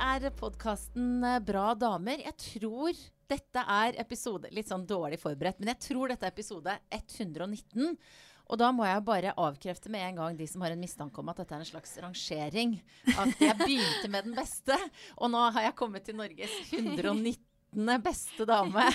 er 0.00 0.30
podkasten 0.32 1.20
Bra 1.44 1.74
damer. 1.76 2.22
Jeg 2.24 2.36
tror 2.40 2.96
dette 3.30 3.64
er 3.68 3.98
episode 4.00 4.48
Litt 4.54 4.70
sånn 4.70 4.86
dårlig 4.88 5.20
forberedt, 5.20 5.60
men 5.60 5.74
jeg 5.74 5.90
tror 5.90 6.10
dette 6.10 6.24
er 6.26 6.32
episode 6.32 6.76
119. 6.96 7.98
Og 8.50 8.58
da 8.58 8.70
må 8.74 8.86
jeg 8.88 9.04
bare 9.06 9.34
avkrefte 9.38 9.92
med 9.92 10.02
en 10.08 10.22
gang 10.22 10.38
de 10.38 10.46
som 10.50 10.64
har 10.64 10.72
en 10.74 10.80
mistanke 10.80 11.20
om 11.20 11.28
at 11.30 11.42
dette 11.42 11.54
er 11.54 11.62
en 11.62 11.68
slags 11.68 11.92
rangering. 12.02 12.78
At 13.12 13.44
jeg 13.44 13.58
begynte 13.60 14.10
med 14.10 14.26
den 14.26 14.38
beste, 14.38 14.78
og 15.20 15.30
nå 15.34 15.44
har 15.54 15.68
jeg 15.68 15.76
kommet 15.78 16.08
til 16.08 16.16
Norges 16.18 16.56
119 16.72 18.00
beste 18.02 18.48
dame. 18.48 18.88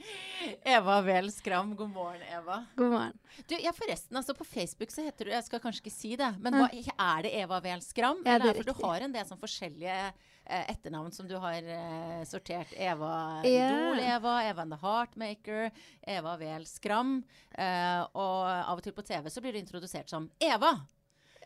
Eva 0.74 0.96
Wehl 1.06 1.28
Skram. 1.34 1.76
God 1.78 1.92
morgen, 1.92 2.24
Eva. 2.24 2.62
God 2.80 2.90
morgen. 2.96 3.20
Du, 3.44 3.54
ja, 3.54 3.70
forresten, 3.76 4.16
altså 4.16 4.34
På 4.34 4.48
Facebook 4.48 4.90
så 4.90 5.04
heter 5.06 5.28
du 5.28 5.36
Jeg 5.36 5.44
skal 5.46 5.62
kanskje 5.62 5.84
ikke 5.84 5.94
si 5.94 6.16
det, 6.18 6.32
men 6.42 6.56
hva, 6.58 6.66
er 6.72 7.28
det 7.28 7.36
Eva 7.44 7.60
Wehl 7.62 7.84
Skram? 7.84 8.24
Ja, 8.24 8.40
det 8.40 8.48
er 8.48 8.56
eller, 8.56 8.64
for 8.64 8.72
du 8.72 8.88
har 8.88 9.06
en 9.06 9.14
del 9.14 9.28
sånn 9.28 9.44
forskjellige 9.44 10.00
eh, 10.08 10.27
etternavn 10.48 11.12
som 11.12 11.28
du 11.28 11.36
har 11.38 11.62
eh, 11.62 12.22
sortert. 12.28 12.72
Eva. 12.76 13.40
Idol-Eva, 13.44 14.36
Eva 14.48 14.62
and 14.64 14.72
the 14.72 14.78
Heartmaker, 14.82 15.70
Eva 16.06 16.36
Wehl 16.40 16.64
Skram. 16.66 17.18
Eh, 17.52 18.00
og 18.14 18.48
av 18.48 18.78
og 18.78 18.82
til 18.86 18.96
på 18.96 19.04
TV 19.06 19.28
så 19.30 19.42
blir 19.44 19.52
du 19.56 19.60
introdusert 19.60 20.08
som 20.10 20.30
Eva. 20.40 20.72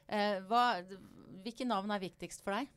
Eh, 0.08 0.38
hva, 0.48 0.64
hvilke 1.42 1.66
navn 1.66 1.90
er 1.94 2.02
viktigst 2.04 2.44
for 2.44 2.54
deg? 2.58 2.70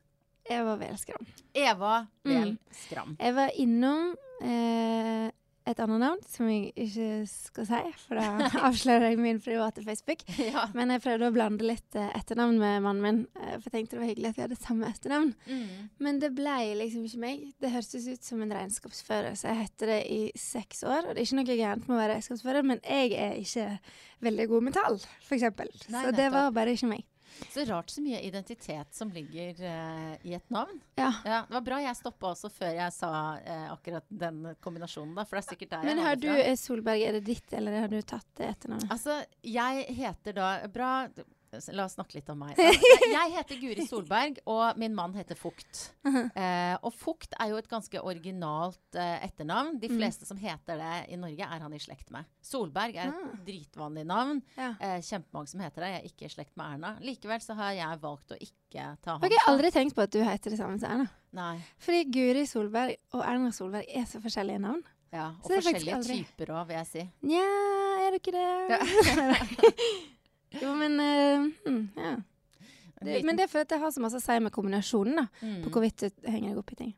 Eva 0.46 0.76
Welskram. 0.78 1.26
Eva 1.58 1.94
Wehl 2.26 2.52
Mm. 2.54 2.58
Skram. 2.72 3.16
Jeg 3.20 3.34
var 3.34 3.52
innom 3.58 4.12
eh, 4.46 5.32
et 5.66 5.80
annet 5.82 6.02
navn 6.02 6.22
som 6.30 6.50
jeg 6.50 6.72
ikke 6.78 7.08
skal 7.30 7.68
si, 7.70 7.80
for 8.06 8.20
da 8.20 8.48
avslører 8.68 9.10
jeg 9.10 9.22
min 9.22 9.42
private 9.44 9.84
Facebook. 9.86 10.22
ja. 10.38 10.68
Men 10.78 10.94
jeg 10.94 11.04
prøvde 11.06 11.30
å 11.30 11.36
blande 11.36 11.66
litt 11.66 11.98
eh, 11.98 12.12
etternavn 12.18 12.60
med 12.62 12.86
mannen 12.86 13.06
min, 13.06 13.22
eh, 13.42 13.56
for 13.58 13.70
jeg 13.70 13.76
tenkte 13.80 13.98
det 13.98 14.04
var 14.04 14.12
hyggelig 14.12 14.32
at 14.32 14.40
vi 14.40 14.46
hadde 14.46 14.60
samme 14.60 14.92
etternavn. 14.92 15.34
Mm. 15.50 15.90
Men 16.06 16.22
det 16.22 16.32
ble 16.38 16.58
liksom 16.82 17.08
ikke 17.10 17.24
meg. 17.24 17.48
Det 17.64 17.74
hørtes 17.74 18.08
ut 18.12 18.30
som 18.30 18.46
en 18.46 18.56
regnskapsfører, 18.60 19.40
så 19.40 19.50
jeg 19.52 19.64
heter 19.64 19.94
det 19.96 20.00
i 20.14 20.22
seks 20.40 20.86
år. 20.86 21.02
Og 21.02 21.12
det 21.14 21.24
er 21.24 21.26
ikke 21.28 21.42
noe 21.42 21.60
gærent 21.64 21.90
med 21.90 21.98
å 21.98 22.02
være 22.04 22.20
regnskapsfører, 22.20 22.70
men 22.74 22.84
jeg 22.86 23.18
er 23.18 23.42
ikke 23.42 23.68
veldig 24.26 24.48
god 24.54 24.70
med 24.70 24.78
tall, 24.78 25.02
f.eks. 25.26 25.50
Så 25.90 26.16
det 26.16 26.32
var 26.34 26.54
bare 26.56 26.78
ikke 26.78 26.94
meg. 26.94 27.06
Så 27.52 27.66
rart 27.70 27.90
så 27.90 28.02
mye 28.04 28.20
identitet 28.26 28.96
som 28.96 29.12
ligger 29.12 29.60
uh, 29.64 30.16
i 30.28 30.34
et 30.38 30.50
navn. 30.54 30.80
Ja. 31.00 31.12
Ja, 31.26 31.42
det 31.48 31.56
var 31.58 31.64
bra 31.68 31.80
jeg 31.84 31.98
stoppa 32.00 32.32
også 32.34 32.50
før 32.54 32.74
jeg 32.76 32.94
sa 32.96 33.12
uh, 33.40 33.68
akkurat 33.74 34.06
den 34.10 34.42
kombinasjonen, 34.64 35.14
da. 35.18 35.26
For 35.28 35.38
det 35.40 35.44
er 35.46 35.50
sikkert 35.54 35.74
der 35.76 35.88
Men 35.88 36.02
jeg 36.02 36.08
har 36.08 36.20
du 36.22 36.28
fra. 36.30 36.42
eh, 36.44 36.58
Solberg, 36.60 37.06
er 37.08 37.18
det 37.20 37.24
ditt, 37.28 37.48
eller 37.54 37.80
har 37.86 37.92
du 37.92 37.98
tatt 38.02 38.28
det 38.40 38.52
etternavnet? 38.56 38.92
Altså, 38.96 39.20
jeg 39.46 39.86
heter 40.00 40.38
da 40.38 40.50
Bra 40.72 40.92
La 41.74 41.86
oss 41.86 41.94
snakke 41.98 42.16
litt 42.18 42.30
om 42.30 42.40
meg. 42.40 42.58
Jeg 43.16 43.32
heter 43.36 43.60
Guri 43.62 43.86
Solberg, 43.88 44.40
og 44.52 44.78
min 44.82 44.94
mann 44.96 45.14
heter 45.18 45.38
Fukt. 45.40 45.92
Eh, 46.06 46.76
og 46.82 46.94
Fukt 46.94 47.34
er 47.40 47.50
jo 47.54 47.58
et 47.62 47.68
ganske 47.72 48.02
originalt 48.04 48.96
eh, 49.00 49.26
etternavn. 49.28 49.80
De 49.82 49.90
Mm. 49.90 49.98
fleste 50.00 50.26
som 50.28 50.38
heter 50.38 50.78
det 50.82 50.94
i 51.14 51.18
Norge, 51.20 51.46
er 51.46 51.60
han 51.64 51.74
i 51.74 51.80
slekt 51.80 52.10
med. 52.12 52.26
Solberg 52.44 52.96
er 52.96 53.08
et 53.10 53.14
Ah. 53.16 53.36
dritvanlig 53.46 54.06
navn. 54.06 54.42
Ja. 54.58 54.74
Eh, 54.80 55.00
kjempemange 55.02 55.48
som 55.50 55.60
heter 55.62 55.82
det. 55.86 55.92
Jeg 55.94 56.02
er 56.04 56.10
ikke 56.10 56.26
i 56.26 56.34
slekt 56.36 56.56
med 56.58 56.74
Erna. 56.74 56.96
Likevel 57.02 57.40
så 57.42 57.56
har 57.56 57.72
jeg 57.78 58.02
valgt 58.02 58.32
å 58.36 58.38
ikke 58.42 58.98
ta 59.02 59.20
Jeg 59.22 59.38
har 59.40 59.54
aldri 59.54 59.72
tenkt 59.72 59.96
på 59.96 60.02
at 60.04 60.12
du 60.12 60.20
heter 60.24 60.50
det 60.52 60.60
samme 60.60 60.80
som 60.80 60.92
Erna. 60.92 61.08
Nei. 61.36 61.60
Fordi 61.80 62.04
Guri 62.12 62.46
Solberg 62.48 62.98
og 63.14 63.22
Erna 63.24 63.52
Solberg 63.52 63.86
er 63.90 64.06
så 64.06 64.20
forskjellige 64.24 64.60
navn. 64.62 64.84
Ja, 65.14 65.30
og 65.42 65.48
det 65.48 65.62
forskjellige 65.64 66.02
typer 66.10 66.50
òg, 66.52 66.68
vil 66.68 66.76
jeg 66.76 66.88
si. 66.88 67.04
Nja, 67.24 67.46
er 68.04 68.18
dere 68.18 68.42
det? 68.68 68.80
jo, 70.62 70.76
men 70.76 71.00
uh, 71.00 71.48
ja. 71.98 72.16
Det, 73.06 73.20
Men 73.28 73.36
det 73.38 73.44
er 73.44 73.48
fordi 73.52 73.68
det 73.70 73.80
har 73.82 73.92
så 73.92 74.02
masse 74.02 74.18
å 74.18 74.24
si 74.24 74.40
med 74.40 74.52
kombinasjonen, 74.56 75.16
da. 75.20 75.26
Mm. 75.42 75.64
På 75.66 75.70
hvorvidt 75.76 76.00
du 76.06 76.10
henger 76.32 76.50
deg 76.54 76.60
opp 76.62 76.72
i 76.74 76.76
ting. 76.80 76.94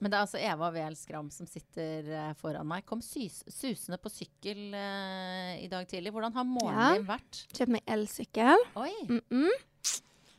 Men 0.00 0.08
det 0.08 0.16
er 0.16 0.24
altså 0.24 0.40
Eva 0.40 0.70
Wehl 0.72 0.94
Skram 0.96 1.26
som 1.28 1.44
sitter 1.48 2.06
uh, 2.08 2.32
foran 2.40 2.64
meg. 2.64 2.86
Kom 2.88 3.02
sys 3.04 3.42
susende 3.52 3.98
på 4.00 4.08
sykkel 4.08 4.72
uh, 4.72 5.60
i 5.60 5.68
dag 5.68 5.84
tidlig. 5.90 6.08
Hvordan 6.14 6.32
har 6.38 6.44
morgenen 6.48 6.80
Ja. 6.80 6.94
din 6.96 7.04
vært? 7.10 7.42
Kjøpt 7.52 7.74
meg 7.74 7.82
elsykkel. 7.84 8.56
Oi! 8.80 8.94
Mm 9.10 9.20
-mm. 9.28 9.52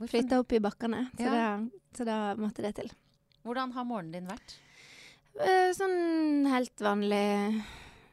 Flytta 0.09 0.39
opp 0.41 0.51
i 0.51 0.59
bakkene. 0.59 1.09
Så, 1.13 1.23
Ja. 1.23 1.29
da, 1.29 1.61
så 1.93 2.03
da 2.05 2.35
måtte 2.35 2.61
det 2.65 2.75
til. 2.75 2.89
hvordan 3.43 3.71
har 3.71 3.83
morgenen 3.85 4.11
din 4.11 4.27
vært? 4.27 4.55
Uh, 5.37 5.71
sånn 5.77 6.45
helt 6.49 6.81
vanlig 6.81 7.61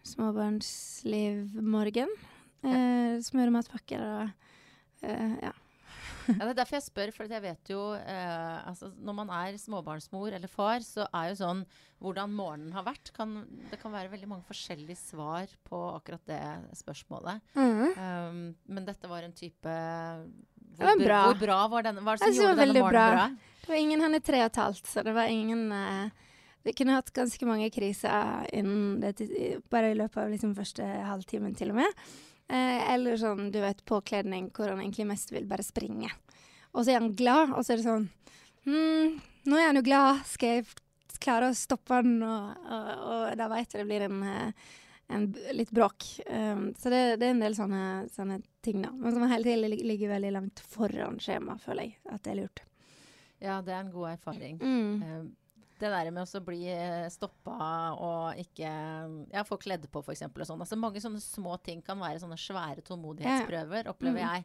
småbarnsliv-morgen. 0.04 2.08
Eh, 2.66 3.18
smøre 3.22 3.54
matpakker 3.54 4.02
og 4.02 5.06
eh, 5.06 5.34
ja. 5.46 5.54
Ja, 6.28 6.44
det 6.44 6.50
er 6.50 6.56
derfor 6.58 6.76
jeg 6.76 6.84
spør, 6.84 7.10
for 7.16 7.30
jeg 7.32 7.40
vet 7.40 7.70
jo 7.72 7.80
eh, 7.96 8.56
altså, 8.68 8.90
Når 9.00 9.14
man 9.16 9.30
er 9.32 9.56
småbarnsmor 9.60 10.34
eller 10.36 10.50
far, 10.50 10.84
så 10.84 11.06
er 11.08 11.30
jo 11.30 11.38
sånn 11.40 11.62
hvordan 12.02 12.34
morgenen 12.36 12.74
har 12.76 12.84
vært 12.86 13.10
kan, 13.16 13.32
Det 13.70 13.78
kan 13.80 13.94
være 13.94 14.12
veldig 14.12 14.28
mange 14.30 14.46
forskjellige 14.48 14.98
svar 15.00 15.48
på 15.66 15.80
akkurat 15.94 16.22
det 16.28 16.42
spørsmålet. 16.78 17.40
Um, 17.56 18.42
men 18.68 18.86
dette 18.86 19.10
var 19.10 19.24
en 19.24 19.34
type 19.34 19.72
hvor, 20.78 20.84
var 20.84 21.00
bra. 21.00 21.22
Hvor 21.26 21.40
bra 21.40 21.58
var 21.72 21.88
denne? 21.88 22.04
Hva 22.06 22.14
er 22.14 22.20
det 22.20 22.28
som 22.28 22.36
det 22.36 22.44
gjorde 22.44 22.54
var 22.54 22.66
denne 22.66 22.84
morgenen 22.84 22.92
bra. 22.92 23.08
bra? 23.16 23.58
Det 23.64 23.72
var 23.72 23.82
ingen 23.82 24.00
Han 24.04 24.14
er 24.14 24.24
tre 24.24 24.44
og 24.44 24.50
et 24.52 24.62
halvt, 24.62 24.86
så 24.86 25.04
det 25.04 25.14
var 25.16 25.32
ingen 25.32 25.64
eh, 25.74 26.24
Vi 26.68 26.76
kunne 26.78 27.00
hatt 27.00 27.10
ganske 27.16 27.48
mange 27.48 27.70
kriser 27.74 28.46
det, 29.02 29.28
bare 29.72 29.90
i 29.90 29.98
løpet 29.98 30.22
av 30.22 30.30
liksom 30.30 30.54
første 30.58 30.84
halvtimen, 30.84 31.56
til 31.56 31.72
og 31.72 31.80
med. 31.80 32.02
Eh, 32.48 32.82
eller 32.94 33.18
sånn, 33.20 33.50
du 33.52 33.60
vet, 33.60 33.84
påkledning 33.88 34.48
hvor 34.56 34.70
han 34.72 34.80
egentlig 34.80 35.08
mest 35.10 35.32
vil 35.34 35.48
bare 35.48 35.66
springe. 35.66 36.10
Og 36.72 36.84
så 36.84 36.94
er 36.94 37.02
han 37.02 37.14
glad, 37.16 37.52
og 37.52 37.64
så 37.64 37.74
er 37.74 37.82
det 37.82 37.88
sånn 37.88 38.08
Hm, 38.68 39.14
nå 39.48 39.56
er 39.56 39.70
han 39.70 39.78
jo 39.78 39.84
glad. 39.86 40.18
Skal 40.28 40.58
jeg 40.58 40.66
klare 41.22 41.48
å 41.48 41.56
stoppe 41.56 41.96
han? 41.96 42.18
Og, 42.20 42.66
og, 42.68 42.90
og 43.08 43.38
da 43.40 43.46
veit 43.48 43.72
jeg 43.72 43.80
det 43.80 43.88
blir 43.88 44.04
en, 44.04 44.18
eh, 44.28 44.74
en 45.16 45.26
litt 45.56 45.72
bråk. 45.72 46.04
Um, 46.28 46.66
så 46.76 46.92
det, 46.92 47.00
det 47.22 47.30
er 47.30 47.32
en 47.32 47.40
del 47.40 47.56
sånne, 47.56 47.82
sånne 48.12 48.42
ting, 48.64 48.82
da. 48.84 48.92
Men 48.92 49.16
som 49.16 49.24
hele 49.30 49.46
tiden 49.46 49.88
ligger 49.88 50.12
veldig 50.12 50.34
langt 50.36 50.60
foran 50.74 51.16
skjema, 51.22 51.56
føler 51.62 51.88
jeg. 51.88 51.96
At 52.12 52.26
det 52.26 52.34
er 52.34 52.40
lurt. 52.42 52.64
Ja, 53.40 53.60
det 53.64 53.72
er 53.72 53.80
en 53.86 53.94
god 53.94 54.10
erfaring. 54.16 54.60
Mm. 54.60 55.02
Eh, 55.06 55.24
det 55.80 55.90
der 55.92 56.10
med 56.14 56.26
å 56.34 56.40
bli 56.44 56.62
eh, 56.72 57.06
stoppa 57.12 57.68
og 57.98 58.38
ikke 58.42 58.70
ja, 59.32 59.44
få 59.46 59.58
kledd 59.62 59.86
på, 59.92 60.02
f.eks. 60.04 60.22
og 60.28 60.42
sånn. 60.48 60.60
Altså, 60.64 60.78
mange 60.80 61.00
sånne 61.02 61.20
små 61.22 61.56
ting 61.64 61.82
kan 61.86 62.00
være 62.02 62.20
sånne 62.22 62.38
svære 62.40 62.84
tålmodighetsprøver, 62.88 63.88
opplever 63.92 64.20
Mm. 64.20 64.28
jeg. 64.28 64.44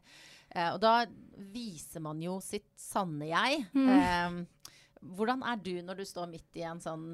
Eh, 0.54 0.70
og 0.76 0.80
da 0.84 1.06
viser 1.54 2.04
man 2.06 2.22
jo 2.22 2.40
sitt 2.44 2.70
sanne 2.78 3.28
jeg. 3.32 3.66
Mm. 3.74 3.90
Eh, 3.98 4.72
hvordan 5.16 5.44
er 5.44 5.58
du 5.66 5.74
når 5.84 6.00
du 6.00 6.06
står 6.08 6.30
midt 6.32 6.60
i 6.62 6.66
en 6.70 6.80
sånn 6.84 7.08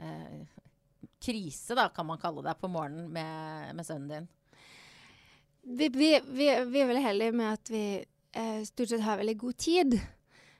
eh, 0.00 0.40
krise, 1.22 1.76
da, 1.78 1.88
kan 1.94 2.06
man 2.08 2.18
kalle 2.18 2.42
det, 2.42 2.56
på 2.58 2.70
morgenen 2.72 3.10
med, 3.14 3.74
med 3.78 3.86
sønnen 3.86 4.08
din? 4.10 4.28
Vi, 5.62 5.88
vi, 5.94 6.08
vi, 6.26 6.48
vi 6.72 6.80
er 6.82 6.88
veldig 6.90 7.04
heldige 7.04 7.34
med 7.38 7.52
at 7.52 7.70
vi 7.70 7.84
eh, 8.34 8.62
stort 8.66 8.90
sett 8.90 9.04
har 9.06 9.20
veldig 9.20 9.36
god 9.38 9.56
tid. 9.62 9.94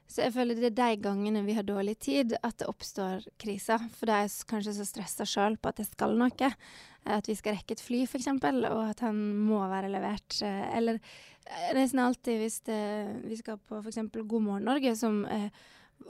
Så 0.08 0.26
jeg 0.26 0.34
føler 0.34 0.58
det 0.58 0.68
er 0.68 0.76
de 0.76 1.02
gangene 1.04 1.40
vi 1.46 1.54
har 1.56 1.64
dårlig 1.64 1.94
tid, 2.04 2.34
at 2.44 2.58
det 2.60 2.68
oppstår 2.68 3.24
kriser. 3.40 3.80
For 3.96 4.10
da 4.10 4.18
er 4.24 4.32
kanskje 4.50 4.74
så 4.76 4.84
stressa 4.88 5.24
sjøl 5.28 5.56
på 5.56 5.70
at 5.72 5.80
jeg 5.80 5.88
skal 5.92 6.16
noe. 6.20 6.32
eh, 6.50 7.14
At 7.16 7.28
vi 7.28 7.34
skal 7.34 7.56
rekke 7.56 7.72
et 7.76 7.80
fly, 7.80 8.02
f.eks., 8.06 8.28
og 8.28 8.82
at 8.90 9.00
han 9.00 9.16
må 9.48 9.62
være 9.70 9.88
levert. 9.92 10.36
eh, 10.42 10.76
Eller 10.76 10.98
eh, 11.46 11.70
nesten 11.78 12.02
alltid 12.04 12.42
hvis 12.42 12.60
det, 12.68 12.80
vi 13.24 13.36
skal 13.40 13.58
på 13.58 13.80
f.eks. 13.80 14.02
God 14.12 14.42
morgen 14.42 14.68
Norge, 14.68 14.92
som 14.96 15.24
eh, 15.24 15.48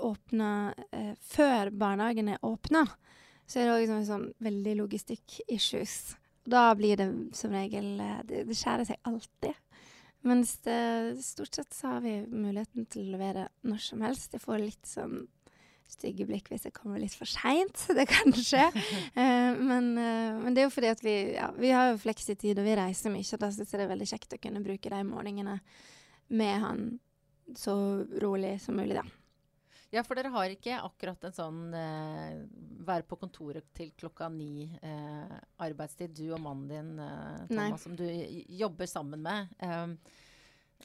åpner 0.02 0.74
eh, 0.92 1.12
før 1.20 1.70
barnehagen 1.70 2.28
er 2.32 2.42
åpna, 2.42 2.86
så 3.46 3.60
er 3.60 3.68
det 3.68 3.76
òg 3.76 3.86
sånn, 3.90 4.06
sånn 4.08 4.26
veldig 4.42 4.74
logistikk-issues. 4.80 6.16
Da 6.48 6.72
blir 6.74 6.96
det 6.98 7.06
som 7.38 7.52
regel 7.54 8.00
eh, 8.00 8.18
Det, 8.26 8.44
det 8.48 8.56
skjærer 8.58 8.88
seg 8.88 8.98
alltid. 9.06 9.54
Mens 10.22 10.56
det, 10.62 11.22
stort 11.24 11.54
sett 11.54 11.74
så 11.74 11.96
har 11.96 12.02
vi 12.04 12.20
muligheten 12.30 12.86
til 12.90 13.08
å 13.08 13.16
levere 13.16 13.48
når 13.66 13.80
som 13.82 14.02
helst. 14.06 14.34
Jeg 14.34 14.44
får 14.44 14.60
litt 14.62 14.86
sånn 14.86 15.24
stygge 15.92 16.24
blikk 16.28 16.48
hvis 16.48 16.66
jeg 16.68 16.74
kommer 16.76 17.00
litt 17.02 17.16
for 17.18 17.28
seint. 17.28 17.84
Det 17.98 18.06
kan 18.10 18.34
skje. 18.36 18.68
Uh, 19.16 19.52
men, 19.70 19.92
uh, 19.98 20.38
men 20.44 20.54
det 20.54 20.62
er 20.62 20.68
jo 20.68 20.74
fordi 20.74 20.92
at 20.92 21.02
vi, 21.04 21.16
ja, 21.36 21.50
vi 21.58 21.72
har 21.74 21.90
jo 21.92 22.02
fleksitid, 22.02 22.58
og 22.58 22.68
vi 22.68 22.76
reiser 22.78 23.14
mye. 23.14 23.26
Og 23.26 23.42
da 23.42 23.50
syns 23.52 23.72
jeg 23.72 23.82
det 23.82 23.88
er 23.88 23.94
veldig 23.96 24.10
kjekt 24.14 24.38
å 24.38 24.42
kunne 24.42 24.64
bruke 24.64 24.92
de 24.92 25.02
morgenene 25.08 25.58
med 26.32 26.62
han 26.62 26.86
så 27.58 27.74
rolig 28.22 28.56
som 28.62 28.78
mulig, 28.78 28.96
da. 28.96 29.04
Ja, 29.92 30.00
for 30.06 30.16
dere 30.16 30.30
har 30.32 30.48
ikke 30.48 30.78
akkurat 30.80 31.24
en 31.28 31.34
sånn 31.36 31.60
eh, 31.76 32.38
være 32.88 33.04
på 33.04 33.18
kontoret 33.20 33.66
til 33.76 33.90
klokka 34.00 34.30
ni 34.32 34.64
eh, 34.80 35.34
arbeidstid, 35.60 36.14
du 36.16 36.30
og 36.32 36.40
mannen 36.40 36.70
din, 36.70 36.92
eh. 37.04 37.42
Thomas, 37.50 37.84
som 37.84 37.98
du 37.98 38.06
jobber 38.56 38.88
sammen 38.88 39.20
med. 39.20 39.52
Um, 39.60 39.92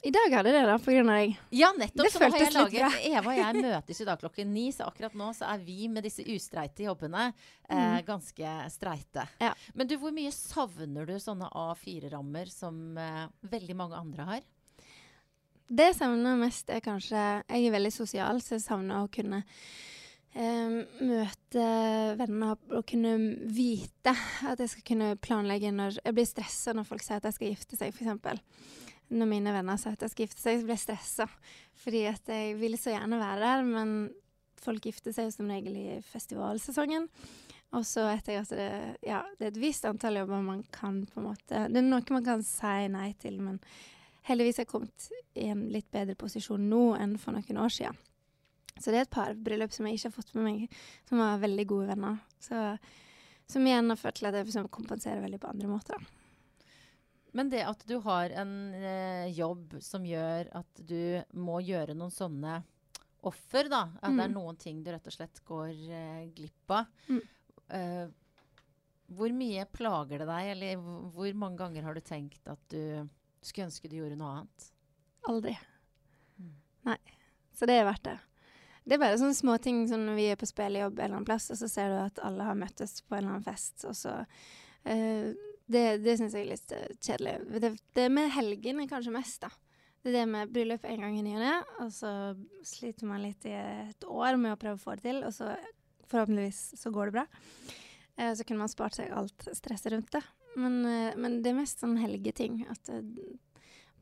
I 0.04 0.12
dag 0.12 0.36
hadde 0.36 0.52
det, 0.52 0.60
da, 0.68 0.74
på 0.76 0.92
grunn 0.92 1.08
av 1.08 1.22
deg. 1.22 1.40
ja, 1.56 1.70
nettopp! 1.80 2.04
Det 2.04 2.12
så 2.12 2.20
har 2.20 2.36
jeg 2.36 2.50
litt 2.50 2.58
laget, 2.58 2.98
Eva 3.08 3.32
og 3.32 3.40
jeg 3.40 3.62
møtes 3.70 4.04
i 4.04 4.08
dag 4.10 4.20
klokken 4.20 4.52
ni, 4.52 4.66
så 4.76 4.90
akkurat 4.92 5.16
nå 5.16 5.30
så 5.40 5.48
er 5.54 5.64
vi 5.64 5.88
med 5.88 6.04
disse 6.04 6.28
ustreite 6.28 6.84
jobbene 6.84 7.30
eh, 7.32 7.98
ganske 8.06 8.54
streite. 8.76 9.24
Ja. 9.40 9.54
Men 9.72 9.88
du, 9.88 9.96
hvor 10.04 10.12
mye 10.12 10.36
savner 10.36 11.08
du 11.08 11.16
sånne 11.16 11.48
A4-rammer 11.48 12.52
som 12.52 13.00
eh, 13.00 13.24
veldig 13.56 13.80
mange 13.80 14.04
andre 14.04 14.30
har? 14.34 14.46
Det 15.68 15.90
jeg 15.90 15.98
savner 15.98 16.38
mest, 16.40 16.70
er 16.72 16.80
kanskje 16.80 17.20
Jeg 17.20 17.66
er 17.66 17.74
veldig 17.74 17.92
sosial, 17.92 18.40
så 18.40 18.56
jeg 18.56 18.64
savner 18.64 19.04
å 19.04 19.10
kunne 19.12 19.42
eh, 20.32 20.76
møte 21.04 21.66
venner 22.16 22.54
og 22.72 22.86
kunne 22.88 23.14
vite 23.52 24.14
at 24.48 24.62
jeg 24.64 24.72
skal 24.72 24.86
kunne 24.92 25.10
planlegge 25.20 25.72
når 25.74 25.98
Jeg 26.00 26.16
blir 26.16 26.28
stressa 26.28 26.72
når 26.72 26.88
folk 26.88 27.04
sier 27.04 27.20
at 27.20 27.28
jeg 27.28 27.36
skal 27.36 27.52
gifte 27.52 27.80
seg, 27.80 27.92
f.eks. 27.92 28.40
Når 29.08 29.28
mine 29.28 29.52
venner 29.52 29.80
sier 29.80 29.96
at 29.96 30.06
jeg 30.06 30.14
skal 30.14 30.26
gifte 30.26 30.40
seg, 30.40 30.56
så 30.56 30.68
blir 30.68 30.76
jeg 30.76 30.84
stressa. 30.86 31.28
Fordi 31.84 32.02
at 32.10 32.32
jeg 32.32 32.56
vil 32.60 32.78
så 32.80 32.92
gjerne 32.92 33.20
være 33.20 33.44
der, 33.44 33.68
men 33.68 33.92
folk 34.60 34.88
gifter 34.88 35.14
seg 35.16 35.28
jo 35.28 35.36
som 35.36 35.52
regel 35.52 35.76
i 35.80 35.86
festivalsesongen. 36.04 37.06
Og 37.76 37.84
så 37.84 38.06
etter 38.08 38.40
at 38.40 38.52
det, 38.56 38.72
ja, 39.04 39.20
det 39.36 39.44
er 39.44 39.52
et 39.52 39.60
visst 39.60 39.84
antall 39.88 40.16
jobber 40.22 40.40
man 40.44 40.64
kan 40.72 41.02
på 41.04 41.20
en 41.20 41.26
måte 41.26 41.66
Det 41.68 41.82
er 41.82 41.84
noe 41.84 42.14
man 42.14 42.24
kan 42.24 42.44
si 42.44 42.86
nei 42.88 43.10
til, 43.20 43.36
men 43.44 43.60
heldigvis 44.28 44.60
har 44.62 44.68
kommet 44.70 45.08
i 45.38 45.48
en 45.52 45.66
litt 45.72 45.88
bedre 45.94 46.14
posisjon 46.18 46.68
nå 46.70 46.82
enn 47.00 47.16
for 47.20 47.32
noen 47.36 47.60
år 47.64 47.72
siden. 47.72 47.96
Så 48.78 48.92
det 48.92 48.98
er 49.00 49.06
et 49.08 49.10
par 49.10 49.34
bryllup 49.34 49.72
som 49.74 49.88
jeg 49.88 49.98
ikke 49.98 50.10
har 50.10 50.14
fått 50.20 50.34
med 50.38 50.44
meg, 50.46 50.76
som 51.08 51.18
var 51.18 51.40
veldig 51.42 51.64
gode 51.66 51.88
venner. 51.90 52.20
Så, 52.38 52.60
som 53.50 53.66
igjen 53.66 53.90
har 53.90 53.98
ført 53.98 54.20
til 54.20 54.28
at 54.30 54.36
jeg 54.38 54.46
liksom 54.46 54.68
kompenserer 54.70 55.24
veldig 55.24 55.40
på 55.42 55.50
andre 55.50 55.70
måter. 55.72 56.04
Men 57.36 57.50
det 57.52 57.64
at 57.66 57.82
du 57.88 57.98
har 58.06 58.30
en 58.40 58.52
eh, 58.74 59.26
jobb 59.36 59.74
som 59.84 60.06
gjør 60.06 60.48
at 60.62 60.80
du 60.88 61.18
må 61.36 61.58
gjøre 61.66 61.96
noen 61.98 62.14
sånne 62.14 62.60
offer, 63.28 63.68
da. 63.68 63.82
At 64.00 64.14
det 64.14 64.24
er 64.24 64.30
Mm. 64.30 64.38
noen 64.38 64.56
ting 64.62 64.82
du 64.86 64.92
rett 64.94 65.06
og 65.10 65.12
slett 65.12 65.42
går 65.44 65.68
eh, 65.90 66.24
glipp 66.38 66.70
av. 66.70 66.86
Mm. 67.10 67.20
Eh, 67.74 68.06
hvor 69.18 69.32
mye 69.34 69.66
plager 69.72 70.22
det 70.22 70.28
deg, 70.30 70.50
eller 70.54 70.76
hvor 71.12 71.34
mange 71.34 71.58
ganger 71.58 71.82
har 71.88 71.94
du 71.94 72.00
tenkt 72.00 72.46
at 72.48 72.60
du 72.70 73.08
skulle 73.50 73.68
ønske 73.68 73.90
du 73.90 73.98
gjorde 73.98 74.18
noe 74.20 74.38
annet? 74.38 74.70
Aldri. 75.28 75.54
Mm. 76.38 76.56
Nei. 76.88 76.98
Så 77.58 77.66
det 77.66 77.78
er 77.78 77.88
verdt 77.88 78.06
det. 78.06 78.18
Det 78.88 78.96
er 78.96 79.02
bare 79.02 79.18
sånne 79.20 79.36
småting 79.36 79.82
som 79.90 80.06
når 80.06 80.16
vi 80.16 80.26
er 80.32 80.38
på 80.40 80.48
spillejobb 80.48 80.96
en 80.96 81.04
eller 81.04 81.18
annen 81.18 81.28
plass, 81.28 81.50
og 81.52 81.58
så 81.60 81.68
ser 81.68 81.90
du 81.92 81.98
at 82.00 82.20
alle 82.24 82.46
har 82.46 82.56
møttes 82.56 83.02
på 83.04 83.18
en 83.18 83.20
eller 83.20 83.34
annen 83.34 83.44
fest, 83.44 83.84
og 83.84 83.96
så 83.98 84.14
uh, 84.24 85.28
Det, 85.68 85.82
det 86.00 86.14
syns 86.16 86.32
jeg 86.32 86.46
er 86.46 86.52
litt 86.54 86.70
eh, 86.72 86.92
kjedelig. 87.04 87.32
Det, 87.60 87.70
det 87.98 88.06
med 88.08 88.30
helgene 88.32 88.86
kanskje 88.88 89.12
mest, 89.12 89.42
da. 89.42 89.50
Det 90.00 90.08
er 90.08 90.14
det 90.14 90.22
med 90.30 90.54
bryllup 90.54 90.86
en 90.88 91.02
gang 91.04 91.18
i 91.18 91.24
ny 91.26 91.34
og 91.34 91.42
ne, 91.42 91.56
og 91.84 91.90
så 91.92 92.12
sliter 92.64 93.10
man 93.10 93.20
litt 93.20 93.44
i 93.44 93.52
et 93.52 94.06
år 94.08 94.38
med 94.40 94.54
å 94.54 94.60
prøve 94.62 94.78
å 94.78 94.80
få 94.80 94.94
det 94.96 95.04
til, 95.04 95.20
og 95.28 95.34
så 95.36 95.50
forhåpentligvis 96.08 96.62
så 96.80 96.94
går 96.94 97.10
det 97.10 97.18
bra. 97.18 97.26
Uh, 98.16 98.32
så 98.32 98.48
kunne 98.48 98.64
man 98.64 98.72
spart 98.72 98.96
seg 98.96 99.12
alt 99.12 99.50
stresset 99.58 99.92
rundt 99.92 100.08
det. 100.16 100.24
Men, 100.58 100.84
eh, 100.86 101.16
men 101.16 101.40
det 101.42 101.52
er 101.52 101.60
mest 101.60 101.82
sånn 101.82 101.96
helgeting. 102.00 102.62
At 102.70 102.90
eh, 102.92 103.02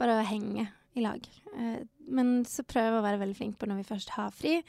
bare 0.01 0.19
å 0.19 0.27
henge 0.27 0.69
i 0.97 1.05
lag. 1.05 1.25
Eh, 1.55 1.81
men 2.09 2.37
så 2.49 2.65
prøver 2.67 2.95
jeg 2.95 3.01
å 3.01 3.07
være 3.07 3.23
veldig 3.25 3.39
flink 3.39 3.59
på 3.61 3.69
når 3.69 3.83
vi 3.83 3.91
først 3.93 4.15
har 4.17 4.35
fri. 4.35 4.61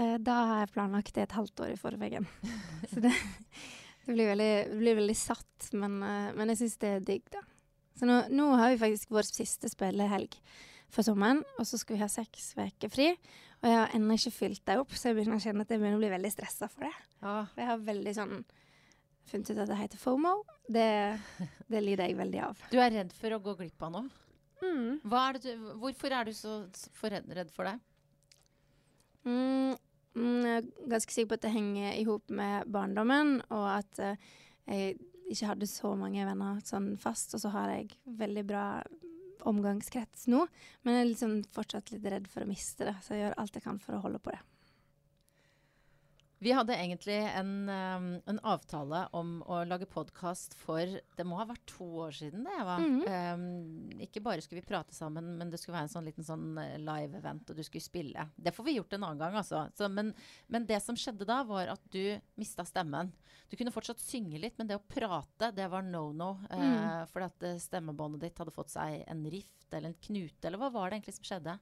Da 0.00 0.34
har 0.46 0.60
jeg 0.62 0.70
planlagt 0.70 1.16
det 1.16 1.24
et 1.24 1.34
halvt 1.34 1.60
år 1.64 1.72
i 1.74 1.78
forveien. 1.78 2.26
så 2.92 3.02
det, 3.02 3.10
det, 3.10 4.14
blir 4.14 4.30
veldig, 4.30 4.52
det 4.70 4.78
blir 4.78 4.96
veldig 5.00 5.16
satt, 5.18 5.66
men, 5.76 5.98
men 5.98 6.52
jeg 6.52 6.60
syns 6.60 6.76
det 6.80 6.92
er 6.94 7.02
digg, 7.04 7.26
da. 7.34 7.42
Så 7.98 8.06
nå, 8.08 8.20
nå 8.32 8.46
har 8.56 8.70
vi 8.70 8.78
faktisk 8.80 9.10
vår 9.12 9.26
siste 9.26 9.68
spillehelg 9.68 10.38
for 10.94 11.04
sommeren, 11.04 11.42
og 11.58 11.66
så 11.68 11.78
skal 11.82 11.98
vi 11.98 12.04
ha 12.04 12.08
seks 12.08 12.52
uker 12.54 12.92
fri. 12.92 13.10
Og 13.60 13.68
jeg 13.68 13.76
har 13.76 13.92
ennå 13.98 14.16
ikke 14.16 14.32
fylt 14.32 14.62
det 14.70 14.78
opp, 14.80 14.94
så 14.94 15.10
jeg 15.10 15.18
begynner 15.18 15.36
å 15.36 15.42
kjenne 15.42 15.66
at 15.66 15.74
jeg 15.74 15.82
begynner 15.82 15.98
å 15.98 16.04
bli 16.04 16.14
veldig 16.14 16.32
stressa 16.32 16.70
for 16.70 16.86
det. 16.86 16.94
Ja. 17.20 17.34
For 17.50 17.60
jeg 17.60 17.70
har 17.74 17.84
veldig 17.90 18.14
sånn 18.16 18.38
funnet 19.28 19.52
ut 19.52 19.60
at 19.62 19.70
det 19.70 19.78
heter 19.80 20.00
FOMO. 20.00 20.34
Det, 20.70 20.88
det 21.72 21.84
lider 21.84 22.08
jeg 22.08 22.18
veldig 22.18 22.42
av. 22.46 22.64
Du 22.72 22.78
er 22.80 22.94
redd 22.94 23.14
for 23.16 23.36
å 23.36 23.42
gå 23.44 23.56
glipp 23.60 23.86
av 23.86 23.94
noe. 23.98 24.08
Mm. 24.60 25.00
Er 25.08 25.38
du, 25.40 25.50
hvorfor 25.80 26.12
er 26.12 26.28
du 26.28 26.34
så 26.36 26.62
redd 27.00 27.52
for 27.54 27.68
det? 27.68 27.76
Mm, 29.24 29.76
mm, 30.16 30.40
jeg 30.44 30.56
er 30.58 30.68
ganske 30.92 31.14
sikker 31.14 31.30
på 31.30 31.38
at 31.38 31.46
det 31.46 31.54
henger 31.54 31.94
i 31.96 32.04
hop 32.08 32.32
med 32.32 32.68
barndommen, 32.72 33.38
og 33.52 33.66
at 33.78 34.02
eh, 34.04 34.28
jeg 34.68 34.98
ikke 35.30 35.52
hadde 35.52 35.70
så 35.70 35.94
mange 35.98 36.24
venner 36.26 36.60
sånn 36.66 36.92
fast, 37.00 37.34
og 37.36 37.42
så 37.42 37.52
har 37.54 37.72
jeg 37.72 37.94
veldig 38.20 38.44
bra 38.48 38.64
omgangskrets 39.48 40.26
nå. 40.28 40.44
Men 40.84 40.96
jeg 40.96 41.04
er 41.04 41.10
liksom 41.12 41.36
fortsatt 41.54 41.92
litt 41.94 42.08
redd 42.12 42.28
for 42.30 42.44
å 42.44 42.50
miste 42.50 42.88
det, 42.88 42.96
så 43.04 43.14
jeg 43.14 43.24
gjør 43.24 43.38
alt 43.40 43.56
jeg 43.56 43.64
kan 43.64 43.80
for 43.82 43.96
å 43.96 44.02
holde 44.04 44.20
på 44.22 44.34
det. 44.34 44.40
Vi 46.40 46.52
hadde 46.56 46.72
egentlig 46.72 47.18
en, 47.36 47.50
um, 47.68 48.06
en 48.32 48.38
avtale 48.48 49.02
om 49.12 49.42
å 49.44 49.58
lage 49.68 49.84
podkast 49.90 50.54
for 50.56 50.88
Det 51.16 51.24
må 51.28 51.36
ha 51.36 51.44
vært 51.50 51.66
to 51.68 51.84
år 52.06 52.14
siden, 52.16 52.46
det, 52.46 52.54
Eva. 52.62 52.78
Mhm. 52.80 53.02
um, 53.04 54.00
ikke 54.00 54.22
bare 54.24 54.40
skulle 54.40 54.62
vi 54.62 54.70
prate 54.70 54.96
sammen, 54.96 55.34
men 55.36 55.50
det 55.52 55.60
skulle 55.60 55.76
være 55.76 55.90
en 55.90 55.92
sånn 55.92 56.08
liten 56.08 56.24
sånn 56.24 56.46
eh, 56.62 56.78
live-event, 56.80 57.44
og 57.52 57.60
du 57.60 57.62
skulle 57.66 57.84
spille. 57.84 58.24
Det 58.40 58.54
får 58.56 58.64
vi 58.70 58.76
gjort 58.78 58.96
en 58.96 59.04
annen 59.10 59.20
gang, 59.20 59.36
altså. 59.42 59.66
Så, 59.76 59.90
men, 59.92 60.14
men 60.48 60.64
det 60.64 60.80
som 60.80 60.96
skjedde 60.96 61.28
da, 61.28 61.42
var 61.44 61.74
at 61.74 61.84
du 61.92 62.16
mista 62.40 62.64
stemmen. 62.64 63.12
Du 63.52 63.58
kunne 63.60 63.74
fortsatt 63.76 64.00
synge 64.00 64.40
litt, 64.40 64.56
men 64.56 64.70
det 64.70 64.80
å 64.80 64.86
prate, 64.88 65.52
det 65.52 65.68
var 65.68 65.84
no 65.84 66.06
no. 66.16 66.32
Uh, 66.48 66.56
Mm. 66.70 67.06
fordi 67.12 67.26
at 67.28 67.42
eh, 67.50 67.58
stemmebåndet 67.60 68.24
ditt 68.24 68.38
hadde 68.40 68.54
fått 68.56 68.72
seg 68.72 69.02
en 69.12 69.26
rift 69.28 69.68
eller 69.76 69.92
en 69.92 70.00
knute, 70.08 70.40
eller 70.48 70.58
hva 70.64 70.72
var 70.72 70.88
det 70.88 71.02
egentlig 71.02 71.18
som 71.20 71.28
skjedde? 71.28 71.58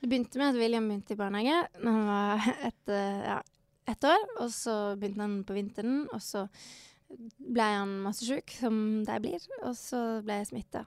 Det 0.00 0.08
begynte 0.10 0.40
med 0.40 0.54
at 0.54 0.58
William 0.60 0.88
begynte 0.88 1.12
i 1.12 1.16
barnehage 1.20 1.58
når 1.84 1.92
han 1.98 2.08
var 2.08 2.48
et 2.70 2.92
ja, 3.28 3.36
ett 3.90 4.04
år. 4.08 4.26
Og 4.42 4.52
så 4.54 4.74
begynte 4.98 5.24
han 5.24 5.40
på 5.46 5.56
vinteren, 5.56 6.04
og 6.12 6.22
så 6.24 6.46
ble 7.38 7.66
han 7.78 7.98
masse 8.04 8.26
sjuk, 8.26 8.54
som 8.60 8.76
de 9.06 9.18
blir. 9.22 9.42
Og 9.62 9.76
så 9.78 10.00
ble 10.24 10.40
jeg 10.40 10.52
smitta. 10.52 10.84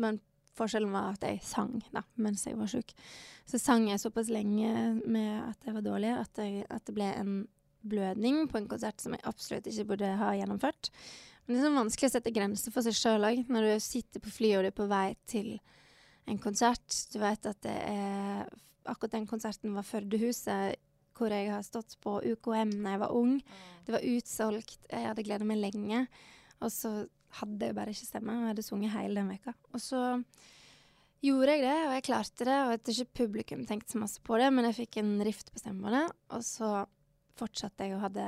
Men 0.00 0.20
forskjellen 0.58 0.92
var 0.92 1.14
at 1.14 1.26
jeg 1.26 1.40
sang 1.46 1.78
da, 1.94 2.04
mens 2.20 2.44
jeg 2.46 2.58
var 2.58 2.70
sjuk. 2.70 2.94
Så 3.48 3.60
sang 3.60 3.88
jeg 3.88 4.00
såpass 4.02 4.30
lenge 4.32 4.70
med 5.02 5.34
at 5.48 5.66
jeg 5.66 5.76
var 5.76 5.84
dårlig, 5.84 6.14
at, 6.14 6.40
jeg, 6.40 6.66
at 6.70 6.86
det 6.86 6.96
ble 6.96 7.10
en 7.16 7.36
blødning 7.82 8.46
på 8.50 8.60
en 8.60 8.70
konsert 8.70 9.02
som 9.02 9.14
jeg 9.16 9.24
absolutt 9.26 9.66
ikke 9.66 9.88
burde 9.92 10.10
ha 10.20 10.32
gjennomført. 10.38 10.92
Men 11.42 11.56
det 11.56 11.62
er 11.62 11.66
sånn 11.66 11.80
vanskelig 11.80 12.10
å 12.10 12.14
sette 12.14 12.34
grenser 12.34 12.74
for 12.74 12.86
seg 12.86 12.94
sjøl 12.94 13.26
òg, 13.26 13.40
når 13.50 13.66
du 13.66 13.72
sitter 13.82 14.22
på 14.22 14.30
flyet 14.30 14.60
og 14.60 14.66
du 14.66 14.70
er 14.70 14.76
på 14.76 14.90
vei 14.90 15.06
til 15.26 15.56
en 16.30 16.38
konsert. 16.42 16.86
Du 17.10 17.18
vet 17.22 17.50
at 17.50 17.64
det 17.66 17.78
er 17.88 18.52
Akkurat 18.82 19.12
den 19.14 19.28
konserten 19.30 19.76
var 19.76 19.84
Førdehuset, 19.86 20.74
hvor 21.16 21.32
jeg 21.34 21.50
har 21.52 21.64
stått 21.66 21.96
på 22.02 22.18
UKM 22.24 22.72
da 22.82 22.94
jeg 22.94 23.02
var 23.02 23.16
ung. 23.16 23.36
Det 23.86 23.96
var 23.96 24.06
utsolgt. 24.12 24.78
Jeg 24.90 25.08
hadde 25.08 25.24
gleda 25.26 25.46
meg 25.48 25.60
lenge. 25.62 26.06
Og 26.62 26.72
så 26.72 26.92
hadde 27.40 27.68
jeg 27.68 27.76
bare 27.76 27.94
ikke 27.94 28.08
stemme. 28.08 28.34
og 28.34 28.44
Jeg 28.44 28.52
hadde 28.54 28.66
sunget 28.66 28.94
hele 28.96 29.20
den 29.20 29.30
veka. 29.32 29.54
Og 29.72 29.82
så 29.82 30.02
gjorde 31.22 31.54
jeg 31.54 31.64
det, 31.64 31.78
og 31.86 31.94
jeg 31.96 32.06
klarte 32.08 32.48
det. 32.48 32.58
Og 32.64 32.74
jeg 32.74 32.82
tror 32.82 32.98
ikke 32.98 33.20
publikum 33.22 33.64
tenkte 33.68 33.94
så 33.94 34.02
masse 34.02 34.24
på 34.24 34.40
det, 34.40 34.50
men 34.54 34.68
jeg 34.68 34.80
fikk 34.82 35.00
en 35.02 35.14
rift 35.26 35.52
på 35.52 35.62
stemmene. 35.62 36.04
Og 36.34 36.44
så 36.46 36.74
fortsatte 37.40 37.86
jeg 37.86 37.96
og 37.96 38.04
hadde 38.06 38.26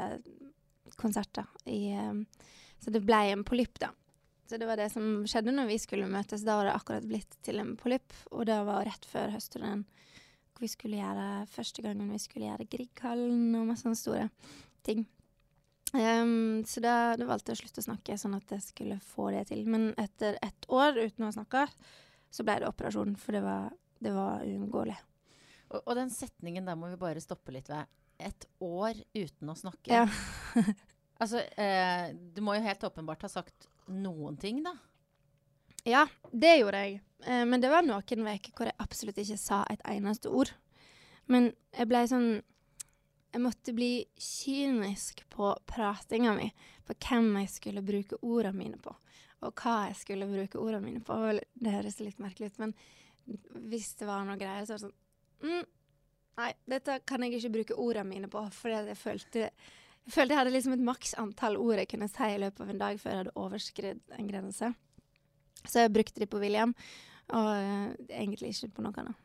konserter 1.00 1.48
i 1.70 1.88
eh, 1.92 2.24
Så 2.82 2.92
det 2.92 3.04
ble 3.04 3.20
en 3.32 3.44
polypp, 3.46 3.78
da. 3.80 3.90
Så 4.44 4.58
det 4.60 4.66
var 4.68 4.76
det 4.76 4.90
som 4.92 5.24
skjedde 5.28 5.54
når 5.54 5.70
vi 5.70 5.78
skulle 5.80 6.10
møtes. 6.10 6.44
Da 6.44 6.58
var 6.58 6.68
det 6.68 6.74
akkurat 6.76 7.06
blitt 7.08 7.38
til 7.46 7.62
en 7.62 7.74
polypp, 7.80 8.12
og 8.30 8.44
det 8.50 8.58
var 8.68 8.84
rett 8.84 9.06
før 9.08 9.32
høstturneen. 9.32 9.86
Vi 10.62 10.70
skulle 10.70 11.00
gjøre 11.00 11.44
første 11.50 11.82
gangen 11.84 12.12
vi 12.14 12.20
skulle 12.22 12.48
gjøre 12.48 12.68
Grieghallen 12.70 13.54
og 13.58 13.68
masse 13.70 13.86
sånne 13.86 13.98
store 13.98 14.28
ting. 14.86 15.04
Um, 15.94 16.64
så 16.66 16.82
da, 16.82 17.14
da 17.18 17.26
valgte 17.28 17.52
jeg 17.52 17.60
å 17.60 17.62
slutte 17.62 17.82
å 17.84 17.86
snakke, 17.88 18.16
sånn 18.18 18.34
at 18.34 18.54
jeg 18.56 18.64
skulle 18.64 19.00
få 19.02 19.28
det 19.34 19.44
til. 19.50 19.62
Men 19.70 19.92
etter 20.00 20.38
ett 20.42 20.66
år 20.72 20.98
uten 20.98 21.26
å 21.26 21.30
ha 21.30 21.36
snakka, 21.36 21.66
så 22.34 22.46
ble 22.46 22.58
det 22.62 22.70
operasjon, 22.70 23.14
for 23.20 23.36
det 23.36 23.44
var, 23.44 23.68
det 24.02 24.14
var 24.14 24.42
uunngåelig. 24.42 24.96
Og, 25.70 25.78
og 25.80 25.92
den 25.98 26.10
setningen 26.14 26.66
der 26.66 26.78
må 26.78 26.90
vi 26.90 26.98
bare 27.00 27.22
stoppe 27.22 27.54
litt 27.54 27.70
ved. 27.70 27.86
Et 28.18 28.48
år 28.62 28.98
uten 29.14 29.50
å 29.50 29.58
snakke. 29.58 30.02
Ja. 30.02 30.08
Altså, 31.22 31.38
eh, 31.62 32.10
du 32.34 32.40
må 32.42 32.56
jo 32.56 32.64
helt 32.64 32.84
åpenbart 32.88 33.22
ha 33.22 33.28
sagt 33.30 33.68
noen 33.86 34.34
ting, 34.40 34.64
da. 34.64 34.72
Ja, 35.84 36.06
det 36.32 36.56
gjorde 36.58 36.80
jeg. 36.80 37.00
Eh, 37.26 37.44
men 37.44 37.60
det 37.60 37.70
var 37.72 37.84
noen 37.84 38.00
uker 38.00 38.56
hvor 38.56 38.70
jeg 38.70 38.80
absolutt 38.80 39.20
ikke 39.20 39.40
sa 39.40 39.62
et 39.70 39.84
eneste 39.88 40.32
ord. 40.32 40.52
Men 41.28 41.52
jeg 41.76 41.88
ble 41.88 42.02
sånn 42.08 42.28
Jeg 43.34 43.42
måtte 43.42 43.72
bli 43.74 44.04
kynisk 44.14 45.24
på 45.32 45.48
pratinga 45.66 46.36
mi. 46.36 46.52
På 46.86 46.94
hvem 46.94 47.32
jeg 47.40 47.50
skulle 47.50 47.82
bruke 47.82 48.20
ordene 48.22 48.54
mine 48.60 48.78
på. 48.78 48.92
Og 49.42 49.50
hva 49.58 49.88
jeg 49.88 49.96
skulle 49.98 50.28
bruke 50.30 50.60
ordene 50.60 50.84
mine 50.84 51.02
på. 51.02 51.16
Det 51.58 51.72
høres 51.74 51.98
litt 51.98 52.22
merkelig 52.22 52.52
ut, 52.52 52.60
men 52.62 52.76
hvis 53.72 53.94
det 53.98 54.06
var 54.06 54.22
noe 54.22 54.38
greier, 54.38 54.62
så 54.62 54.76
var 54.76 54.78
det 54.78 54.84
sånn 54.84 55.48
mm, 55.48 55.72
Nei, 56.34 56.50
dette 56.66 56.96
kan 57.06 57.22
jeg 57.22 57.38
ikke 57.38 57.52
bruke 57.56 57.78
ordene 57.78 58.10
mine 58.10 58.30
på, 58.30 58.40
fordi 58.54 58.80
jeg 58.90 58.98
følte 58.98 59.42
jeg 60.04 60.12
følte 60.12 60.34
jeg 60.34 60.40
hadde 60.40 60.52
liksom 60.52 60.74
et 60.74 60.82
maks 60.84 61.14
antall 61.16 61.54
ord 61.56 61.78
jeg 61.80 61.88
kunne 61.88 62.08
si 62.10 62.26
i 62.28 62.40
løpet 62.42 62.60
av 62.60 62.72
en 62.72 62.80
dag 62.80 62.98
før 63.00 63.10
jeg 63.10 63.20
hadde 63.22 63.36
overskridd 63.40 64.16
en 64.18 64.26
grense. 64.28 64.72
Så 65.64 65.84
jeg 65.84 65.94
brukte 65.94 66.20
de 66.20 66.28
på 66.28 66.40
William, 66.42 66.74
og 67.32 67.50
uh, 67.50 67.92
egentlig 68.08 68.52
ikke 68.52 68.74
på 68.76 68.84
noe 68.84 69.00
annet. 69.00 69.20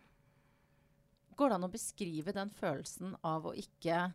Går 1.39 1.51
det 1.51 1.59
an 1.59 1.67
å 1.67 1.71
beskrive 1.71 2.35
den 2.35 2.51
følelsen 2.55 3.15
av 3.27 3.47
å 3.47 3.55
ikke 3.55 4.09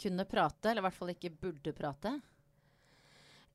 kunne 0.00 0.24
prate, 0.28 0.70
eller 0.70 0.80
i 0.80 0.86
hvert 0.88 0.96
fall 0.96 1.12
ikke 1.12 1.32
burde 1.42 1.74
prate? 1.76 2.14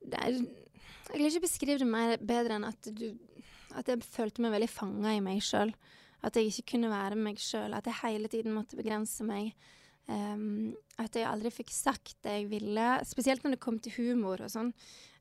Det 0.06 0.18
er, 0.20 0.36
jeg 0.36 1.16
vil 1.16 1.30
ikke 1.30 1.46
beskrive 1.46 1.80
det 1.82 1.88
mer 1.90 2.20
bedre 2.22 2.58
enn 2.58 2.68
at 2.68 2.90
du 2.94 3.08
at 3.76 3.88
jeg 3.90 4.04
følte 4.06 4.42
meg 4.44 4.54
veldig 4.54 4.70
fanga 4.70 5.14
i 5.16 5.22
meg 5.24 5.42
sjøl. 5.44 5.72
At 6.24 6.38
jeg 6.38 6.50
ikke 6.50 6.72
kunne 6.74 6.92
være 6.92 7.18
meg 7.18 7.40
sjøl. 7.42 7.74
At 7.76 7.88
jeg 7.88 8.00
hele 8.02 8.30
tiden 8.32 8.54
måtte 8.56 8.78
begrense 8.78 9.26
meg. 9.26 9.52
Um, 10.06 10.76
at 11.02 11.18
jeg 11.18 11.26
aldri 11.28 11.50
fikk 11.52 11.72
sagt 11.74 12.16
det 12.24 12.38
jeg 12.38 12.48
ville. 12.52 12.86
Spesielt 13.08 13.44
når 13.44 13.56
det 13.56 13.62
kom 13.64 13.80
til 13.82 13.96
humor 13.98 14.44
og 14.46 14.52
sånn. 14.52 14.72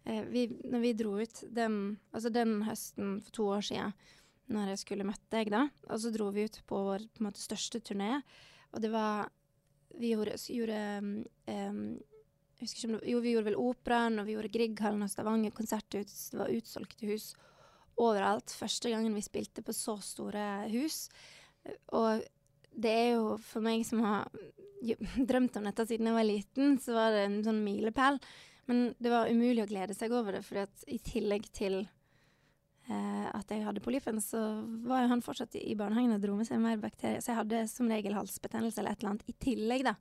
Uh, 0.05 0.23
vi, 0.31 0.47
når 0.63 0.83
vi 0.83 0.93
dro 0.97 1.15
ut 1.19 1.43
den, 1.55 1.79
altså 2.13 2.31
den 2.33 2.59
høsten 2.67 3.17
for 3.25 3.37
to 3.37 3.47
år 3.57 3.65
siden, 3.69 3.95
når 4.53 4.73
jeg 4.73 4.83
skulle 4.83 5.07
møtt 5.07 5.23
deg, 5.33 5.49
da, 5.49 5.63
og 5.89 6.01
så 6.01 6.11
dro 6.13 6.29
vi 6.33 6.45
ut 6.45 6.59
på 6.69 6.81
vår 6.87 7.07
på 7.15 7.25
måte, 7.25 7.41
største 7.41 7.81
turné, 7.81 8.19
og 8.73 8.83
det 8.83 8.93
var 8.93 9.31
Vi 9.95 10.09
gjorde, 10.11 10.35
gjorde 10.51 10.77
um, 11.47 11.95
jeg 12.55 12.67
husker 12.67 12.79
ikke 12.79 12.87
om 12.89 12.95
det, 12.99 13.09
Jo, 13.11 13.19
vi 13.23 13.31
gjorde 13.31 13.47
vel 13.49 13.57
Operaen, 13.59 14.19
og 14.19 14.27
vi 14.27 14.35
gjorde 14.35 14.51
Grieghallen 14.51 15.03
og 15.05 15.11
Stavanger 15.11 15.53
konserthus. 15.55 16.29
Det 16.31 16.39
var 16.39 16.51
utsolgte 16.51 17.09
hus 17.09 17.29
overalt. 17.99 18.51
Første 18.55 18.91
gangen 18.91 19.15
vi 19.15 19.23
spilte 19.23 19.63
på 19.63 19.75
så 19.75 19.97
store 20.03 20.65
hus. 20.71 21.05
Og 21.95 22.23
det 22.75 22.91
er 22.91 23.09
jo 23.15 23.35
for 23.43 23.63
meg 23.65 23.83
som 23.87 24.03
har 24.03 24.27
drømt 25.29 25.59
om 25.59 25.67
dette 25.67 25.87
siden 25.89 26.11
jeg 26.11 26.17
var 26.19 26.27
liten, 26.27 26.75
så 26.79 26.95
var 26.95 27.15
det 27.15 27.25
en 27.27 27.39
sånn 27.47 27.63
milepæl. 27.65 28.19
Men 28.65 28.87
det 28.97 29.11
var 29.13 29.29
umulig 29.29 29.63
å 29.63 29.69
glede 29.69 29.95
seg 29.97 30.13
over 30.15 30.37
det, 30.37 30.41
for 30.45 30.65
i 30.89 30.97
tillegg 31.05 31.45
til 31.53 31.83
eh, 31.83 33.27
at 33.29 33.51
jeg 33.53 33.65
hadde 33.65 33.83
polypen, 33.85 34.21
så 34.23 34.41
var 34.87 35.03
jo 35.03 35.11
han 35.13 35.23
fortsatt 35.25 35.57
i, 35.59 35.75
barnehagen 35.77 36.15
og 36.17 36.23
dro 36.23 36.37
med 36.39 36.49
seg 36.49 36.61
mer 36.63 36.81
bakterier. 36.81 37.21
Så 37.21 37.33
jeg 37.33 37.41
hadde 37.43 37.65
som 37.69 37.91
regel 37.91 38.17
halsbetennelse 38.17 38.81
eller 38.81 38.95
et 38.95 39.03
eller 39.03 39.13
annet 39.13 39.29
i 39.29 39.37
tillegg, 39.47 39.85
da. 39.91 39.95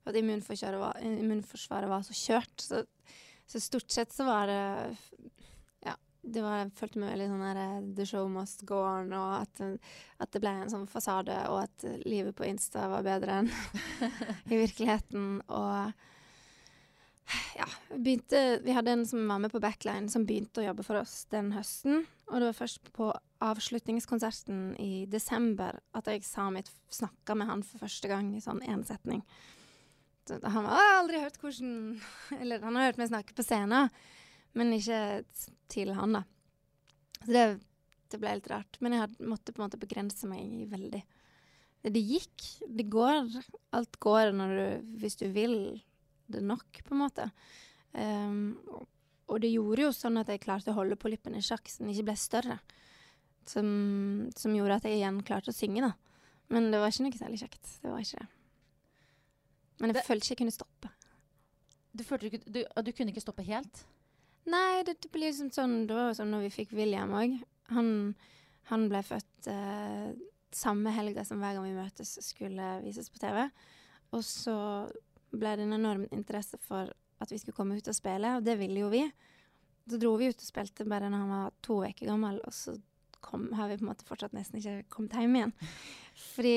For 0.00 0.12
at 0.12 0.20
immunforsvaret 0.20 0.80
var, 0.80 1.00
immunforsvaret 1.04 1.92
var 1.92 2.04
så 2.04 2.16
kjørt. 2.16 2.54
Så, 2.64 2.84
så, 3.48 3.60
stort 3.60 3.92
sett 3.92 4.12
så 4.16 4.28
var 4.28 4.52
det 4.52 4.60
Ja, 5.88 5.96
det 6.20 6.44
var, 6.44 6.60
jeg 6.60 6.76
følte 6.76 7.00
meg 7.00 7.14
veldig 7.16 7.32
sånn 7.32 7.48
der 7.48 7.64
eh, 7.64 7.90
The 7.96 8.08
show 8.12 8.28
must 8.28 8.68
go 8.68 8.84
on, 8.84 9.16
og 9.16 9.34
at, 9.40 9.64
at, 10.20 10.28
det 10.28 10.44
ble 10.44 10.58
en 10.60 10.76
sånn 10.76 10.88
fasade, 10.92 11.40
og 11.48 11.64
at 11.64 11.88
livet 12.04 12.36
på 12.36 12.48
Insta 12.52 12.84
var 12.92 13.08
bedre 13.08 13.40
enn 13.40 13.52
i 14.52 14.60
virkeligheten. 14.60 15.38
Og 15.48 16.08
ja, 17.56 17.66
begynte, 17.94 18.60
vi 18.64 18.74
hadde 18.74 18.94
en 18.94 19.06
som 19.06 19.28
var 19.28 19.38
med 19.42 19.52
på 19.52 19.60
Backline, 19.62 20.08
som 20.10 20.24
begynte 20.26 20.62
å 20.62 20.66
jobbe 20.68 20.84
for 20.86 21.00
oss 21.00 21.24
den 21.32 21.52
høsten. 21.54 22.04
Og 22.30 22.40
det 22.40 22.50
var 22.50 22.58
først 22.60 22.90
på 22.96 23.10
avslutningskonserten 23.44 24.74
i 24.80 25.06
desember 25.10 25.80
at 25.96 26.10
jeg 26.10 26.24
sa 26.26 26.48
mitt, 26.52 26.70
snakka 26.92 27.36
med 27.38 27.50
han 27.50 27.64
for 27.66 27.86
første 27.86 28.10
gang 28.10 28.32
i 28.36 28.42
sånn 28.44 28.62
én 28.66 28.84
setning. 28.86 29.22
Så 30.28 30.38
Han 30.44 30.66
har 30.68 31.00
aldri 31.00 31.18
hørt 31.22 31.40
hvordan 31.42 32.00
Eller 32.38 32.60
han 32.62 32.76
har 32.76 32.90
hørt 32.90 33.00
meg 33.00 33.08
snakke 33.10 33.34
på 33.34 33.42
scenen, 33.42 33.88
men 34.54 34.74
ikke 34.76 35.24
til 35.70 35.94
han, 35.96 36.20
da. 36.20 36.22
Så 37.24 37.34
det, 37.34 37.44
det 38.10 38.20
ble 38.20 38.36
litt 38.38 38.50
rart. 38.50 38.78
Men 38.80 38.94
jeg 38.94 39.04
hadde, 39.04 39.26
måtte 39.30 39.54
på 39.54 39.62
en 39.62 39.68
måte 39.68 39.80
begrense 39.80 40.28
meg 40.30 40.70
veldig. 40.70 41.02
Det 41.86 42.02
gikk. 42.02 42.46
Det 42.66 42.86
går. 42.92 43.30
Alt 43.76 43.98
går 44.02 44.32
du, 44.36 44.90
hvis 45.00 45.18
du 45.20 45.28
vil 45.32 45.56
det 46.32 46.42
nok, 46.46 46.82
på 46.86 46.96
en 46.96 47.02
måte. 47.02 47.28
Um, 47.92 48.56
og 49.30 49.38
det 49.42 49.52
gjorde 49.52 49.86
jo 49.86 49.94
sånn 49.94 50.18
at 50.20 50.30
jeg 50.30 50.42
klarte 50.42 50.72
å 50.72 50.78
holde 50.78 50.98
polyppen 50.98 51.36
i 51.38 51.42
sjakk 51.44 51.70
så 51.70 51.84
den 51.84 51.92
ikke 51.92 52.08
ble 52.10 52.16
større. 52.18 52.58
Som, 53.48 53.68
som, 54.36 54.54
gjorde 54.54 54.78
at 54.78 54.86
jeg 54.86 54.98
igjen 54.98 55.22
klarte 55.26 55.50
å 55.50 55.56
synge, 55.56 55.82
da. 55.86 55.94
Men 56.50 56.68
det 56.70 56.80
var 56.82 56.92
ikke 56.92 57.06
noe 57.06 57.18
særlig 57.18 57.40
kjekt. 57.40 57.76
Det 57.82 57.90
var 57.90 58.02
ikke 58.02 58.22
det. 58.22 58.28
Men 59.80 59.90
jeg 59.90 59.96
det, 59.96 60.04
følte 60.06 60.26
ikke 60.26 60.34
jeg 60.34 60.40
kunne 60.42 60.54
stoppe. 60.54 60.90
Du 61.90 62.04
følte 62.06 62.30
du, 62.30 62.50
du, 62.58 62.60
du 62.66 62.92
kunne 62.94 63.14
ikke 63.14 63.22
stoppe 63.24 63.46
helt? 63.46 63.84
Nei, 64.50 64.82
det, 64.86 64.98
det 65.02 65.10
ble 65.12 65.28
liksom 65.28 65.50
sånn 65.52 65.74
Det 65.88 65.96
var 65.96 66.10
jo 66.10 66.16
sånn 66.16 66.30
når 66.32 66.46
vi 66.46 66.52
fikk 66.54 66.74
William 66.76 67.12
òg. 67.16 67.38
Han, 67.74 67.90
han, 68.70 68.86
ble 68.90 69.02
født 69.06 69.50
eh, 69.50 70.10
samme 70.54 70.92
helga 70.94 71.24
som 71.26 71.42
hver 71.42 71.56
gang 71.56 71.68
vi 71.68 71.76
møtes 71.76 72.16
skulle 72.24 72.76
vises 72.84 73.10
på 73.12 73.22
TV. 73.22 73.44
Og 74.16 74.24
så 74.26 74.56
ble 75.32 75.56
det 75.56 75.66
en 75.66 75.76
enorm 75.76 76.06
interesse 76.10 76.58
for 76.64 76.90
at 77.20 77.32
vi 77.32 77.38
skulle 77.38 77.56
komme 77.56 77.76
ut 77.76 77.90
og 77.90 77.96
spille, 77.96 78.36
og 78.36 78.44
det 78.46 78.56
ville 78.60 78.82
jo 78.82 78.90
vi. 78.92 79.04
Så 79.90 79.98
dro 80.00 80.14
vi 80.20 80.30
ut 80.30 80.40
og 80.40 80.46
spilte 80.46 80.86
bare 80.88 81.10
når 81.10 81.24
han 81.24 81.34
var 81.34 81.58
to 81.64 81.80
uker 81.84 82.08
gammel, 82.08 82.40
og 82.46 82.54
så 82.54 82.76
kom, 83.20 83.50
har 83.52 83.68
vi 83.68 83.78
på 83.78 83.84
en 83.84 83.90
måte 83.90 84.06
fortsatt 84.08 84.34
nesten 84.36 84.60
ikke 84.60 84.76
kommet 84.92 85.16
hjem 85.20 85.36
igjen. 85.36 85.54
Fordi 86.34 86.54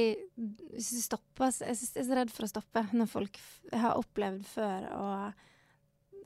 hvis 0.73 0.91
du 0.95 1.01
stopper 1.03 1.51
Jeg 1.51 1.75
er 1.75 2.07
så 2.07 2.17
redd 2.17 2.31
for 2.33 2.47
å 2.47 2.51
stoppe 2.51 2.81
når 2.91 3.07
folk 3.07 3.37
Jeg 3.69 3.79
har 3.79 3.99
opplevd 3.99 4.41
før 4.49 4.87
og 4.97 5.43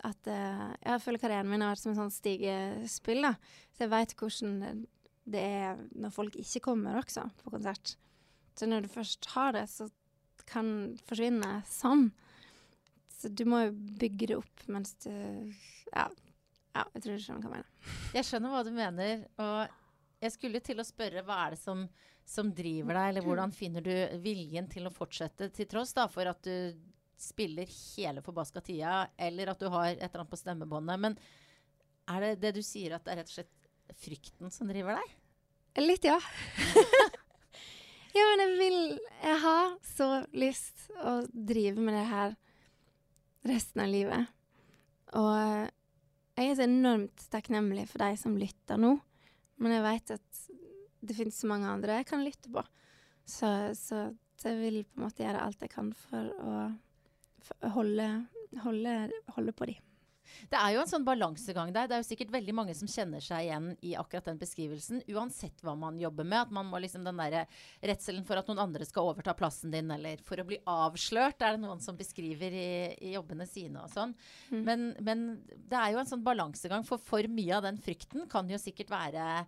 at 0.08 0.30
uh, 0.30 0.72
Jeg 0.82 1.04
føler 1.04 1.22
karrieren 1.22 1.50
min 1.50 1.66
har 1.66 1.74
vært 1.74 1.84
som 1.84 1.92
en 1.94 2.00
sånn 2.04 2.13
stigespill, 2.13 3.25
da. 3.25 3.34
Så 3.74 3.86
jeg 3.86 3.94
veit 3.94 4.16
hvordan 4.18 4.86
det 5.27 5.42
er 5.44 5.80
når 5.98 6.13
folk 6.16 6.38
ikke 6.39 6.63
kommer 6.70 7.01
også 7.01 7.25
på 7.42 7.51
konsert. 7.51 7.98
Så 8.58 8.70
når 8.70 8.86
du 8.86 8.94
først 8.94 9.27
har 9.34 9.58
det, 9.58 9.66
så 9.70 9.89
kan 10.48 10.96
forsvinne 11.10 11.60
sånn. 11.68 12.08
Så 13.17 13.31
du 13.33 13.43
må 13.50 13.63
jo 13.65 13.74
bygge 13.74 14.29
det 14.29 14.38
opp 14.38 14.63
mens 14.69 14.93
du 15.01 15.09
Ja, 15.09 16.05
ja 16.75 16.83
jeg 16.93 17.03
tror 17.03 17.15
du 17.15 17.24
skjønner 17.24 17.41
hva 17.41 17.50
jeg 17.50 17.55
mener. 17.55 17.95
Jeg 18.17 18.29
skjønner 18.29 18.53
hva 18.53 18.63
du 18.67 18.71
mener. 18.75 19.25
og 19.41 19.75
jeg 20.17 20.33
skulle 20.33 20.62
til 20.65 20.81
å 20.81 20.86
spørre 20.86 21.24
hva 21.25 21.39
er 21.45 21.53
det 21.53 21.62
som, 21.62 21.83
som, 22.25 22.50
driver 22.55 22.97
deg, 22.97 23.09
eller 23.12 23.25
hvordan 23.25 23.53
finner 23.53 23.86
du 23.86 23.93
viljen 24.24 24.69
til 24.71 24.89
å 24.89 24.93
fortsette, 24.93 25.51
til 25.53 25.69
tross 25.69 25.93
da, 25.97 26.07
for 26.09 26.29
at 26.29 26.41
du 26.45 26.74
spiller 27.17 27.69
hele 27.69 28.24
forbaska 28.25 28.62
tida, 28.65 29.07
eller 29.17 29.53
at 29.53 29.62
du 29.62 29.69
har 29.74 29.91
et 29.91 30.01
eller 30.01 30.24
annet 30.24 30.33
på 30.33 30.41
stemmebåndet. 30.41 31.03
Men 31.05 31.17
er 32.13 32.25
det 32.25 32.33
det 32.41 32.55
du 32.57 32.63
sier, 32.65 32.95
at 32.95 33.05
det 33.05 33.13
er 33.13 33.21
rett 33.21 33.31
og 33.31 33.38
slett 33.38 34.01
frykten 34.01 34.53
som 34.53 34.69
driver 34.69 34.97
deg? 34.97 35.15
Litt, 35.86 36.05
ja. 36.09 36.17
ja, 38.17 38.25
men 38.31 38.41
jeg 38.41 38.53
vil 38.57 38.79
Jeg 38.97 39.39
har 39.43 39.75
så 39.86 40.07
lyst 40.33 40.88
å 40.97 41.19
drive 41.29 41.77
med 41.77 41.93
det 41.93 42.05
her 42.09 42.38
resten 43.48 43.84
av 43.84 43.91
livet. 43.91 44.32
Og 45.17 45.34
jeg 46.38 46.51
er 46.51 46.58
så 46.58 46.65
enormt 46.67 47.27
takknemlig 47.34 47.88
for 47.91 48.03
de 48.03 48.17
som 48.20 48.38
lytter 48.38 48.79
nå. 48.82 48.96
Men 49.62 49.74
jeg 49.74 49.86
veit 49.86 50.15
at 50.17 50.41
det 51.08 51.15
finnes 51.17 51.38
så 51.38 51.50
mange 51.50 51.70
andre 51.70 52.00
jeg 52.00 52.10
kan 52.10 52.25
lytte 52.25 52.51
på. 52.53 52.63
Så, 53.27 53.50
så, 53.77 54.08
jeg 54.44 54.60
vil 54.60 54.84
på 54.86 55.00
en 55.00 55.08
måte 55.08 55.24
gjøre 55.24 55.41
alt 55.44 55.63
jeg 55.63 55.74
kan 55.74 55.89
for 56.08 56.29
å 56.41 56.67
for 57.48 57.72
holde, 57.77 58.08
holde, 58.63 58.96
holde 59.36 59.53
på 59.56 59.70
dem. 59.70 59.87
Det 60.51 60.60
er 60.60 60.74
jo 60.75 60.81
en 60.81 60.89
sånn 60.89 61.05
balansegang 61.07 61.72
der. 61.75 61.89
Det 61.89 61.98
er 61.98 62.01
jo 62.03 62.07
sikkert 62.10 62.34
veldig 62.34 62.55
mange 62.55 62.75
som 62.77 62.89
kjenner 62.91 63.24
seg 63.24 63.48
igjen 63.48 63.69
i 63.86 63.93
akkurat 64.00 64.29
den 64.29 64.39
beskrivelsen, 64.41 65.03
uansett 65.13 65.63
hva 65.65 65.75
man 65.79 66.00
jobber 66.01 66.27
med. 66.27 66.48
At 66.48 66.55
man 66.55 66.69
må 66.69 66.81
liksom 66.84 67.05
den 67.07 67.19
derre 67.22 67.46
redselen 67.81 68.25
for 68.27 68.39
at 68.39 68.50
noen 68.50 68.63
andre 68.65 68.88
skal 68.88 69.12
overta 69.12 69.36
plassen 69.38 69.74
din, 69.74 69.91
eller 69.93 70.22
for 70.27 70.41
å 70.41 70.48
bli 70.48 70.60
avslørt, 70.69 71.41
er 71.41 71.55
det 71.55 71.63
noen 71.63 71.84
som 71.84 72.00
beskriver 72.00 72.53
i, 72.53 72.72
i 73.10 73.13
jobbene 73.15 73.48
sine 73.50 73.84
og 73.84 73.93
sånn. 73.93 74.15
Mm. 74.51 74.63
Men, 74.67 74.89
men, 75.03 75.24
det 75.48 75.79
er 75.79 75.93
jo 75.93 76.01
en 76.01 76.10
sånn 76.10 76.25
balansegang, 76.25 76.86
for 76.88 77.01
for 77.01 77.27
mye 77.31 77.55
av 77.57 77.65
den 77.67 77.79
frykten 77.81 78.27
kan 78.31 78.50
jo 78.51 78.60
sikkert 78.62 78.91
være 78.93 79.46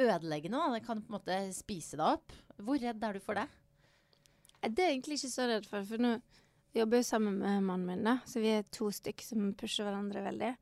ødeleggende. 0.00 0.58
Da. 0.58 0.76
Det 0.76 0.86
kan 0.86 1.02
på 1.02 1.12
en 1.12 1.18
måte 1.18 1.40
spise 1.56 1.98
deg 1.98 2.18
opp. 2.18 2.34
Hvor 2.62 2.80
redd 2.80 3.02
er 3.04 3.18
du 3.18 3.24
for 3.24 3.38
det? 3.38 3.48
Det 4.62 4.84
er 4.84 4.92
egentlig 4.92 5.18
ikke 5.18 5.32
så 5.32 5.48
redd 5.50 5.66
for. 5.66 5.84
for 5.86 6.02
nå 6.02 6.16
jobber 6.72 7.00
jo 7.00 7.06
sammen 7.06 7.38
med 7.40 7.64
mannen 7.66 7.86
min, 7.86 8.04
da, 8.06 8.18
så 8.26 8.40
vi 8.42 8.52
er 8.54 8.68
to 8.72 8.90
stykker 8.92 9.26
som 9.26 9.52
pusher 9.58 9.86
hverandre 9.86 10.24
veldig. 10.24 10.52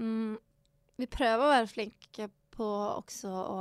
Mm, 0.00 0.36
vi 0.96 1.08
prøver 1.12 1.44
å 1.44 1.52
være 1.52 1.70
flinke 1.70 2.30
på 2.56 2.66
også 2.96 3.32
å 3.32 3.58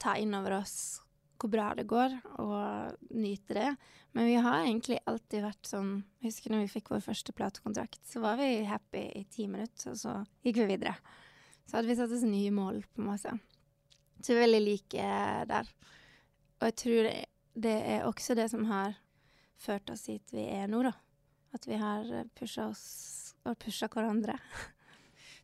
ta 0.00 0.16
inn 0.16 0.32
over 0.36 0.60
oss 0.62 1.00
hvor 1.40 1.52
bra 1.52 1.70
det 1.76 1.86
går, 1.88 2.12
og 2.42 3.12
nyte 3.16 3.56
det. 3.56 3.68
Men 4.12 4.26
vi 4.28 4.36
har 4.42 4.58
egentlig 4.60 4.98
alltid 5.08 5.44
vært 5.44 5.68
sånn 5.68 5.92
Jeg 6.20 6.32
husker 6.32 6.52
når 6.52 6.64
vi 6.66 6.72
fikk 6.74 6.90
vår 6.92 7.04
første 7.04 7.32
platekontrakt, 7.36 8.00
så 8.04 8.20
var 8.20 8.36
vi 8.40 8.66
happy 8.68 9.06
i 9.16 9.24
ti 9.30 9.46
minutter, 9.48 9.94
og 9.94 10.00
så 10.00 10.16
gikk 10.44 10.60
vi 10.62 10.72
videre. 10.74 10.96
Så 11.64 11.78
hadde 11.78 11.88
vi 11.88 11.96
satt 11.96 12.12
oss 12.12 12.26
nye 12.26 12.52
mål, 12.52 12.82
på 12.92 13.00
en 13.00 13.08
måte. 13.08 13.36
Så 14.20 14.34
vi 14.34 14.36
er 14.36 14.44
veldig 14.44 14.62
like 14.66 15.12
der. 15.48 15.70
Og 16.60 16.68
jeg 16.68 16.76
tror 16.82 17.08
det, 17.08 17.14
det 17.56 17.76
er 17.94 18.08
også 18.08 18.36
det 18.36 18.50
som 18.52 18.66
har 18.68 18.98
ført 19.60 19.92
oss 19.92 20.08
hit 20.10 20.32
vi 20.34 20.46
er 20.52 20.70
nå, 20.70 20.82
da. 20.86 20.94
At 21.56 21.66
vi 21.66 21.78
har 21.80 22.06
pusha 22.38 22.68
oss 22.70 22.84
og 23.48 23.58
pusha 23.60 23.88
hverandre. 23.90 24.36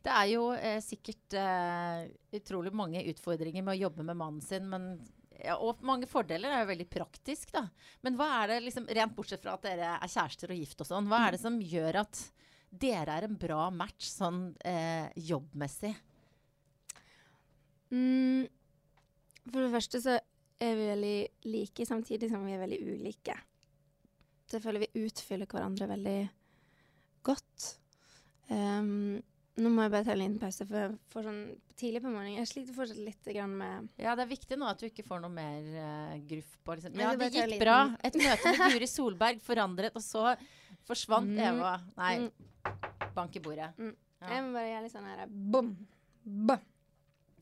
Det 0.06 0.12
er 0.14 0.28
jo 0.30 0.50
eh, 0.54 0.78
sikkert 0.84 1.34
eh, 1.34 2.04
utrolig 2.38 2.70
mange 2.76 3.00
utfordringer 3.10 3.64
med 3.66 3.74
å 3.74 3.80
jobbe 3.88 4.04
med 4.06 4.18
mannen 4.20 4.44
sin, 4.44 4.68
men 4.70 4.92
ja, 5.34 5.56
og 5.58 5.82
mange 5.86 6.06
fordeler 6.08 6.52
er 6.52 6.62
jo 6.62 6.70
veldig 6.70 6.86
praktisk, 6.92 7.50
da. 7.54 7.64
Men 8.06 8.14
hva 8.18 8.28
er 8.42 8.52
det, 8.52 8.60
liksom, 8.68 8.86
rent 8.86 9.16
bortsett 9.16 9.42
fra 9.42 9.56
at 9.56 9.66
dere 9.66 9.96
er 9.96 10.12
kjærester 10.12 10.52
og 10.54 10.60
gift 10.60 10.84
og 10.84 10.88
sånn, 10.88 11.08
hva 11.10 11.24
er 11.26 11.34
det 11.34 11.42
som 11.42 11.58
gjør 11.58 12.00
at 12.04 12.22
dere 12.70 13.18
er 13.18 13.26
en 13.26 13.36
bra 13.40 13.66
match 13.74 14.06
sånn 14.12 14.46
eh, 14.66 15.10
jobbmessig? 15.26 15.92
Mm, 17.90 18.46
for 19.50 19.60
det 19.62 19.74
første 19.74 20.02
så 20.02 20.16
er 20.16 20.78
vi 20.78 20.88
veldig 20.92 21.18
like, 21.50 21.86
samtidig 21.88 22.30
som 22.30 22.46
vi 22.46 22.54
er 22.56 22.62
veldig 22.62 22.80
ulike. 22.86 23.36
Jeg 24.52 24.62
føler 24.62 24.84
vi 24.86 25.06
utfyller 25.06 25.46
hverandre 25.50 25.88
veldig 25.90 26.18
godt. 27.26 27.70
Um, 28.50 29.22
Nå 29.56 29.70
må 29.72 29.86
jeg 29.86 29.92
bare 29.94 30.04
ta 30.04 30.12
en 30.12 30.20
liten 30.20 30.36
pause, 30.38 30.66
for 30.68 30.76
jeg 30.76 30.90
får 31.10 31.24
sånn 31.26 31.38
tidlig 31.80 32.02
på 32.04 32.10
morgenen 32.12 32.42
Jeg 32.42 32.48
sliter 32.50 32.74
fortsatt 32.76 32.98
litt 33.00 33.24
grann 33.32 33.54
med 33.56 33.86
Ja, 34.04 34.12
det 34.14 34.26
er 34.26 34.28
viktig 34.34 34.58
nå 34.60 34.66
at 34.68 34.82
du 34.82 34.84
ikke 34.90 35.04
får 35.06 35.22
noe 35.24 35.32
mer 35.32 35.64
uh, 35.80 36.12
gruff 36.28 36.50
på 36.62 36.76
liksom. 36.76 36.98
Ja, 37.00 37.14
det 37.16 37.30
gikk 37.32 37.54
bra. 37.62 37.78
Et 38.04 38.18
møte 38.20 38.52
med 38.52 38.74
Guri 38.76 38.88
Solberg 38.90 39.40
forandret, 39.42 39.96
og 39.96 40.04
så 40.04 40.34
forsvant 40.86 41.32
Mm. 41.32 41.40
Eva. 41.48 41.72
Nei, 41.96 42.12
Mm. 42.20 42.30
bank 43.16 43.36
i 43.36 43.40
bordet. 43.40 43.70
Mm. 43.80 43.94
Ja. 44.20 44.28
Jeg 44.34 44.44
må 44.44 44.52
bare 44.58 44.68
gjøre 44.70 44.82
litt 44.84 44.92
sånn 44.92 45.08
her 45.08 45.26
bom, 45.56 45.72
bom. 46.24 46.60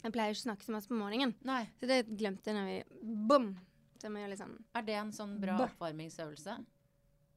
Jeg 0.04 0.12
pleier 0.14 0.32
ikke 0.34 0.42
å 0.44 0.46
snakke 0.46 0.64
så 0.68 0.72
masse 0.74 0.88
på 0.88 0.98
morgenen, 0.98 1.34
Nei. 1.44 1.62
så 1.80 1.86
det 1.90 1.98
glemte 2.16 2.46
jeg 2.52 2.56
når 2.56 2.66
vi 2.70 2.78
Bom! 3.26 3.50
Så 3.98 4.06
jeg 4.06 4.12
må 4.14 4.20
gjøre 4.22 4.30
litt 4.34 4.40
sånn 4.42 4.56
Er 4.76 4.82
det 4.86 4.94
en 5.00 5.12
sånn 5.16 5.38
bra 5.40 5.54
oppvarmingsøvelse? 5.66 6.58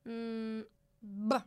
Mm, 0.08 0.66
Bå. 1.30 1.38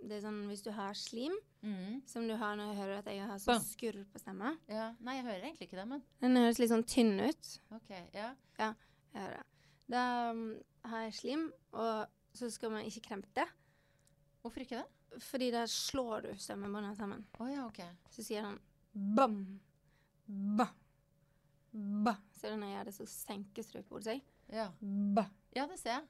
Det 0.00 0.16
er 0.16 0.22
sånn 0.24 0.44
hvis 0.48 0.62
du 0.64 0.70
har 0.76 0.94
slim, 0.96 1.34
Mm. 1.60 1.98
som 2.08 2.24
du 2.24 2.32
har 2.40 2.54
når 2.56 2.70
jeg 2.70 2.76
hører 2.78 2.98
at 3.02 3.08
jeg 3.12 3.26
har 3.28 3.36
sånn 3.42 3.60
skurr 3.60 3.98
på 4.08 4.18
stemma. 4.22 4.54
Ja. 4.66 4.94
Nei, 5.04 5.16
jeg 5.18 5.26
hører 5.26 5.42
egentlig 5.44 5.66
ikke 5.68 5.76
det, 5.76 5.84
men 5.90 6.02
Den 6.22 6.36
høres 6.40 6.58
litt 6.58 6.70
sånn 6.70 6.86
tynn 6.88 7.20
ut. 7.20 7.50
OK. 7.76 7.90
Ja. 8.16 8.30
Jeg 8.56 8.76
hører 9.12 9.34
det. 9.36 9.44
Da 9.92 10.04
um, 10.30 10.40
har 10.88 11.02
jeg 11.04 11.12
slim, 11.18 11.42
og 11.76 12.06
så 12.32 12.48
skal 12.50 12.70
man 12.72 12.86
ikke 12.88 13.02
kremte, 13.10 13.44
Hvorfor 14.40 14.62
ikke 14.64 14.78
det? 14.80 15.20
fordi 15.20 15.50
da 15.52 15.66
slår 15.68 16.22
du 16.22 16.30
stemmebåndene 16.38 16.96
sammen. 16.96 17.26
Oh, 17.40 17.50
ja, 17.52 17.66
OK. 17.66 17.82
Så 18.14 18.24
sier 18.24 18.46
han 18.46 18.56
bam, 18.94 19.60
ba, 20.56 20.68
ba. 22.06 22.14
Ser 22.40 22.54
du 22.54 22.56
når 22.62 22.70
jeg 22.70 22.76
gjør 22.78 22.88
det, 22.88 22.94
så 22.96 23.06
senker 23.10 23.66
strøkbordet 23.66 24.04
seg. 24.14 24.22
Ja. 24.48 24.70
Ba, 24.80 25.26
ja, 25.54 25.66
det 25.66 25.76
ser 25.82 25.98
jeg. 25.98 26.06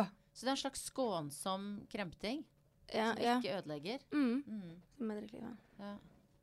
ba. 0.00 0.06
Så 0.34 0.44
det 0.44 0.50
er 0.50 0.56
en 0.56 0.62
slags 0.64 0.84
skånsom 0.90 1.70
kremting 1.90 2.42
Ja, 2.90 3.12
som 3.14 3.22
ja. 3.22 3.38
ikke 3.38 3.56
ødelegger? 3.60 4.04
Mm. 4.12 4.42
Mm. 4.46 4.76
Som. 4.98 5.56
Ja. 5.78 5.92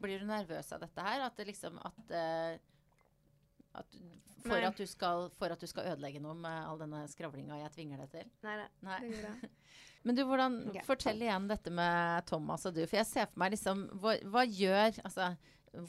Blir 0.01 0.21
du 0.21 0.25
nervøs 0.29 0.71
av 0.73 0.81
dette 0.81 1.05
her? 1.05 1.25
At 1.27 1.37
det 1.37 1.49
liksom 1.51 1.77
at, 1.83 1.99
uh, 2.15 3.81
at 3.81 3.97
for, 4.41 4.57
at 4.57 4.77
du 4.79 4.87
skal, 4.89 5.27
for 5.37 5.53
at 5.53 5.61
du 5.61 5.69
skal 5.69 5.91
ødelegge 5.93 6.21
noe 6.23 6.33
med 6.39 6.65
all 6.65 6.79
denne 6.81 7.03
skravlinga 7.11 7.59
jeg 7.61 7.73
tvinger 7.75 8.01
deg 8.01 8.13
til? 8.15 8.31
Nei 8.45 8.57
da, 8.63 8.67
Nei. 8.87 8.99
det. 9.11 9.51
Men 10.07 10.17
du, 10.17 10.23
hvordan, 10.25 10.55
okay. 10.71 10.85
fortell 10.87 11.21
igjen 11.21 11.45
dette 11.51 11.73
med 11.77 12.25
Thomas 12.29 12.65
og 12.65 12.73
du. 12.73 12.81
For 12.87 12.97
jeg 12.97 13.09
ser 13.09 13.27
for 13.29 13.43
meg 13.43 13.53
liksom 13.53 13.83
Hva, 14.01 14.15
hva 14.33 14.47
gjør 14.49 14.97
Altså, 15.03 15.27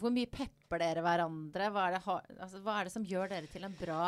hvor 0.02 0.12
mye 0.12 0.28
pepper 0.30 0.82
dere 0.82 1.04
hverandre? 1.06 1.70
Hva 1.72 1.86
er, 1.88 1.96
det, 1.96 2.36
altså, 2.36 2.60
hva 2.66 2.76
er 2.78 2.88
det 2.90 2.94
som 2.94 3.06
gjør 3.08 3.32
dere 3.32 3.48
til 3.50 3.64
en 3.66 3.78
bra 3.78 4.04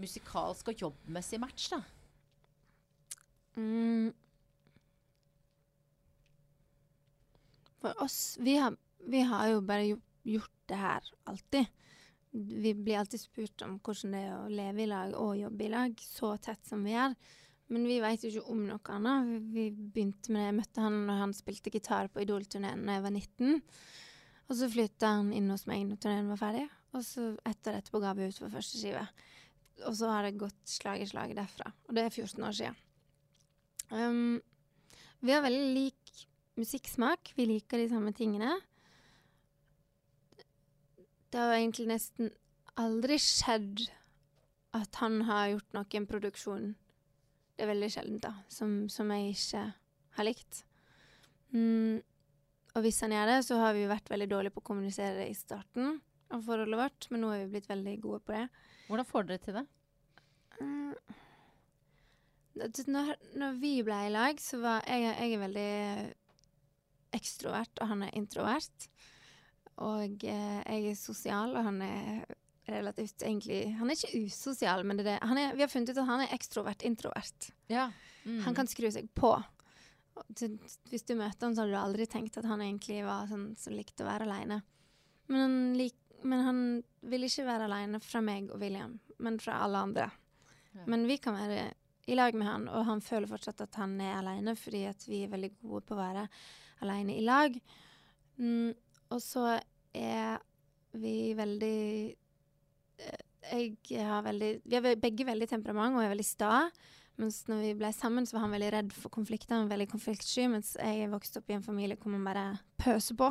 musikalsk 0.00 0.72
og 0.72 0.86
jobbmessig 0.86 1.38
match, 1.40 1.68
da? 1.72 1.82
Mm. 3.56 4.12
For 7.80 8.02
oss 8.02 8.36
vi 8.40 8.56
har, 8.56 8.76
vi 9.06 9.20
har 9.20 9.48
jo 9.48 9.64
bare 9.64 9.96
gjort, 10.22 10.52
det 10.66 10.74
her 10.74 11.04
alltid. 11.30 11.66
Vi 12.30 12.74
blir 12.74 12.98
alltid 12.98 13.20
spurt 13.20 13.62
om 13.62 13.76
hvordan 13.78 14.14
det 14.16 14.22
er 14.26 14.32
å 14.34 14.48
leve 14.50 14.82
i 14.82 14.88
lag 14.90 15.12
og 15.14 15.36
jobbe 15.38 15.62
i 15.62 15.68
lag, 15.70 15.92
så 16.02 16.32
tett 16.42 16.66
som 16.66 16.82
vi 16.82 16.96
gjør. 16.96 17.14
Men 17.70 17.86
vi 17.86 18.00
vet 18.02 18.24
jo 18.24 18.30
ikke 18.32 18.50
om 18.50 18.64
noe 18.66 18.94
annet. 18.94 19.46
Vi, 19.54 19.68
begynte 19.70 20.34
med 20.34 20.42
det. 20.42 20.48
Jeg 20.48 20.56
møtte 20.58 20.82
han 20.82 20.98
når 21.06 21.20
han 21.22 21.34
spilte 21.34 21.72
gitar 21.74 22.10
på 22.10 22.22
Idol-turneen 22.22 22.82
da 22.86 22.98
jeg 22.98 23.04
var 23.06 23.14
19. 23.14 23.62
Og 24.46 24.58
så 24.58 24.68
flytta 24.70 25.12
han 25.18 25.32
inn 25.34 25.50
hos 25.50 25.66
meg 25.70 25.86
når 25.86 26.02
turneen 26.02 26.30
var 26.30 26.42
ferdig. 26.42 26.66
Og 26.94 27.06
så 27.06 27.32
ett 27.46 27.70
år 27.70 27.80
etterpå 27.80 28.02
ga 28.02 28.14
vi 28.18 28.28
ut 28.30 28.42
for 28.42 28.54
første 28.54 28.78
skive. 28.78 29.02
Og 29.86 29.98
så 29.98 30.10
har 30.10 30.26
det 30.26 30.38
gått 30.40 30.60
slag 30.70 31.02
i 31.02 31.08
slag 31.10 31.34
derfra. 31.38 31.72
Og 31.88 31.98
det 31.98 32.06
er 32.06 32.14
14 32.14 32.46
år 32.46 32.58
siden. 32.58 32.82
Um, 33.90 34.40
vi 35.22 35.34
har 35.34 35.44
veldig 35.44 35.74
lik 35.74 36.26
musikksmak. 36.56 37.32
Vi 37.36 37.46
liker 37.46 37.80
de 37.80 37.90
samme 37.90 38.12
tingene. 38.16 38.56
Det 41.30 41.40
har 41.42 41.56
egentlig 41.56 41.88
nesten 41.90 42.30
aldri 42.80 43.18
skjedd 43.20 43.86
at 44.76 44.98
han 45.00 45.22
har 45.28 45.54
gjort 45.54 45.76
noen 45.76 46.06
produksjon 46.08 46.74
Det 47.56 47.64
er 47.64 47.70
veldig 47.70 47.88
sjeldent, 47.92 48.26
da, 48.26 48.34
som, 48.52 48.82
som 48.92 49.08
jeg 49.14 49.32
ikke 49.32 49.62
har 50.18 50.26
likt. 50.28 50.58
Mm, 51.56 52.02
og 52.76 52.82
hvis 52.84 53.00
han 53.00 53.14
gjør 53.16 53.30
det, 53.30 53.38
så 53.46 53.56
har 53.62 53.72
vi 53.72 53.86
vært 53.88 54.10
veldig 54.12 54.28
dårlige 54.28 54.52
på 54.52 54.60
å 54.60 54.66
kommunisere 54.68 55.22
det 55.22 55.30
i 55.30 55.38
starten 55.38 55.94
av 56.34 56.42
forholdet 56.44 56.80
vårt, 56.82 57.06
men 57.08 57.24
nå 57.24 57.30
er 57.32 57.44
vi 57.44 57.54
blitt 57.54 57.70
veldig 57.70 57.94
gode 58.02 58.20
på 58.26 58.34
det. 58.36 58.42
Hvordan 58.90 59.08
får 59.08 59.28
dere 59.30 59.44
til 59.46 59.56
det? 59.56 59.64
Mm. 60.60 60.92
Når, 62.56 63.10
når 63.36 63.56
vi 63.60 63.72
ble 63.84 63.96
i 64.06 64.12
lag, 64.14 64.38
så 64.40 64.58
var 64.62 64.84
jeg, 64.88 65.02
jeg 65.10 65.34
er 65.36 65.42
veldig 65.42 65.70
ekstrovert, 67.16 67.80
og 67.82 67.90
han 67.92 68.04
er 68.06 68.14
introvert. 68.18 68.86
Og 69.84 70.24
eh, 70.24 70.60
jeg 70.64 70.90
er 70.92 70.98
sosial, 70.98 71.52
og 71.56 71.66
han 71.68 71.82
er 71.84 72.24
relativt 72.66 73.22
egentlig 73.22 73.76
Han 73.78 73.92
er 73.92 73.94
ikke 73.94 74.24
usosial, 74.26 74.80
men 74.88 74.98
det 74.98 75.06
er 75.20 75.52
vi 75.54 75.62
har 75.62 75.70
funnet 75.70 75.92
ut 75.92 76.00
at 76.00 76.08
han 76.08 76.24
er 76.24 76.32
ekstrovert-introvert. 76.34 77.50
Ja. 77.70 77.90
Mm. 78.24 78.40
Han 78.48 78.56
kan 78.56 78.66
skru 78.66 78.88
seg 78.90 79.06
på. 79.14 79.30
Hvis 80.90 81.04
du 81.06 81.12
møter 81.14 81.44
ham, 81.46 81.54
så 81.54 81.62
hadde 81.62 81.76
du 81.76 81.78
aldri 81.78 82.06
tenkt 82.10 82.38
at 82.40 82.48
han 82.48 82.64
egentlig 82.64 83.02
var 83.06 83.28
sånn 83.30 83.50
som 83.60 83.76
likte 83.76 84.02
å 84.02 84.08
være 84.08 84.26
aleine. 84.26 84.62
Men, 85.30 85.74
lik- 85.76 86.16
men 86.24 86.42
han 86.46 86.60
vil 87.06 87.26
ikke 87.28 87.44
være 87.46 87.68
aleine 87.68 88.00
fra 88.02 88.22
meg 88.24 88.48
og 88.50 88.62
William, 88.64 88.96
men 89.22 89.36
fra 89.42 89.60
alle 89.66 89.84
andre. 89.90 90.08
Ja. 90.72 90.86
Men 90.90 91.04
vi 91.06 91.20
kan 91.22 91.36
være 91.36 91.68
i 92.06 92.14
lag 92.14 92.36
med 92.38 92.46
han, 92.48 92.68
og 92.70 92.86
han 92.86 93.02
føler 93.02 93.30
fortsatt 93.30 93.64
at 93.64 93.78
han 93.80 93.96
er 94.00 94.20
aleine, 94.20 94.54
fordi 94.58 94.84
at 94.86 95.02
vi 95.08 95.24
er 95.24 95.32
veldig 95.32 95.52
gode 95.62 95.82
på 95.86 95.96
å 95.96 96.00
være 96.00 96.26
aleine 96.84 97.16
i 97.16 97.24
lag. 97.24 97.56
Mm, 98.38 98.70
og 99.10 99.22
så 99.22 99.56
er 99.96 100.38
vi 100.96 101.32
veldig 101.36 101.78
eh, 103.00 103.24
Jeg 103.46 104.04
har 104.04 104.24
veldig 104.26 104.50
Vi 104.64 104.76
har 104.76 104.86
begge 105.00 105.24
veldig 105.24 105.48
temperament 105.48 105.96
og 105.96 106.04
er 106.04 106.12
veldig 106.12 106.26
sta. 106.26 106.66
Mens 107.16 107.42
når 107.48 107.62
vi 107.62 107.74
ble 107.80 107.90
sammen, 107.96 108.26
så 108.28 108.36
var 108.36 108.44
han 108.44 108.54
veldig 108.56 108.72
redd 108.74 108.90
for 108.92 109.12
konflikter. 109.12 109.54
Han 109.54 109.68
var 109.68 109.76
veldig 109.78 109.88
konfliktsky, 109.94 110.48
mens 110.52 110.74
jeg 110.76 111.08
vokste 111.12 111.40
opp 111.40 111.50
i 111.50 111.56
en 111.56 111.64
familie 111.64 111.96
hvor 111.96 112.12
man 112.12 112.26
bare 112.28 112.48
pøser 112.82 113.16
på. 113.16 113.30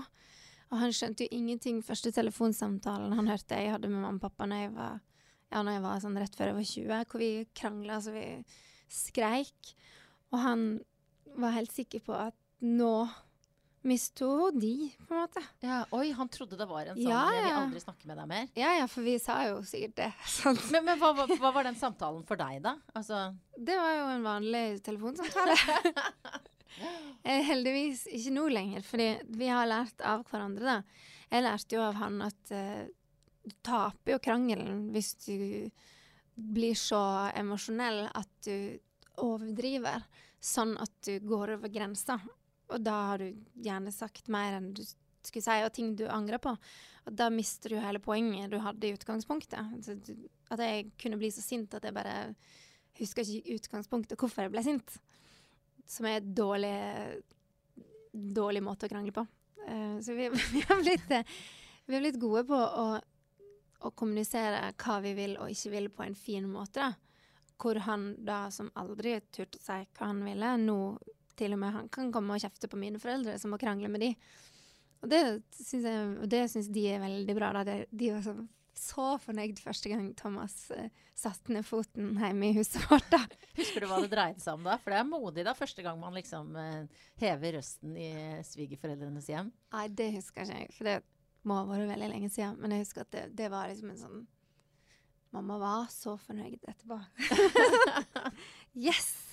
Og 0.72 0.80
han 0.82 0.94
skjønte 0.96 1.28
jo 1.28 1.38
ingenting 1.38 1.84
første 1.86 2.10
telefonsamtalen 2.16 3.14
han 3.14 3.30
hørte 3.30 3.60
jeg 3.60 3.76
hadde 3.76 3.92
med 3.92 4.02
mamma 4.02 4.18
og 4.18 4.24
pappa 4.26 4.48
når 4.50 4.64
jeg 4.64 4.72
var, 4.74 5.04
ja, 5.52 5.62
når 5.62 5.78
jeg 5.78 5.84
var 5.86 6.00
sånn 6.04 6.18
rett 6.20 6.36
før 6.36 6.52
jeg 6.52 6.58
var 6.58 6.72
20, 6.72 7.12
hvor 7.12 7.22
vi 7.24 7.30
krangla 7.56 8.00
så 8.02 8.14
vi 8.16 8.26
skreik. 8.92 9.76
Og 10.34 10.40
han 10.42 10.66
var 11.40 11.56
helt 11.58 11.72
sikker 11.76 12.02
på 12.06 12.16
at 12.18 12.36
nå 12.66 12.96
misto 13.86 14.26
hun 14.40 14.56
de, 14.58 14.72
på 15.06 15.14
en 15.14 15.20
måte. 15.22 15.42
ja. 15.62 15.84
Oi, 15.94 16.08
han 16.18 16.30
trodde 16.34 16.58
det 16.58 16.66
var 16.66 16.88
en 16.90 16.98
sånn 16.98 17.06
Ja, 17.06 17.20
'jeg 17.30 17.44
vil 17.46 17.58
aldri 17.60 17.82
snakke 17.84 18.08
med 18.10 18.18
deg 18.18 18.28
mer'. 18.32 18.48
Ja 18.58 18.72
ja, 18.80 18.88
for 18.90 19.06
vi 19.06 19.14
sa 19.22 19.36
jo 19.46 19.60
sikkert 19.62 19.96
det. 20.00 20.08
Sant? 20.26 20.64
Men, 20.74 20.86
men 20.88 20.98
hva, 20.98 21.12
hva, 21.14 21.28
hva 21.30 21.52
var 21.54 21.68
den 21.70 21.78
samtalen 21.78 22.26
for 22.26 22.36
deg, 22.36 22.64
da? 22.66 22.78
Altså, 22.96 23.36
Det 23.54 23.78
var 23.78 23.94
jo 23.94 24.08
en 24.16 24.24
vanlig 24.26 24.66
telefonsamtale. 24.84 25.56
Eh, 27.24 27.40
Heldigvis 27.48 28.02
ikke 28.12 28.34
nå 28.36 28.50
lenger, 28.52 28.82
fordi 28.84 29.06
vi 29.40 29.48
har 29.48 29.64
lært 29.66 30.02
av 30.04 30.26
hverandre, 30.28 30.66
da. 30.66 31.06
Jeg 31.32 31.44
lærte 31.46 31.78
jo 31.78 31.82
av 31.86 31.96
han 32.02 32.18
at 32.26 32.52
eh, 32.52 32.90
du 33.46 33.54
taper 33.66 34.16
jo 34.16 34.22
krangelen 34.24 34.88
hvis 34.94 35.14
du 35.26 35.70
blir 36.36 36.76
så 36.76 37.02
emosjonell 37.36 38.08
at 38.12 38.32
du 38.44 38.78
overdriver, 39.24 40.04
sånn 40.44 40.76
at 40.82 40.92
du 41.08 41.20
går 41.24 41.56
over 41.56 41.72
grensa. 41.72 42.18
Og 42.74 42.82
da 42.84 42.96
har 43.12 43.22
du 43.22 43.30
gjerne 43.64 43.94
sagt 43.94 44.28
mer 44.34 44.58
enn 44.58 44.74
du 44.76 44.84
skulle 44.84 45.46
si, 45.46 45.64
og 45.64 45.74
ting 45.74 45.94
du 45.98 46.06
angrer 46.12 46.42
på. 46.42 46.56
Og 47.06 47.14
da 47.14 47.30
mister 47.34 47.74
du 47.74 47.80
hele 47.82 48.02
poenget 48.04 48.52
du 48.52 48.60
hadde 48.62 48.90
i 48.90 48.96
utgangspunktet. 48.98 49.78
At 50.50 50.64
jeg 50.66 50.92
kunne 51.02 51.20
bli 51.22 51.32
så 51.34 51.44
sint 51.46 51.74
at 51.78 51.86
jeg 51.86 51.96
bare 51.96 52.34
husker 53.00 53.28
ikke 53.28 53.60
utgangspunktet 53.60 54.20
hvorfor 54.20 54.46
jeg 54.46 54.54
ble 54.54 54.66
sint. 54.66 54.98
Som 55.88 56.10
er 56.10 56.20
en 56.20 56.32
dårlig, 56.36 56.76
dårlig 58.12 58.64
måte 58.66 58.90
å 58.90 58.92
krangle 58.92 59.14
på. 59.16 59.26
Eh, 59.68 60.00
så 60.02 60.18
vi, 60.18 60.30
vi, 60.54 60.64
har 60.68 60.82
blitt, 60.82 61.12
eh, 61.14 61.36
vi 61.86 61.98
har 61.98 62.06
blitt 62.06 62.22
gode 62.22 62.46
på 62.50 62.58
å, 62.58 62.88
å 63.84 63.92
kommunisere 63.92 64.72
hva 64.82 65.00
vi 65.04 65.14
vil 65.18 65.36
og 65.40 65.52
ikke 65.52 65.74
vil 65.74 65.92
på 65.94 66.06
en 66.06 66.16
fin 66.18 66.48
måte. 66.50 66.86
Da. 66.86 67.52
Hvor 67.62 67.80
han 67.86 68.10
da, 68.28 68.46
som 68.52 68.72
aldri 68.76 69.18
turte 69.32 69.60
å 69.60 69.64
si 69.64 69.78
hva 69.98 70.10
han 70.10 70.24
ville, 70.26 70.56
nå 70.62 70.80
til 71.40 71.56
og 71.56 71.62
med 71.62 71.76
han 71.76 71.88
kan 71.92 72.12
komme 72.16 72.36
og 72.36 72.44
kjefte 72.44 72.70
på 72.72 72.80
mine 72.80 73.00
foreldre, 73.02 73.38
som 73.40 73.52
må 73.54 73.60
krangle 73.62 73.92
med 73.92 74.04
de. 74.04 74.12
Og 75.04 75.10
det 75.12 75.22
syns 75.54 75.86
jeg, 75.86 76.12
og 76.24 76.30
det 76.32 76.46
syns 76.52 76.70
de 76.74 76.86
er 76.90 77.02
veldig 77.04 77.36
bra. 77.38 77.52
Da. 77.56 77.80
De 77.92 78.12
var 78.16 78.24
så, 78.26 78.36
så 78.80 79.08
fornøyd 79.22 79.60
første 79.62 79.92
gang 79.92 80.08
Thomas 80.18 80.56
uh, 80.74 80.88
satte 81.16 81.54
ned 81.54 81.68
foten 81.68 82.16
hjemme 82.20 82.50
i 82.50 82.56
huset 82.58 82.80
vårt. 82.90 83.08
da. 83.12 83.22
Husker 83.60 83.84
du 83.84 83.90
hva 83.92 84.02
det 84.04 84.12
dreide 84.16 84.42
seg 84.44 84.58
om 84.58 84.66
da? 84.66 84.80
For 84.82 84.96
det 84.96 85.02
er 85.02 85.10
modig 85.12 85.46
da, 85.48 85.56
første 85.58 85.86
gang 85.86 86.00
man 86.02 86.16
liksom 86.18 86.56
uh, 86.58 87.04
hever 87.22 87.60
røsten 87.60 88.00
i 88.00 88.10
svigerforeldrenes 88.48 89.30
hjem. 89.32 89.52
Nei, 89.76 89.86
det 89.92 90.14
husker 90.18 90.48
jeg 90.48 90.70
ikke, 90.70 90.80
for 90.80 90.92
det 90.92 90.98
må 91.46 91.60
ha 91.60 91.68
vært 91.70 91.92
veldig 91.94 92.10
lenge 92.12 92.32
siden. 92.34 92.58
Men 92.62 92.76
jeg 92.76 92.86
husker 92.86 93.06
at 93.06 93.14
det, 93.16 93.28
det 93.38 93.52
var 93.54 93.70
liksom 93.72 93.94
en 93.94 94.02
sånn 94.02 94.24
Mamma 95.36 95.58
var 95.60 95.88
så 95.92 96.14
fornøyd 96.16 96.62
etterpå. 96.64 96.96
yes! 98.88 99.26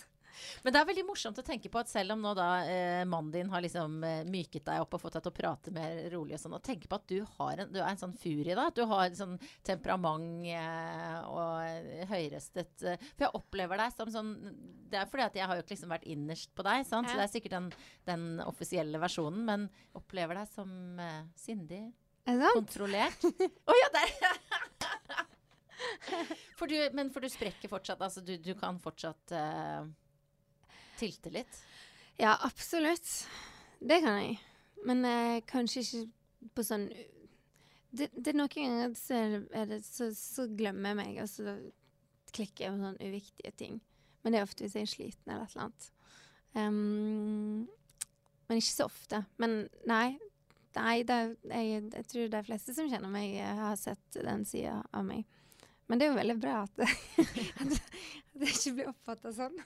Men 0.62 0.74
det 0.74 0.80
er 0.80 0.88
veldig 0.88 1.04
morsomt 1.06 1.38
å 1.38 1.44
tenke 1.46 1.70
på 1.72 1.80
at 1.80 1.90
selv 1.90 2.14
om 2.14 2.22
nå 2.22 2.32
da 2.38 2.48
eh, 2.66 3.02
mannen 3.08 3.32
din 3.34 3.50
har 3.52 3.62
liksom 3.64 4.02
eh, 4.06 4.22
myket 4.28 4.64
deg 4.66 4.82
opp 4.84 4.96
og 4.96 5.02
fått 5.02 5.16
deg 5.18 5.24
til 5.26 5.32
å 5.32 5.36
prate 5.36 5.74
mer 5.74 6.00
rolig 6.12 6.36
og 6.36 6.42
sånn, 6.42 6.56
og 6.58 6.64
tenke 6.66 6.90
på 6.90 6.98
at 6.98 7.06
du, 7.10 7.18
har 7.38 7.64
en, 7.64 7.72
du 7.72 7.80
er 7.80 7.88
en 7.90 8.02
sånn 8.02 8.16
furie, 8.18 8.56
da. 8.58 8.68
At 8.70 8.78
du 8.78 8.84
har 8.88 9.16
sånn 9.18 9.38
temperament 9.66 10.46
eh, 10.50 11.18
og 11.30 12.06
høyrøstet 12.10 12.86
eh, 12.86 13.08
For 13.12 13.26
jeg 13.26 13.36
opplever 13.38 13.82
deg 13.82 13.96
som 13.96 14.12
sånn 14.12 14.32
Det 14.90 15.00
er 15.00 15.10
fordi 15.10 15.26
at 15.26 15.40
jeg 15.40 15.48
har 15.48 15.58
jo 15.58 15.64
ikke 15.64 15.74
liksom 15.76 15.96
vært 15.96 16.10
innerst 16.14 16.54
på 16.56 16.66
deg, 16.66 16.86
sant. 16.88 17.10
Så 17.10 17.18
det 17.18 17.26
er 17.26 17.34
sikkert 17.34 17.56
den, 17.56 17.72
den 18.08 18.28
offisielle 18.46 19.02
versjonen, 19.02 19.44
men 19.48 19.68
opplever 19.98 20.42
deg 20.42 20.50
som 20.52 21.02
eh, 21.02 21.20
sindig. 21.38 21.84
Er 22.26 22.38
det 22.38 22.46
sant? 22.46 22.58
Kontrollert. 22.60 23.24
Å 23.70 23.76
ja, 23.78 23.88
der! 23.96 24.12
for 26.58 26.70
du, 26.70 26.76
men 26.94 27.10
for 27.14 27.24
du 27.24 27.30
sprekker 27.32 27.70
fortsatt. 27.72 28.02
Altså 28.04 28.22
du, 28.24 28.36
du 28.38 28.52
kan 28.58 28.78
fortsatt 28.82 29.34
uh, 29.34 29.86
tilte 31.00 31.32
litt. 31.34 31.62
Ja, 32.20 32.36
absolutt. 32.46 33.08
Det 33.82 34.02
kan 34.04 34.20
jeg. 34.22 34.38
Men 34.86 35.04
uh, 35.06 35.38
kanskje 35.48 35.82
ikke 35.82 36.04
på 36.56 36.64
sånn 36.66 36.88
det, 37.92 38.08
det 38.16 38.32
er 38.32 38.38
Noen 38.38 38.50
ganger 38.50 38.94
så, 38.96 39.18
er 39.52 39.66
det, 39.68 39.82
så, 39.84 40.08
så 40.16 40.46
glemmer 40.48 40.92
jeg 40.92 40.98
meg, 40.98 41.18
og 41.22 41.28
så 41.28 41.56
klikker 42.32 42.64
jeg 42.64 42.72
på 42.72 42.80
sånne 42.80 43.08
uviktige 43.10 43.52
ting. 43.60 43.80
Men 44.22 44.32
det 44.32 44.40
er 44.40 44.46
ofte 44.46 44.64
hvis 44.64 44.76
jeg 44.78 44.86
er 44.86 44.92
sliten 44.94 45.34
eller 45.34 45.44
et 45.44 45.52
eller 45.52 45.66
annet. 45.66 45.88
Um, 46.56 47.68
men 48.48 48.60
ikke 48.60 48.70
så 48.70 48.86
ofte. 48.88 49.22
Men 49.42 49.66
nei. 49.88 50.06
Nei, 50.78 51.02
det, 51.08 51.18
jeg, 51.50 51.84
jeg 51.92 52.08
tror 52.08 52.32
de 52.32 52.42
fleste 52.46 52.74
som 52.76 52.88
kjenner 52.90 53.12
meg, 53.12 53.36
eh, 53.36 53.60
har 53.60 53.78
sett 53.80 54.18
den 54.18 54.46
sida 54.48 54.78
av 54.90 55.04
meg. 55.06 55.26
Men 55.90 56.00
det 56.00 56.06
er 56.06 56.12
jo 56.12 56.18
veldig 56.20 56.36
bra 56.40 56.54
at 56.62 56.76
det, 56.80 56.88
at 57.60 57.74
det 58.40 58.48
ikke 58.48 58.74
blir 58.78 58.90
oppfatta 58.92 59.32
sånn. 59.36 59.58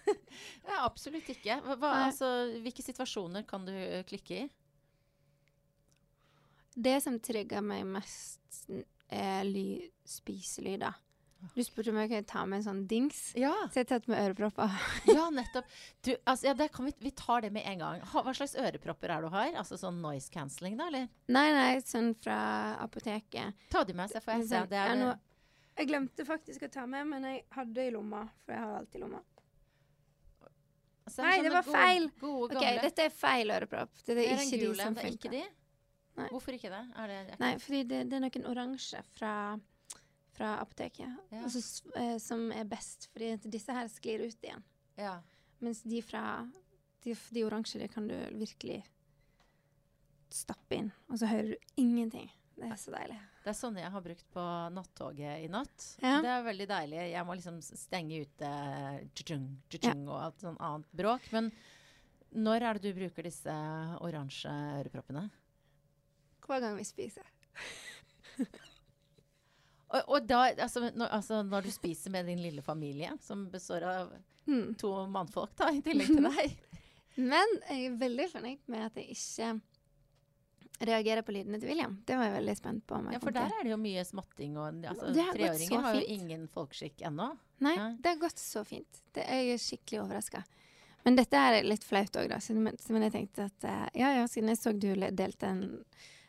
Ja, 0.67 0.81
absolutt 0.81 1.29
ikke. 1.31 1.61
Hva, 1.77 1.93
altså, 2.09 2.31
hvilke 2.65 2.83
situasjoner 2.83 3.47
kan 3.49 3.69
du 3.69 3.75
eh, 3.75 4.03
klikke 4.09 4.41
i? 4.43 4.47
Det 6.77 6.99
som 7.01 7.21
trigger 7.25 7.63
meg 7.65 7.87
mest, 7.89 8.67
er 9.09 9.47
ly 9.47 9.87
spiselyder. 10.05 10.99
Du 11.55 11.61
spurte 11.65 11.93
om 11.93 11.99
jeg 12.01 12.09
kunne 12.11 12.27
ta 12.27 12.43
med 12.49 12.59
en 12.59 12.65
sånn 12.65 12.81
dings. 12.89 13.19
Ja, 13.39 13.53
Så 13.71 13.83
jeg 13.83 13.89
tatt 13.91 14.07
med 14.09 14.19
ørepropper. 14.19 14.73
ja 15.19 15.27
nettopp. 15.31 15.69
Du, 16.03 16.11
altså, 16.25 16.49
ja, 16.49 16.55
det 16.59 16.71
kan 16.73 16.89
vi, 16.89 16.93
vi 17.05 17.13
tar 17.17 17.45
det 17.45 17.53
med 17.55 17.67
en 17.69 17.79
gang. 17.85 18.01
Ha, 18.13 18.23
hva 18.25 18.35
slags 18.35 18.57
ørepropper 18.57 19.13
er 19.13 19.21
det 19.23 19.29
du 19.31 19.37
har? 19.37 19.53
Altså 19.63 19.79
sånn 19.81 20.01
noise 20.03 20.33
cancelling, 20.33 20.79
da, 20.81 20.89
eller? 20.91 21.07
Nei, 21.29 21.47
nei, 21.55 21.69
sånn 21.87 22.15
fra 22.25 22.39
apoteket. 22.83 23.55
Ta 23.73 23.85
de 23.85 23.95
med, 23.97 24.11
så 24.13 24.23
får 24.25 24.41
jeg 24.41 24.49
se. 24.51 24.65
Det 24.73 24.81
er 24.81 24.93
ja, 24.95 24.99
nå- 25.05 25.15
jeg 25.77 25.91
glemte 25.93 26.25
faktisk 26.25 26.63
å 26.65 26.73
ta 26.73 26.87
med, 26.89 27.07
men 27.13 27.29
jeg 27.29 27.45
hadde 27.53 27.75
det 27.77 27.87
i 27.91 27.95
lomma. 27.95 28.25
For 28.47 28.57
jeg 28.57 28.65
har 28.65 28.77
alltid 28.81 29.03
lomma. 29.05 29.23
Altså, 31.07 31.23
Nei, 31.23 31.37
det 31.45 31.53
var 31.53 31.63
var 31.63 31.77
feil. 31.77 32.09
Gode, 32.19 32.57
OK, 32.59 32.81
dette 32.83 33.05
er 33.07 33.13
feil 33.15 33.53
ørepropp. 33.55 33.93
Det 34.07 34.17
Det 34.17 34.25
er 34.27 34.41
ikke 34.43 34.59
gule, 34.65 34.75
de 34.75 34.83
som 34.83 34.97
er 34.97 35.07
funker. 35.07 35.37
Hvorfor 36.33 36.57
ikke 36.57 36.71
det? 36.73 36.83
Er 36.97 37.13
det 37.13 37.39
Nei, 37.39 37.53
fordi 37.61 37.83
det, 37.93 38.01
det 38.11 38.17
er 38.19 38.25
noen 38.25 38.47
oransje 38.51 39.03
fra, 39.15 39.33
fra 40.37 40.55
apoteket 40.63 41.09
Ja. 41.33 41.43
og 41.45 41.51
så 41.51 41.59
s- 41.63 41.83
eh, 41.97 42.19
som 42.23 42.51
er 42.53 42.65
best. 42.69 43.09
Fordi 43.13 43.35
disse 43.51 43.73
her 43.73 43.89
sklir 43.89 44.27
ut 44.27 44.43
igjen. 44.45 44.63
Ja. 45.01 45.19
Mens 45.61 45.83
de 45.83 46.03
fra 46.05 46.47
De, 47.07 47.13
de 47.31 47.45
oransje, 47.47 47.79
det 47.79 47.93
kan 47.93 48.09
du 48.09 48.15
virkelig 48.35 48.81
stappe 50.31 50.75
inn. 50.75 50.89
Og 51.09 51.21
så 51.21 51.29
hører 51.31 51.53
du 51.53 51.57
ingenting. 51.79 52.29
Det 52.57 52.65
er 52.67 52.79
så 52.81 52.91
deilig. 52.91 53.19
Det 53.45 53.53
er 53.53 53.55
sånne 53.61 53.83
jeg 53.85 53.93
har 53.95 54.03
brukt 54.03 54.25
på 54.35 54.45
nattoget 54.75 55.45
i 55.45 55.47
natt. 55.53 55.85
Ja. 56.03 56.17
Det 56.25 56.33
er 56.33 56.43
veldig 56.49 56.67
deilig. 56.67 57.03
Jeg 57.13 57.27
må 57.29 57.37
liksom 57.37 57.61
stenge 57.63 58.23
ute 58.25 58.51
tjung, 59.23 59.47
tjung, 59.71 60.03
og 60.09 60.19
alt 60.25 60.41
sånn 60.43 60.59
annet 60.59 60.91
bråk. 60.99 61.29
Men 61.37 61.53
når 62.35 62.63
er 62.73 62.81
det 62.81 62.83
du 62.91 62.99
bruker 62.99 63.23
disse 63.29 63.55
oransje 64.03 64.51
øreproppene? 64.81 65.29
Hver 66.43 66.61
gang 66.65 66.77
vi 66.81 66.89
spiser. 66.91 67.29
Og, 69.87 70.01
og 70.17 70.25
da, 70.27 70.41
altså 70.51 70.89
når, 70.89 71.11
altså 71.15 71.43
når 71.47 71.69
du 71.69 71.71
spiser 71.71 72.11
med 72.11 72.27
din 72.27 72.41
lille 72.43 72.63
familie, 72.63 73.13
som 73.23 73.47
består 73.53 73.87
av 73.87 74.17
Hmm. 74.47 74.75
to 74.79 75.07
mannfolk 75.11 75.57
da, 75.59 75.73
i 75.75 75.81
tillegg 75.83 76.07
til 76.07 76.23
deg 76.23 76.53
Men 77.33 77.57
jeg 77.67 77.89
er 77.89 77.97
veldig 77.99 78.27
fornøyd 78.31 78.69
med 78.71 78.85
at 78.87 79.01
jeg 79.01 79.17
ikke 79.17 79.49
reagerer 80.87 81.25
på 81.25 81.33
lydene 81.33 81.59
til 81.59 81.71
William. 81.71 81.95
Det 82.05 82.19
var 82.19 82.29
jeg 82.29 82.35
veldig 82.35 82.55
spent 82.59 82.85
på. 82.87 82.99
Ja, 83.15 83.21
for 83.23 83.33
der 83.33 83.49
til. 83.49 83.55
er 83.57 83.65
det 83.65 83.71
jo 83.73 83.79
mye 83.81 84.03
smatting. 84.05 84.59
Og, 84.61 84.83
altså, 84.91 85.09
treåringer 85.15 85.87
har 85.87 85.97
jo 85.97 86.03
ingen 86.13 86.45
folkeskikk 86.53 87.07
ennå. 87.09 87.31
Nei, 87.65 87.73
ja. 87.79 87.87
det 87.97 88.13
har 88.13 88.21
gått 88.21 88.43
så 88.43 88.61
fint. 88.69 89.01
Det 89.17 89.25
er 89.25 89.41
jeg 89.47 89.63
skikkelig 89.65 90.03
overraska. 90.03 90.43
Men 91.07 91.17
dette 91.17 91.41
er 91.49 91.65
litt 91.65 91.87
flaut 91.89 92.21
òg, 92.21 92.29
da. 92.29 92.43
Men 92.53 93.07
jeg 93.09 93.15
tenkte 93.15 93.49
at 93.49 93.67
eh, 93.71 93.87
ja 94.03 94.13
ja, 94.19 94.29
siden 94.29 94.53
jeg 94.53 94.61
så 94.61 94.75
du 94.77 94.91
delte 95.17 95.49
en 95.49 95.65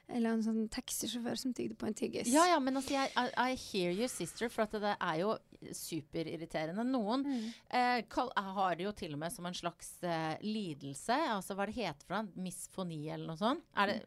eller 0.09 0.31
en 0.37 0.43
sånn 0.45 0.69
taxisjåfør 0.71 1.35
som 1.37 1.53
tygde 1.53 1.75
på 1.75 1.87
en 1.89 1.93
tyggis. 1.97 2.29
Ja, 2.31 2.45
ja, 2.47 2.59
men 2.63 2.77
altså, 2.79 2.93
jeg, 2.95 3.11
I, 3.17 3.51
I 3.51 3.55
hear 3.59 3.91
you, 3.91 4.07
sister, 4.07 4.47
for 4.49 4.65
det 4.71 4.93
er 4.95 5.17
jo 5.19 5.33
superirriterende. 5.75 6.83
Noen 6.87 7.23
Mm. 7.25 7.53
eh, 7.69 8.01
kall, 8.09 8.31
har 8.35 8.75
det 8.75 8.85
jo 8.85 8.91
til 8.93 9.13
og 9.13 9.19
med 9.19 9.31
som 9.33 9.45
en 9.45 9.53
slags 9.57 9.89
eh, 10.03 10.37
lidelse. 10.41 11.13
Altså 11.33 11.55
hva 11.57 11.65
det 11.67 11.75
heter 11.75 12.05
for 12.07 12.15
noe? 12.21 12.31
Misfoni 12.35 13.09
eller 13.09 13.27
noe 13.27 13.37
sånt? 13.37 13.63
Er 13.75 13.87
det, 13.87 13.97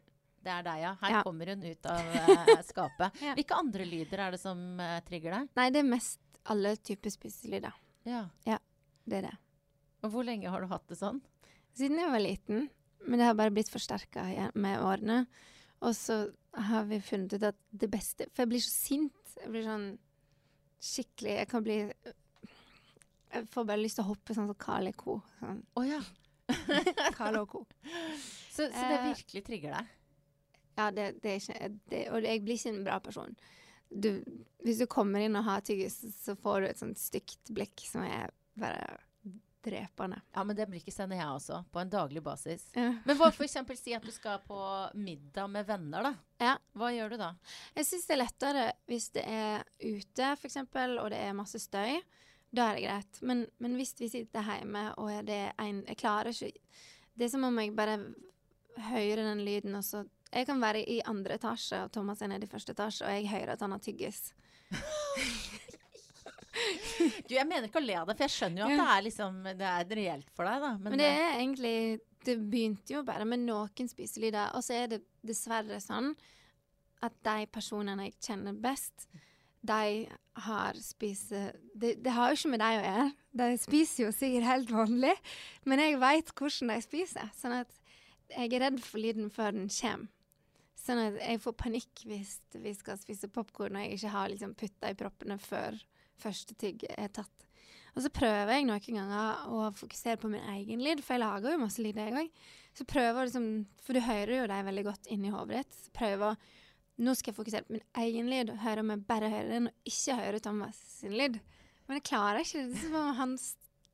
det 0.41 0.51
er 0.55 0.63
deg, 0.63 0.81
ja. 0.81 0.95
Her 1.01 1.11
Ja. 1.17 1.23
kommer 1.23 1.45
hun 1.53 1.63
ut 1.63 1.85
av 1.85 1.99
eh, 2.17 2.61
skapet. 2.65 3.21
Ja. 3.21 3.35
Hvilke 3.37 3.57
andre 3.59 3.85
lyder 3.85 4.19
er 4.25 4.31
det 4.31 4.39
som 4.41 4.79
eh, 4.79 4.99
trigger 5.05 5.31
deg? 5.37 5.49
Nei, 5.55 5.69
det 5.69 5.79
er 5.83 5.89
mest 5.91 6.19
alle 6.49 6.75
typer 6.77 7.09
spiselyder. 7.13 7.73
Ja. 8.05 8.25
Det 9.05 9.17
er 9.17 9.27
det. 9.29 9.35
Og 10.03 10.09
hvor 10.15 10.23
lenge 10.25 10.49
har 10.49 10.61
du 10.61 10.67
hatt 10.71 10.87
det 10.89 10.97
sånn? 10.97 11.21
Siden 11.77 11.99
jeg 12.01 12.09
var 12.09 12.19
liten. 12.23 12.69
Men 13.07 13.17
det 13.19 13.25
har 13.25 13.33
bare 13.37 13.51
blitt 13.53 13.69
forsterka 13.69 14.23
med 14.55 14.79
årene. 14.81 15.25
Og 15.81 15.95
så 15.97 16.17
har 16.67 16.83
vi 16.89 16.99
funnet 17.01 17.33
ut 17.37 17.43
at 17.47 17.57
det 17.71 17.87
beste 17.89 18.27
For 18.29 18.43
jeg 18.43 18.51
blir 18.51 18.63
så 18.63 18.71
sint. 18.73 19.35
Jeg 19.39 19.49
blir 19.53 19.63
sånn 19.65 19.85
skikkelig 20.81 21.35
Jeg 21.37 21.47
kan 21.51 21.63
bli 21.65 21.77
Jeg 23.31 23.47
får 23.53 23.65
bare 23.69 23.81
lyst 23.81 23.97
til 23.99 24.05
å 24.05 24.11
hoppe 24.11 24.35
sånn 24.35 24.49
som 24.51 24.59
Carl 24.59 24.91
Co. 24.97 25.19
Sånn 25.39 25.63
Oh, 25.79 25.87
ja. 25.87 26.01
Carl 27.17 27.39
Co. 27.49 27.63
Så, 28.51 28.67
så 28.67 28.67
det 28.67 28.97
Eh, 28.99 29.07
virkelig 29.13 29.43
trigger 29.47 29.77
deg? 29.79 29.97
Ja, 30.77 30.89
det, 30.95 31.05
det 31.23 31.31
er 31.31 31.39
ikke 31.39 31.71
det, 31.91 32.01
Og 32.11 32.27
jeg 32.27 32.43
blir 32.45 32.59
ikke 32.59 32.73
en 32.75 32.83
bra 32.87 32.99
person. 33.03 33.33
Du, 33.91 34.09
hvis 34.63 34.79
du 34.79 34.85
kommer 34.91 35.23
inn 35.23 35.35
og 35.35 35.43
har 35.47 35.63
tyggis, 35.67 35.97
så 36.21 36.35
får 36.39 36.61
du 36.61 36.67
et 36.69 36.79
sånt 36.79 36.99
stygt 36.99 37.51
blikk 37.51 37.83
som 37.89 38.05
er 38.07 38.31
bare 38.59 38.85
drepende. 39.63 40.21
Ja, 40.33 40.43
men 40.43 40.55
det 40.55 40.67
blikket 40.69 40.93
sender 40.93 41.19
jeg 41.19 41.27
også, 41.27 41.61
på 41.71 41.81
en 41.81 41.91
daglig 41.91 42.23
basis. 42.23 42.67
Ja. 42.75 42.89
Men 43.05 43.17
hva 43.19 43.29
eksempel 43.31 43.77
si 43.79 43.93
at 43.95 44.05
du 44.05 44.11
skal 44.13 44.41
på 44.47 44.57
middag 44.97 45.49
med 45.51 45.67
venner, 45.67 46.09
da. 46.09 46.13
Ja. 46.41 46.55
Hva 46.77 46.89
gjør 46.93 47.13
du 47.13 47.19
da? 47.21 47.31
Jeg 47.77 47.87
syns 47.87 48.07
det 48.09 48.15
er 48.15 48.21
lettere 48.23 48.65
hvis 48.89 49.09
det 49.15 49.25
er 49.27 49.65
ute, 49.83 50.33
eksempel, 50.49 50.97
og 51.01 51.11
det 51.13 51.21
er 51.21 51.37
masse 51.37 51.61
støy. 51.61 52.01
Da 52.51 52.67
er 52.67 52.79
det 52.79 52.85
greit. 52.87 53.21
Men, 53.21 53.45
men 53.63 53.77
hvis 53.79 53.93
vi 53.99 54.09
sitter 54.11 54.47
hjemme, 54.49 54.89
og 54.99 55.11
er 55.13 55.27
det 55.27 55.43
en 55.61 55.85
Jeg 55.87 55.97
klarer 56.01 56.33
ikke 56.35 56.59
Det 57.15 57.27
er 57.27 57.31
som 57.31 57.45
om 57.47 57.59
jeg 57.61 57.75
bare 57.75 57.99
hører 58.91 59.23
den 59.29 59.45
lyden, 59.45 59.75
og 59.75 59.85
så 59.87 60.03
Jeg 60.33 60.47
kan 60.47 60.61
være 60.61 60.83
i 60.87 61.01
andre 61.05 61.35
etasje, 61.39 61.83
og 61.85 61.91
Thomas 61.91 62.21
er 62.21 62.31
nede 62.31 62.47
i 62.47 62.51
første 62.51 62.71
etasje, 62.71 63.05
og 63.05 63.11
jeg 63.11 63.29
hører 63.29 63.53
at 63.53 63.61
han 63.61 63.71
har 63.71 63.79
tyggis. 63.83 64.33
Du, 67.27 67.33
jeg 67.35 67.47
mener 67.47 67.69
ikke 67.69 67.79
å 67.79 67.85
le 67.85 67.95
av 68.01 68.09
det, 68.09 68.17
for 68.17 68.27
jeg 68.27 68.35
skjønner 68.35 68.61
jo 68.61 68.67
at 68.67 68.81
det 68.81 68.87
er 68.91 69.03
liksom 69.07 69.37
Det 69.47 69.67
er 69.71 69.95
reelt 70.01 70.31
for 70.35 70.49
deg, 70.49 70.65
da. 70.65 70.71
Men, 70.83 70.97
det 70.99 71.07
er 71.07 71.37
egentlig 71.37 71.75
Det 72.27 72.35
begynte 72.51 72.95
jo 72.97 73.03
bare 73.07 73.27
med 73.27 73.45
noen 73.45 73.91
spiselyder, 73.91 74.51
og 74.57 74.65
så 74.65 74.81
er 74.81 74.91
det 74.91 75.01
dessverre 75.25 75.79
sånn 75.83 76.13
at 77.01 77.15
de 77.25 77.47
personene 77.49 78.03
jeg 78.05 78.17
kjenner 78.21 78.57
best, 78.61 79.07
de 79.65 80.05
har 80.45 80.77
spise... 80.77 81.47
Det, 81.73 81.95
de 82.03 82.13
har 82.13 82.29
jo 82.29 82.37
ikke 82.37 82.51
med 82.53 82.61
deg 82.61 82.77
å 82.77 82.83
gjøre. 82.83 83.07
De 83.41 83.47
spiser 83.61 84.03
jo 84.03 84.11
sikkert 84.13 84.45
helt 84.45 84.73
vanlig, 84.73 85.13
men 85.65 85.81
jeg 85.81 85.99
veit 86.01 86.29
hvordan 86.37 86.73
de 86.73 86.77
spiser. 86.85 87.31
Sånn 87.37 87.55
at 87.57 87.73
jeg 88.31 88.53
er 88.53 88.65
redd 88.67 88.79
for 88.85 89.01
lyden 89.01 89.31
før 89.33 89.55
den 89.57 89.69
kommer. 89.73 90.09
Sånn 90.81 91.01
at 91.03 91.17
jeg 91.21 91.41
får 91.43 91.57
panikk 91.59 92.05
hvis 92.09 92.37
vi 92.57 92.71
skal 92.73 92.97
spise 92.97 93.29
popkorn 93.29 93.77
og 93.77 93.83
jeg 93.85 93.99
ikke 93.99 94.13
har 94.15 94.31
liksom 94.31 94.55
putta 94.57 94.89
i 94.89 94.97
proppene 94.97 95.37
før 95.41 95.77
første 96.21 96.55
tygg 96.61 96.85
er 96.95 97.11
tatt. 97.13 97.47
Og 97.91 98.05
så 98.05 98.09
prøver 98.13 98.53
jeg 98.55 98.65
noen 98.69 98.79
ganger 98.95 99.47
å 99.51 99.65
fokusere 99.75 100.19
på 100.21 100.29
min 100.31 100.45
egen 100.53 100.79
lyd, 100.79 101.01
for 101.03 101.17
jeg 101.17 101.23
lager 101.25 101.51
jo 101.51 101.59
masse 101.59 101.83
lyd, 101.83 101.97
jeg 101.99 102.15
òg. 102.21 102.29
Så 102.77 102.85
prøver 102.87 103.27
liksom, 103.27 103.47
For 103.83 103.97
du 103.97 103.99
hører 104.05 104.31
jo 104.37 104.45
dem 104.47 104.69
veldig 104.69 104.83
godt 104.87 105.09
inni 105.11 105.31
hodet 105.33 105.57
ditt. 105.65 105.73
Så 105.75 105.91
prøver 105.97 106.37
Nå 107.01 107.15
skal 107.17 107.31
jeg 107.31 107.37
fokusere 107.39 107.65
på 107.65 107.73
min 107.73 107.83
egen 108.03 108.27
lyd, 108.29 108.51
og 108.53 108.61
høre 108.61 108.83
om 108.83 108.91
jeg 108.93 109.03
bare 109.09 109.29
hører 109.31 109.49
den, 109.49 109.67
og 109.71 109.89
ikke 109.89 110.15
høre 110.19 110.39
Thomas 110.43 110.77
sin 110.99 111.15
lyd. 111.17 111.39
Men 111.87 111.97
jeg 111.97 112.05
klarer 112.11 112.43
ikke 112.45 112.61
det. 112.69 112.77
Som 112.83 112.95
om 112.99 113.15
hans 113.17 113.45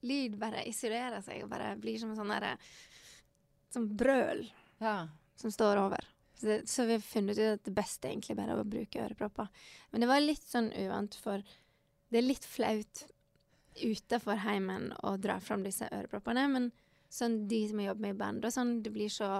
lyd 0.06 0.36
bare 0.42 0.66
isolerer 0.70 1.24
seg 1.26 1.42
og 1.46 1.50
bare 1.50 1.72
blir 1.82 1.98
som 2.02 2.12
en 2.13 2.20
sånn 2.20 2.34
derre 2.36 2.54
Sånn 3.74 3.88
brøl 4.00 4.46
Ja. 4.82 5.08
som 5.40 5.52
står 5.52 5.80
over. 5.82 6.04
Så, 6.38 6.46
det, 6.46 6.58
så 6.70 6.86
vi 6.86 6.98
har 6.98 7.02
funnet 7.06 7.40
ut 7.40 7.54
at 7.56 7.63
det 7.66 7.74
beste 7.76 8.10
egentlig 8.12 8.36
bare 8.38 8.54
er 8.54 8.62
å 8.62 8.68
bruke 8.68 9.02
ørepropper. 9.02 9.50
Men 9.92 10.04
det 10.04 10.10
var 10.12 10.22
litt 10.22 10.46
sånn 10.46 10.70
uvant, 10.78 11.18
for 11.24 11.42
det 12.10 12.20
er 12.20 12.28
litt 12.28 12.46
flaut 12.48 13.06
utenfor 13.78 14.41
heimen 14.41 14.91
å 15.06 15.15
dra 15.22 15.38
fram 15.43 15.63
disse 15.65 15.89
øreproppene. 15.91 16.48
Men 16.50 16.70
sånn 17.13 17.46
de 17.50 17.62
som 17.70 17.82
jeg 17.82 17.91
jobber 17.91 18.08
med 18.08 18.15
i 18.15 18.20
band 18.20 18.48
og 18.48 18.54
sånn, 18.54 18.78
det 18.84 18.93
blir 18.96 19.12
så 19.13 19.32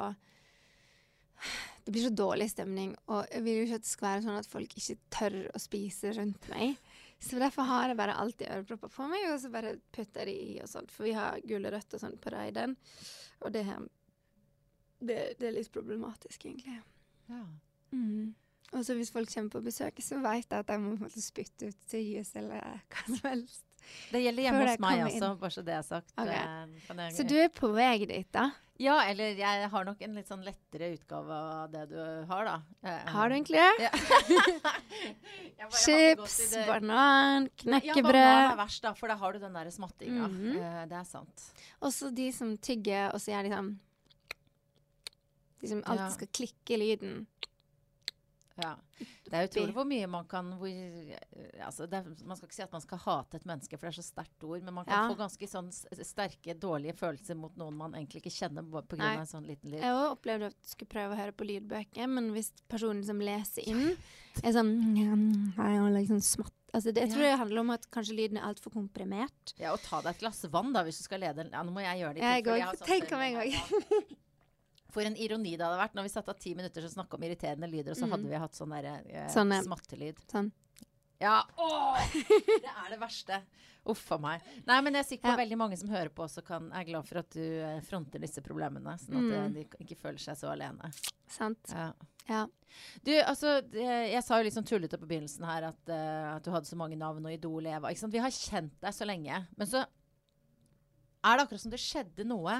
det 1.86 1.94
blir 1.94 2.04
så 2.04 2.12
dårlig 2.12 2.50
stemning, 2.52 2.96
og 3.14 3.28
jeg 3.32 3.44
vil 3.46 3.60
jo 3.60 3.66
ikke 3.68 3.78
at 3.78 3.84
det 3.86 3.90
skal 3.92 4.08
være 4.08 4.24
sånn 4.26 4.40
at 4.40 4.50
folk 4.50 4.74
ikke 4.80 4.96
tør 5.14 5.36
å 5.54 5.60
spise 5.62 6.10
rundt 6.18 6.48
meg. 6.52 6.80
Så 7.24 7.40
derfor 7.40 7.70
har 7.70 7.88
jeg 7.88 7.98
bare 7.98 8.18
alltid 8.20 8.50
ørepropper 8.52 8.92
på 8.94 9.06
meg, 9.08 9.28
og 9.32 9.38
så 9.42 9.52
bare 9.54 9.78
putter 9.96 10.28
jeg 10.28 10.34
de 10.34 10.58
i 10.58 10.58
og 10.66 10.68
sånt. 10.70 10.92
For 10.94 11.08
vi 11.08 11.14
har 11.16 11.40
gulrøtt 11.48 11.96
og 11.96 12.02
sånn 12.04 12.18
på 12.22 12.34
raiden, 12.34 12.76
og 13.40 13.54
det, 13.56 13.64
det, 15.00 15.18
det, 15.40 15.48
er 15.48 15.56
litt 15.56 15.72
problematisk, 15.74 16.50
egentlig. 16.50 16.82
Ja. 17.30 17.46
Mm. 17.94 18.36
Og 18.76 18.84
så 18.84 18.98
hvis 18.98 19.12
folk 19.14 19.30
kommer 19.32 19.54
på 19.54 19.64
besøk, 19.64 20.02
så 20.04 20.20
vet 20.20 20.50
jeg 20.52 20.66
at 20.66 20.70
jeg 20.74 20.84
må 20.84 21.10
spytte 21.16 21.72
ut 21.72 21.98
jus 22.02 22.34
eller 22.36 22.82
hva 22.92 23.06
som 23.08 23.30
helst. 23.30 23.64
Det 24.12 24.20
gjelder 24.20 24.48
hjemme 24.48 24.64
hos 24.68 24.80
meg 24.84 25.02
også, 25.06 25.34
bare 25.40 25.54
så 25.54 25.64
det 25.66 25.76
er 25.78 25.84
sagt. 25.86 26.14
Okay. 26.20 26.40
Uh, 26.92 27.04
så 27.16 27.26
du 27.28 27.36
er 27.40 27.52
på 27.54 27.70
vei 27.76 27.98
dit, 28.04 28.28
da? 28.36 28.50
Ja, 28.78 29.00
eller 29.10 29.40
jeg 29.40 29.70
har 29.72 29.86
nok 29.88 30.02
en 30.06 30.18
litt 30.20 30.28
sånn 30.30 30.44
lettere 30.46 30.92
utgave 30.94 31.38
av 31.62 31.72
det 31.74 31.86
du 31.90 31.98
har, 32.30 32.50
da. 32.50 32.58
Uh, 32.86 33.08
har 33.16 33.32
du 33.32 33.38
egentlig 33.38 33.64
det? 33.64 33.88
Ja. 33.88 35.72
Chips, 35.86 36.38
banan, 36.68 37.50
knekkebrød. 37.64 38.20
Ja, 38.20 38.28
banan 38.28 38.52
er 38.52 38.62
verst, 38.62 38.84
da, 38.86 38.94
for 39.00 39.12
da 39.12 39.18
har 39.24 39.34
du 39.34 39.42
den 39.42 39.58
der 39.58 39.72
smattinga. 39.74 40.28
Mm 40.28 40.38
-hmm. 40.38 40.86
det 40.92 41.00
er 41.00 41.08
sant. 41.08 41.50
Også 41.80 42.12
de 42.12 42.32
som 42.32 42.58
tygger, 42.58 43.12
og 43.14 43.22
så 43.22 43.32
gjør 43.32 43.44
de 43.44 43.56
sånn 43.56 43.80
De 45.62 45.68
som 45.68 45.84
alltid 45.86 46.06
ja. 46.06 46.10
skal 46.10 46.28
klikke 46.28 46.78
lyden. 46.78 47.28
Ja. 48.58 48.74
Det 49.28 49.36
er 49.36 49.48
utrolig 49.50 49.76
hvor 49.76 49.86
mye 49.86 50.08
man 50.10 50.26
kan 50.30 50.50
hvor, 50.58 50.72
altså 51.62 51.86
er, 51.86 52.08
Man 52.26 52.40
skal 52.40 52.48
ikke 52.48 52.58
si 52.58 52.64
at 52.66 52.74
man 52.74 52.84
skal 52.84 53.02
hate 53.04 53.38
et 53.38 53.48
menneske, 53.50 53.78
for 53.78 53.88
det 53.88 53.94
er 53.94 53.98
så 54.00 54.06
sterkt 54.08 54.46
ord, 54.48 54.64
men 54.66 54.74
man 54.80 54.88
kan 54.88 55.04
ja. 55.04 55.12
få 55.12 55.20
ganske 55.20 55.50
sånn 55.52 55.70
sterke, 55.72 56.56
dårlige 56.58 56.98
følelser 56.98 57.38
mot 57.40 57.56
noen 57.60 57.78
man 57.78 57.98
egentlig 57.98 58.24
ikke 58.24 58.36
kjenner 58.40 58.66
pga. 58.66 59.14
en 59.14 59.30
sånn 59.30 59.48
liten 59.48 59.74
lyd. 59.74 59.82
Jeg 59.84 59.96
har 60.00 60.12
opplevd 60.16 60.50
at 60.50 60.58
jeg 60.58 60.74
skulle 60.74 60.94
prøve 60.96 61.16
å 61.16 61.22
høre 61.22 61.36
på 61.38 61.50
lydbøker, 61.52 62.12
men 62.18 62.32
hvis 62.36 62.54
personen 62.72 63.04
som 63.06 63.22
leser 63.22 63.68
inn, 63.70 63.98
er 64.44 64.56
sånn 64.58 64.74
liksom 65.98 66.24
smatt 66.24 66.54
Altså 66.76 66.92
det, 66.92 67.06
jeg 67.06 67.14
tror 67.14 67.24
ja. 67.24 67.30
det 67.32 67.40
handler 67.40 67.62
om 67.64 67.70
at 67.78 67.86
kanskje 67.96 68.14
lyden 68.18 68.38
er 68.38 68.50
altfor 68.50 68.74
komprimert. 68.76 69.54
Ja, 69.56 69.72
og 69.72 69.80
ta 69.86 70.02
deg 70.04 70.18
et 70.18 70.20
glass 70.22 70.44
vann, 70.52 70.74
da, 70.76 70.84
hvis 70.86 71.00
du 71.00 71.06
skal 71.08 71.24
lede 71.24 71.48
Ja, 71.48 71.64
nå 71.64 71.72
må 71.74 71.82
jeg 71.82 72.04
gjøre 72.04 72.18
det. 72.20 72.26
Jeg. 72.28 72.66
Sånn 72.76 72.90
Tenk 72.92 73.14
om 73.16 73.24
en 73.24 73.38
gang. 73.40 74.18
For 74.94 75.08
en 75.08 75.18
ironi 75.20 75.56
det 75.58 75.66
hadde 75.66 75.82
vært 75.82 75.98
når 75.98 76.08
vi 76.08 76.14
satt 76.14 76.30
av 76.32 76.40
ti 76.40 76.54
minutter 76.56 76.82
til 76.82 76.90
å 76.90 76.94
snakke 76.94 77.18
om 77.18 77.26
irriterende 77.28 77.70
lyder, 77.72 77.94
og 77.94 78.00
så 78.00 78.08
mm. 78.08 78.16
hadde 78.16 78.32
vi 78.32 78.42
hatt 78.44 78.58
sånn 78.58 78.76
derre 78.76 78.96
eh, 79.12 79.28
sånn, 79.34 79.54
smattelyd. 79.68 80.22
Sånn. 80.32 80.52
Ja. 81.20 81.42
Åh! 81.56 82.04
Det 82.48 82.72
er 82.72 82.92
det 82.94 83.00
verste. 83.02 83.42
Uff 83.88 84.04
a 84.12 84.18
meg. 84.22 84.44
Nei, 84.68 84.78
men 84.84 84.98
jeg 84.98 85.04
er 85.04 85.08
sikker 85.08 85.30
på 85.30 85.34
ja. 85.34 85.40
veldig 85.42 85.58
mange 85.60 85.78
som 85.80 85.90
hører 85.92 86.12
på 86.14 86.26
også 86.26 86.44
kan, 86.46 86.68
er 86.76 86.86
glad 86.88 87.08
for 87.08 87.22
at 87.22 87.30
du 87.34 87.44
eh, 87.44 87.80
fronter 87.88 88.22
disse 88.22 88.44
problemene, 88.46 88.98
sånn 89.02 89.18
at 89.22 89.32
mm. 89.32 89.56
de 89.56 89.86
ikke 89.86 90.00
føler 90.02 90.22
seg 90.22 90.40
så 90.40 90.52
alene. 90.52 90.92
Sant. 91.32 91.72
Ja. 91.72 91.90
ja. 92.28 92.42
Du, 93.02 93.14
altså, 93.22 93.58
jeg 93.74 94.24
sa 94.26 94.40
jo 94.40 94.48
litt 94.48 94.58
sånn 94.58 94.68
tullete 94.68 95.00
på 95.00 95.08
begynnelsen 95.10 95.48
her 95.48 95.70
at, 95.72 95.80
uh, 95.88 96.36
at, 96.36 96.44
du 96.46 96.52
hadde 96.54 96.70
så 96.70 96.78
mange 96.80 97.00
navn 97.00 97.26
og 97.26 97.34
Idol 97.34 97.70
Eva. 97.72 97.94
Vi 97.96 98.24
har 98.24 98.36
kjent 98.36 98.76
deg 98.84 98.96
så 98.96 99.08
lenge. 99.08 99.40
Men 99.58 99.72
så 99.72 99.86
er 101.26 101.38
det 101.38 101.46
akkurat 101.46 101.64
som 101.64 101.74
det 101.74 101.82
skjedde 101.82 102.28
noe 102.28 102.60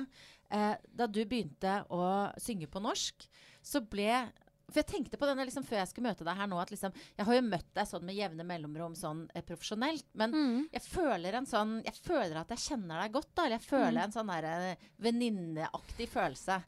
eh, 0.50 0.74
da 0.78 1.08
du 1.08 1.22
begynte 1.26 1.80
å 1.94 2.02
synge 2.42 2.70
på 2.72 2.82
norsk. 2.84 3.28
Så 3.66 3.84
ble 3.86 4.28
for 4.68 4.82
jeg 4.82 4.90
tenkte 4.90 5.16
på 5.20 5.28
denne 5.30 5.46
liksom, 5.48 5.64
før 5.64 5.80
jeg 5.80 5.90
skulle 5.94 6.10
møte 6.10 6.26
deg 6.28 6.36
her 6.36 6.48
nå, 6.52 6.58
at 6.60 6.72
liksom, 6.74 6.96
jeg 7.16 7.28
har 7.30 7.38
jo 7.38 7.44
møtt 7.46 7.70
deg 7.78 7.88
sånn 7.88 8.04
med 8.04 8.18
jevne 8.18 8.44
mellomrom 8.48 8.98
sånn 9.00 9.22
eh, 9.32 9.44
profesjonelt, 9.48 10.08
men 10.20 10.34
mm. 10.36 10.58
jeg 10.74 10.84
føler 10.84 11.38
en 11.40 11.48
sånn 11.48 11.78
Jeg 11.86 11.96
føler 12.04 12.36
at 12.42 12.52
jeg 12.52 12.64
kjenner 12.66 13.00
deg 13.00 13.16
godt, 13.16 13.30
da. 13.32 13.46
Eller 13.46 13.62
jeg 13.62 13.68
føler 13.70 13.96
mm. 13.96 14.04
en 14.04 14.16
sånn 14.18 14.32
derre 14.34 14.74
venninneaktig 15.08 16.10
følelse. 16.12 16.60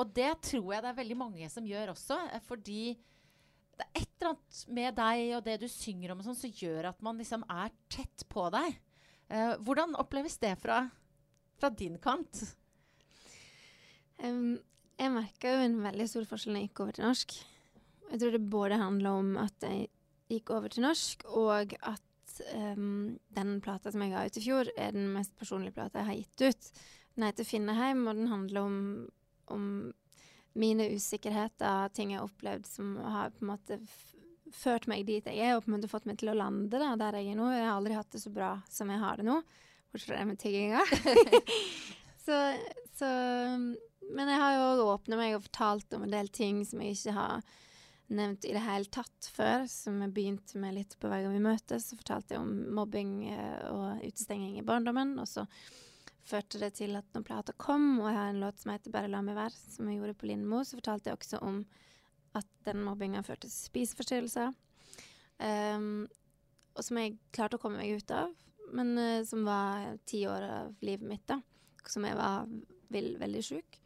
Og 0.00 0.14
det 0.16 0.30
tror 0.48 0.70
jeg 0.72 0.84
det 0.84 0.92
er 0.94 1.00
veldig 1.02 1.18
mange 1.20 1.50
som 1.52 1.68
gjør 1.68 1.92
også, 1.92 2.18
eh, 2.32 2.44
fordi 2.48 2.82
det 3.76 3.84
er 3.84 4.00
et 4.00 4.08
eller 4.08 4.32
annet 4.32 4.64
med 4.78 4.96
deg 4.96 5.36
og 5.36 5.44
det 5.44 5.58
du 5.60 5.68
synger 5.68 6.14
om, 6.14 6.22
og 6.22 6.30
sånn, 6.30 6.40
som 6.40 6.56
gjør 6.62 6.88
at 6.92 7.04
man 7.04 7.20
liksom 7.20 7.44
er 7.52 7.72
tett 7.92 8.24
på 8.32 8.48
deg. 8.54 8.80
Eh, 9.28 9.54
hvordan 9.60 9.96
oppleves 10.00 10.40
det 10.40 10.54
fra 10.62 10.86
fra 11.62 11.70
din 11.78 11.98
kant? 12.02 12.42
Um, 14.18 14.58
jeg 14.98 15.14
merka 15.14 15.54
jo 15.54 15.66
en 15.66 15.80
veldig 15.84 16.06
stor 16.10 16.26
forskjell 16.26 16.56
når 16.56 16.64
jeg 16.64 16.70
gikk 16.70 16.82
over 16.84 16.96
til 16.96 17.06
norsk. 17.06 17.34
Jeg 18.10 18.20
tror 18.22 18.34
det 18.34 18.48
både 18.52 18.80
handler 18.80 19.20
om 19.22 19.30
at 19.40 19.66
jeg 19.66 19.86
gikk 20.32 20.50
over 20.56 20.72
til 20.72 20.84
norsk, 20.84 21.24
og 21.30 21.76
at 21.86 22.34
um, 22.74 23.14
den 23.36 23.56
plata 23.64 23.92
som 23.92 24.02
jeg 24.02 24.12
ga 24.12 24.26
ut 24.26 24.38
i 24.38 24.44
fjor, 24.44 24.72
er 24.74 24.94
den 24.96 25.10
mest 25.14 25.34
personlige 25.38 25.76
plata 25.78 26.02
jeg 26.02 26.10
har 26.10 26.20
gitt 26.20 26.46
ut. 26.48 26.84
Den 27.14 27.26
heter 27.28 27.44
'Finneheim', 27.44 28.06
og 28.08 28.16
den 28.16 28.28
handler 28.32 28.60
om, 28.60 28.78
om 29.46 29.64
mine 30.54 30.88
usikkerheter, 30.96 31.88
ting 31.94 32.12
jeg 32.12 32.20
har 32.20 32.26
opplevd 32.26 32.66
som 32.66 32.96
har 32.96 33.30
på 33.30 33.44
en 33.44 33.52
måte 33.54 33.78
ført 34.52 34.86
meg 34.90 35.06
dit 35.06 35.24
jeg 35.24 35.38
er, 35.38 35.56
og 35.56 35.64
på 35.64 35.70
en 35.70 35.78
måte 35.78 35.88
fått 35.88 36.08
meg 36.08 36.18
til 36.18 36.32
å 36.32 36.36
lande 36.36 36.78
da, 36.78 36.96
der 36.96 37.20
jeg 37.20 37.32
er 37.32 37.38
nå. 37.38 37.52
Jeg 37.52 37.64
har 37.64 37.76
aldri 37.76 37.96
hatt 37.96 38.10
det 38.12 38.20
så 38.20 38.32
bra 38.32 38.56
som 38.68 38.90
jeg 38.90 39.00
har 39.00 39.20
det 39.20 39.28
nå. 39.28 39.38
Bortsett 39.92 40.08
fra 40.08 40.18
det 40.18 40.24
med 40.24 40.38
tigginga. 40.38 40.80
så, 42.24 42.36
så, 42.94 43.08
Men 44.12 44.30
jeg 44.32 44.40
har 44.40 44.54
jo 44.56 44.68
òg 44.70 44.84
åpna 44.94 45.18
meg 45.20 45.36
og 45.36 45.44
fortalt 45.44 45.98
om 45.98 46.06
en 46.06 46.14
del 46.14 46.32
ting 46.32 46.62
som 46.64 46.80
jeg 46.80 46.96
ikke 46.96 47.16
har 47.18 47.52
nevnt 48.12 48.44
i 48.44 48.52
det 48.52 48.64
hele 48.64 48.88
tatt 48.92 49.28
før, 49.32 49.66
som 49.68 50.00
jeg 50.02 50.12
begynte 50.16 50.60
med 50.60 50.76
litt 50.76 50.96
på 51.00 51.10
vei 51.12 51.22
vi 51.26 51.42
møtes. 51.44 51.90
Så 51.90 51.98
fortalte 52.00 52.34
jeg 52.34 52.42
om 52.44 52.74
mobbing 52.76 53.14
eh, 53.32 53.68
og 53.68 54.02
utestenging 54.04 54.58
i 54.60 54.66
barndommen. 54.66 55.14
Og 55.20 55.28
så 55.28 55.46
førte 56.24 56.60
det 56.62 56.74
til 56.78 56.96
at 56.96 57.08
når 57.12 57.26
plata 57.28 57.54
kom, 57.56 58.00
og 58.00 58.08
jeg 58.08 58.18
har 58.18 58.32
en 58.32 58.42
låt 58.42 58.60
som 58.62 58.72
heter 58.72 58.90
'Bare 58.90 59.12
la 59.12 59.22
meg 59.22 59.36
være', 59.36 59.60
som 59.76 59.88
jeg 59.88 59.98
gjorde 59.98 60.14
på 60.14 60.26
Lindmo, 60.26 60.64
så 60.64 60.78
fortalte 60.78 61.10
jeg 61.10 61.18
også 61.18 61.42
om 61.42 61.64
at 62.34 62.46
den 62.64 62.84
mobbinga 62.84 63.20
førte 63.20 63.48
til 63.48 63.50
spiseforstyrrelser. 63.50 64.54
Um, 65.42 66.08
og 66.76 66.84
som 66.84 66.96
jeg 66.96 67.18
klarte 67.32 67.58
å 67.58 67.60
komme 67.60 67.76
meg 67.76 67.98
ut 67.98 68.10
av 68.10 68.30
men 68.72 68.94
uh, 68.98 69.24
som 69.28 69.44
var 69.46 69.98
ti 70.08 70.24
år 70.28 70.48
av 70.48 70.74
livet 70.84 71.08
mitt, 71.08 71.26
da. 71.28 71.40
Som 71.88 72.06
jeg 72.06 72.18
var 72.18 72.48
vill, 72.92 73.14
veldig 73.20 73.42
sjuk. 73.44 73.78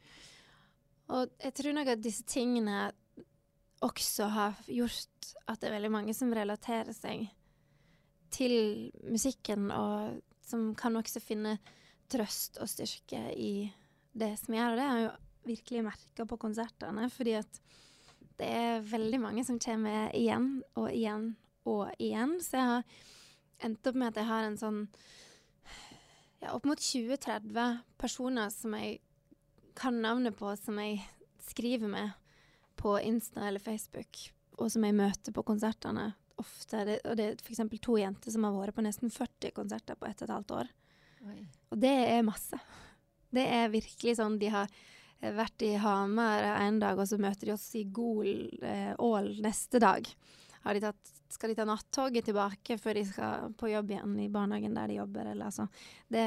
Og 1.14 1.30
jeg 1.38 1.54
tror 1.54 1.76
nok 1.76 1.90
at 1.92 2.02
disse 2.02 2.26
tingene 2.26 2.90
også 3.84 4.28
har 4.32 4.56
gjort 4.72 5.32
at 5.46 5.60
det 5.60 5.68
er 5.68 5.76
veldig 5.76 5.92
mange 5.92 6.14
som 6.16 6.32
relaterer 6.34 6.94
seg 6.96 7.28
til 8.34 8.56
musikken, 9.06 9.70
og 9.70 10.18
som 10.46 10.72
kan 10.78 10.96
også 10.98 11.22
finne 11.22 11.56
trøst 12.10 12.58
og 12.62 12.70
styrke 12.70 13.20
i 13.34 13.68
det 14.16 14.32
som 14.40 14.54
jeg 14.54 14.62
gjør. 14.62 14.74
Og 14.74 14.78
det 14.78 14.88
har 14.88 14.98
jeg 14.98 15.06
jo 15.06 15.14
virkelig 15.46 15.84
merka 15.86 16.26
på 16.26 16.38
konsertene, 16.42 17.08
fordi 17.12 17.36
at 17.38 17.60
det 18.36 18.48
er 18.52 18.84
veldig 18.84 19.20
mange 19.22 19.44
som 19.46 19.60
kommer 19.62 20.10
igjen 20.16 20.58
og 20.76 20.90
igjen 20.90 21.30
og 21.66 21.88
igjen. 22.02 22.36
Så 22.42 22.58
jeg 22.58 22.72
har 22.72 23.04
endte 23.64 23.90
opp 23.90 23.98
med 23.98 24.12
at 24.12 24.20
jeg 24.20 24.28
har 24.28 24.46
en 24.46 24.58
sånn 24.60 24.80
ja, 26.42 26.52
opp 26.52 26.66
mot 26.68 26.80
20-30 26.80 27.82
personer 28.00 28.52
som 28.52 28.76
jeg 28.76 29.00
kan 29.76 29.98
navnet 30.00 30.36
på, 30.38 30.50
som 30.56 30.78
jeg 30.80 31.02
skriver 31.46 31.90
med 31.90 32.14
på 32.76 32.96
Insta 33.00 33.46
eller 33.48 33.60
Facebook, 33.60 34.20
og 34.56 34.70
som 34.72 34.84
jeg 34.84 34.96
møter 34.96 35.34
på 35.36 35.44
konsertene 35.46 36.10
ofte. 36.40 36.82
Det, 36.88 36.98
og 37.04 37.16
det 37.18 37.28
er 37.28 37.38
f.eks. 37.40 37.62
to 37.82 37.96
jenter 38.00 38.32
som 38.32 38.44
har 38.46 38.56
vært 38.56 38.76
på 38.76 38.84
nesten 38.84 39.12
40 39.12 39.54
konserter 39.56 39.98
på 39.98 40.08
ett 40.08 40.20
og 40.20 40.28
et 40.28 40.34
halvt 40.34 40.56
år. 40.58 40.72
Oi. 41.26 41.40
Og 41.72 41.80
det 41.80 41.94
er 42.12 42.26
masse. 42.26 42.60
Det 43.32 43.44
er 43.52 43.72
virkelig 43.72 44.16
sånn 44.20 44.38
de 44.40 44.52
har 44.52 44.70
vært 45.20 45.64
i 45.64 45.72
Hamar 45.80 46.44
en 46.60 46.80
dag, 46.80 46.98
og 46.98 47.08
så 47.08 47.18
møter 47.20 47.48
de 47.48 47.54
oss 47.56 47.66
i 47.78 47.86
Gol 47.88 48.60
eh, 48.60 48.92
Ål 49.00 49.32
neste 49.44 49.80
dag. 49.82 50.08
De 50.74 50.82
tatt, 50.82 51.12
skal 51.30 51.52
de 51.52 51.56
ta 51.58 51.66
nattoget 51.68 52.26
tilbake 52.26 52.78
før 52.80 52.98
de 52.98 53.04
skal 53.06 53.54
på 53.58 53.70
jobb 53.70 53.92
igjen 53.92 54.14
i 54.24 54.30
barnehagen 54.32 54.74
der 54.74 54.90
de 54.90 55.00
jobber? 55.00 55.32
Eller, 55.32 55.50
altså. 55.50 55.68
det, 56.12 56.26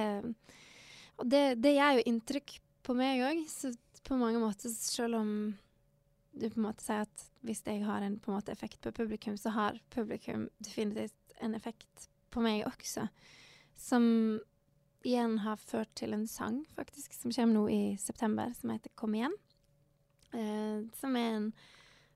og 1.19 1.28
det, 1.28 1.43
det, 1.63 1.75
gjør 1.75 1.99
jo 1.99 2.06
inntrykk 2.13 2.60
på 2.88 2.95
meg 2.97 3.23
òg. 3.28 3.41
Så 3.52 3.73
på 4.06 4.19
mange 4.19 4.41
måter, 4.41 4.71
selv 4.71 5.19
om 5.19 5.34
du 6.32 6.45
på 6.47 6.60
en 6.60 6.67
måte 6.69 6.86
sier 6.86 7.04
at 7.04 7.25
hvis 7.45 7.63
jeg 7.65 7.84
har 7.84 8.04
en 8.06 8.19
på 8.21 8.32
en 8.32 8.38
måte 8.38 8.54
effekt 8.54 8.80
på 8.86 8.93
publikum, 8.95 9.36
så 9.38 9.52
har 9.56 9.82
publikum 9.93 10.47
definitivt 10.63 11.36
en 11.43 11.56
effekt 11.58 12.08
på 12.32 12.43
meg 12.43 12.63
også. 12.67 13.08
Som 13.80 14.06
igjen 15.08 15.38
har 15.43 15.60
ført 15.62 15.91
til 15.95 16.13
en 16.15 16.28
sang, 16.28 16.62
faktisk, 16.75 17.13
som 17.15 17.32
kommer 17.32 17.56
nå 17.56 17.65
i 17.71 17.84
september, 17.99 18.52
som 18.60 18.73
heter 18.73 18.93
Kom 18.99 19.15
igjen. 19.15 19.36
Eh, 20.36 20.86
som 20.99 21.15
er 21.17 21.36
en 21.38 21.52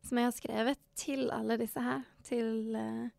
som 0.04 0.20
jeg 0.20 0.28
har 0.28 0.36
skrevet 0.36 0.80
til 1.00 1.32
alle 1.34 1.58
disse 1.62 1.82
her. 1.84 2.04
Til, 2.28 2.76
uh, 2.76 3.10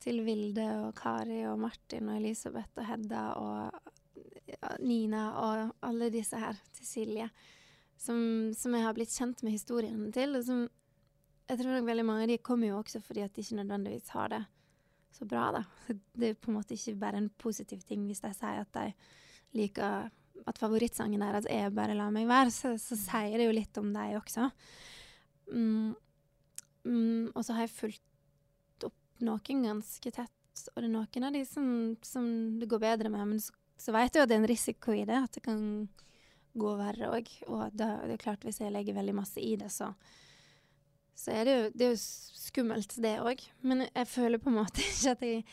til 0.00 0.22
Vilde 0.26 0.66
og 0.86 0.94
Kari 0.98 1.42
og 1.50 1.58
Martin 1.60 2.10
og 2.10 2.20
Elisabeth 2.20 2.80
og 2.80 2.86
Hedda 2.88 3.24
og 3.40 4.80
Nina 4.84 5.24
og 5.38 5.74
alle 5.86 6.10
disse 6.12 6.38
her. 6.40 6.58
Til 6.76 6.86
Silje. 6.88 7.30
Som, 8.00 8.52
som, 8.56 8.74
jeg 8.74 8.86
har 8.86 8.96
blitt 8.96 9.12
kjent 9.12 9.42
med 9.44 9.52
historiene 9.52 10.08
til. 10.14 10.38
Og 10.38 10.46
som 10.46 10.64
jeg 11.50 11.60
tror 11.60 11.84
veldig 11.84 12.06
mange 12.06 12.24
av 12.24 12.30
de 12.30 12.38
kommer 12.46 12.70
jo 12.70 12.78
også 12.78 13.02
fordi 13.02 13.24
at 13.26 13.34
de 13.34 13.42
ikke 13.42 13.58
nødvendigvis 13.58 14.12
har 14.14 14.30
det 14.32 14.44
så 15.10 15.26
bra, 15.26 15.50
da. 15.52 15.64
Det 16.20 16.28
er 16.30 16.38
på 16.38 16.52
en 16.52 16.60
måte 16.60 16.76
ikke 16.76 16.94
bare 17.00 17.18
en 17.18 17.32
positiv 17.38 17.82
ting 17.86 18.06
hvis 18.06 18.22
de 18.22 18.30
sier 18.36 18.62
at 18.62 18.72
de 18.76 18.92
liker 19.58 20.08
at 20.48 20.58
favorittsangen 20.58 21.20
deres 21.20 21.46
er 21.50 21.70
'Bare 21.70 21.94
la 21.94 22.08
meg 22.10 22.26
være', 22.28 22.50
så, 22.50 22.78
så 22.78 22.96
sier 22.96 23.36
det 23.36 23.46
jo 23.46 23.56
litt 23.56 23.76
om 23.78 23.92
deg 23.92 24.16
også. 24.16 24.50
Mm, 25.50 25.94
mm, 26.86 27.32
og 27.34 27.42
så 27.44 27.56
har 27.56 27.66
jeg 27.66 27.76
fulgt 27.76 28.86
opp 28.86 29.24
noen 29.24 29.64
ganske 29.66 30.12
tett, 30.14 30.64
og 30.74 30.78
det 30.78 30.86
er 30.88 30.94
noen 30.94 31.26
av 31.28 31.34
de 31.36 31.42
som, 31.48 31.66
som 32.06 32.30
det 32.60 32.68
går 32.70 32.82
bedre 32.82 33.12
med, 33.12 33.34
men 33.34 33.42
så, 33.42 33.54
så 33.80 33.94
vet 33.96 34.14
jeg 34.14 34.22
jo 34.22 34.26
at 34.26 34.32
det 34.32 34.38
er 34.38 34.42
en 34.42 34.52
risiko 34.52 34.94
i 34.96 35.06
det, 35.08 35.18
at 35.18 35.36
det 35.36 35.44
kan 35.44 35.62
gå 36.60 36.72
verre 36.76 37.12
òg. 37.14 37.28
Og 37.48 37.70
det, 37.72 37.86
det, 37.86 38.16
er 38.16 38.22
klart, 38.22 38.44
hvis 38.44 38.60
jeg 38.60 38.72
legger 38.74 38.96
veldig 38.96 39.16
masse 39.16 39.40
i 39.40 39.54
det, 39.60 39.70
så, 39.72 39.92
så 41.16 41.34
er 41.34 41.46
det 41.46 41.54
jo, 41.56 41.66
det 41.74 41.86
er 41.86 41.92
jo 41.94 42.00
skummelt, 42.00 42.96
det 43.02 43.16
òg. 43.22 43.44
Men 43.62 43.86
jeg 43.88 44.10
føler 44.10 44.42
på 44.42 44.50
en 44.52 44.60
måte 44.62 44.84
ikke 44.86 45.14
at 45.14 45.26
jeg 45.26 45.44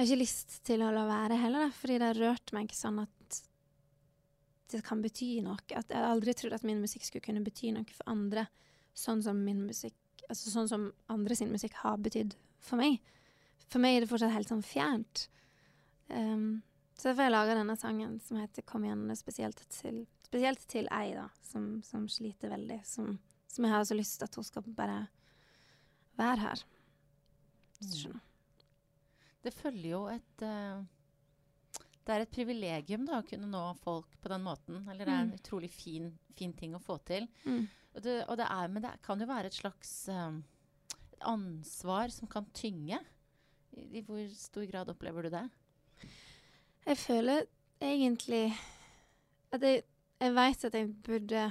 jeg 0.00 0.06
har 0.06 0.14
ikke 0.14 0.22
lyst 0.22 0.54
til 0.64 0.80
å 0.80 0.90
la 0.94 1.02
være 1.04 1.36
heller, 1.36 1.72
fordi 1.76 1.98
det 2.00 2.06
har 2.08 2.18
rørt 2.22 2.52
meg 2.56 2.70
sånn 2.72 3.02
at 3.02 3.40
det 4.72 4.80
kan 4.86 5.02
bety 5.04 5.42
noe. 5.44 5.58
At 5.76 5.90
jeg 5.92 6.06
aldri 6.06 6.32
trodde 6.32 6.56
at 6.56 6.64
min 6.64 6.80
musikk 6.80 7.04
skulle 7.04 7.24
kunne 7.26 7.42
bety 7.44 7.72
noe 7.74 7.84
for 7.92 8.08
andre, 8.08 8.46
sånn 9.00 9.24
som 9.24 9.44
min 9.46 9.66
musikk 9.68 9.96
Altså 10.30 10.52
sånn 10.52 10.68
som 10.70 10.82
andre 11.10 11.34
sin 11.34 11.50
musikk 11.50 11.72
har 11.80 11.96
betydd 11.98 12.36
for 12.62 12.78
meg. 12.78 13.00
For 13.66 13.82
meg 13.82 13.96
er 13.96 14.04
det 14.04 14.10
fortsatt 14.12 14.30
helt 14.30 14.46
sånn 14.46 14.60
fjernt. 14.62 15.24
Um, 16.06 16.60
så 16.94 17.08
derfor 17.08 17.24
har 17.24 17.26
jeg 17.26 17.34
laga 17.34 17.56
denne 17.58 17.74
sangen 17.80 18.12
som 18.22 18.38
heter 18.38 18.62
'Kom 18.62 18.84
igjen', 18.84 19.16
spesielt 19.18 19.64
til, 19.74 20.06
spesielt 20.22 20.62
til 20.68 20.86
ei 20.92 21.16
da, 21.16 21.26
som, 21.42 21.82
som 21.82 22.06
sliter 22.06 22.52
veldig. 22.52 22.78
Som, 22.86 23.18
som, 23.48 23.64
jeg 23.64 23.74
har 23.74 23.84
så 23.84 23.96
lyst 23.98 24.20
til 24.20 24.28
at 24.28 24.38
hun 24.38 24.44
skal 24.44 24.62
bare 24.62 25.08
være 26.20 26.40
her. 26.46 26.64
Skjønner. 27.80 28.22
Det 29.42 29.54
følger 29.54 29.90
jo 29.90 30.06
et 30.14 30.46
uh 30.46 30.84
det 32.10 32.16
er 32.16 32.24
et 32.24 32.32
privilegium 32.34 33.04
da, 33.06 33.20
å 33.20 33.26
kunne 33.26 33.48
nå 33.50 33.62
folk 33.84 34.16
på 34.20 34.30
den 34.32 34.42
måten. 34.42 34.82
Eller 34.90 35.06
det 35.06 35.14
er 35.14 35.22
en 35.22 35.30
mm. 35.30 35.38
utrolig 35.38 35.70
fin, 35.70 36.10
fin, 36.36 36.54
ting 36.58 36.74
å 36.74 36.82
få 36.82 36.98
til. 37.06 37.28
Mm. 37.46 37.68
Og 37.94 38.02
det, 38.04 38.16
og 38.26 38.38
det 38.40 38.48
er, 38.50 38.72
men 38.72 38.84
det 38.84 38.96
kan 39.06 39.22
jo 39.22 39.28
være 39.30 39.50
et 39.50 39.56
slags 39.56 39.92
um, 40.10 40.42
ansvar 41.30 42.12
som 42.14 42.30
kan 42.30 42.48
tynge. 42.56 42.98
I, 43.70 43.86
I, 44.00 44.04
hvor 44.06 44.20
stor 44.34 44.66
grad 44.70 44.90
opplever 44.90 45.26
du 45.26 45.34
det? 45.34 45.46
Jeg 46.86 46.98
føler 46.98 47.46
egentlig 47.80 48.44
at 49.54 49.62
jeg, 49.66 49.82
jeg 50.20 50.36
veit 50.36 50.64
at 50.66 50.76
jeg 50.76 50.94
burde 51.06 51.48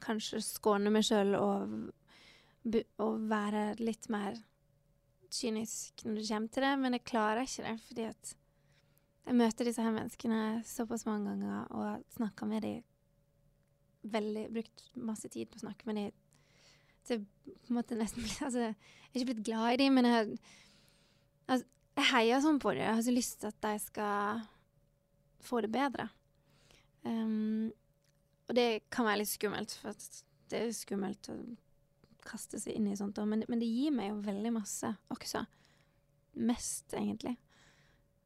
kanskje 0.00 0.40
skåne 0.44 0.92
meg 0.92 1.04
sjøl 1.04 1.34
og, 1.36 1.74
og 3.04 3.26
være 3.28 3.74
litt 3.80 4.08
mer 4.12 4.38
kynisk 5.30 6.04
når 6.04 6.20
det 6.20 6.28
kommer 6.28 6.54
til 6.54 6.66
det, 6.66 6.74
men 6.80 6.96
jeg 6.96 7.08
klarer 7.08 7.44
ikke 7.44 7.66
det 7.66 7.74
fordi 7.86 8.06
at 8.08 8.36
jeg 9.26 9.36
møter 9.36 9.68
disse 9.68 9.82
her 9.84 9.94
menneskene 9.94 10.62
såpass 10.66 11.04
mange 11.06 11.30
ganger 11.30 11.68
og 11.76 12.04
snakker 12.16 12.48
med 12.50 12.64
dem 12.66 12.80
veldig 14.02 14.46
Brukt 14.54 14.84
masse 14.96 15.28
tid 15.28 15.50
på 15.50 15.58
å 15.58 15.64
snakke 15.66 15.88
med 15.88 15.98
dem. 16.00 16.12
Så 17.04 17.16
jeg 17.16 17.24
på 17.26 17.72
en 17.72 17.78
måte 17.80 17.98
nesten 17.98 18.24
altså, 18.46 18.70
Jeg 18.70 19.12
er 19.12 19.20
ikke 19.20 19.32
blitt 19.32 19.46
glad 19.50 19.74
i 19.74 19.80
dem, 19.82 19.98
men 19.98 20.08
jeg, 20.08 20.38
altså, 21.46 21.66
jeg 21.98 22.08
heier 22.14 22.42
sånn 22.44 22.60
på 22.62 22.72
dem. 22.74 22.84
Jeg 22.84 22.96
har 22.96 23.04
så 23.06 23.14
lyst 23.14 23.40
til 23.40 23.50
at 23.50 23.60
de 23.66 23.74
skal 23.82 24.42
få 25.44 25.62
det 25.64 25.72
bedre. 25.74 26.06
Um, 27.02 27.72
og 28.48 28.56
det 28.56 28.84
kan 28.92 29.08
være 29.08 29.22
litt 29.22 29.32
skummelt, 29.32 29.72
for 29.80 29.96
det 30.52 30.60
er 30.60 30.72
skummelt 30.76 31.30
å 31.32 31.36
kaste 32.26 32.60
seg 32.60 32.76
inn 32.76 32.90
i 32.90 32.96
sånt. 32.98 33.18
Men, 33.26 33.44
men 33.48 33.62
det 33.62 33.68
gir 33.68 33.94
meg 33.94 34.12
jo 34.12 34.20
veldig 34.24 34.52
masse 34.54 34.92
også. 35.12 35.42
Mest, 36.46 36.94
egentlig. 36.94 37.34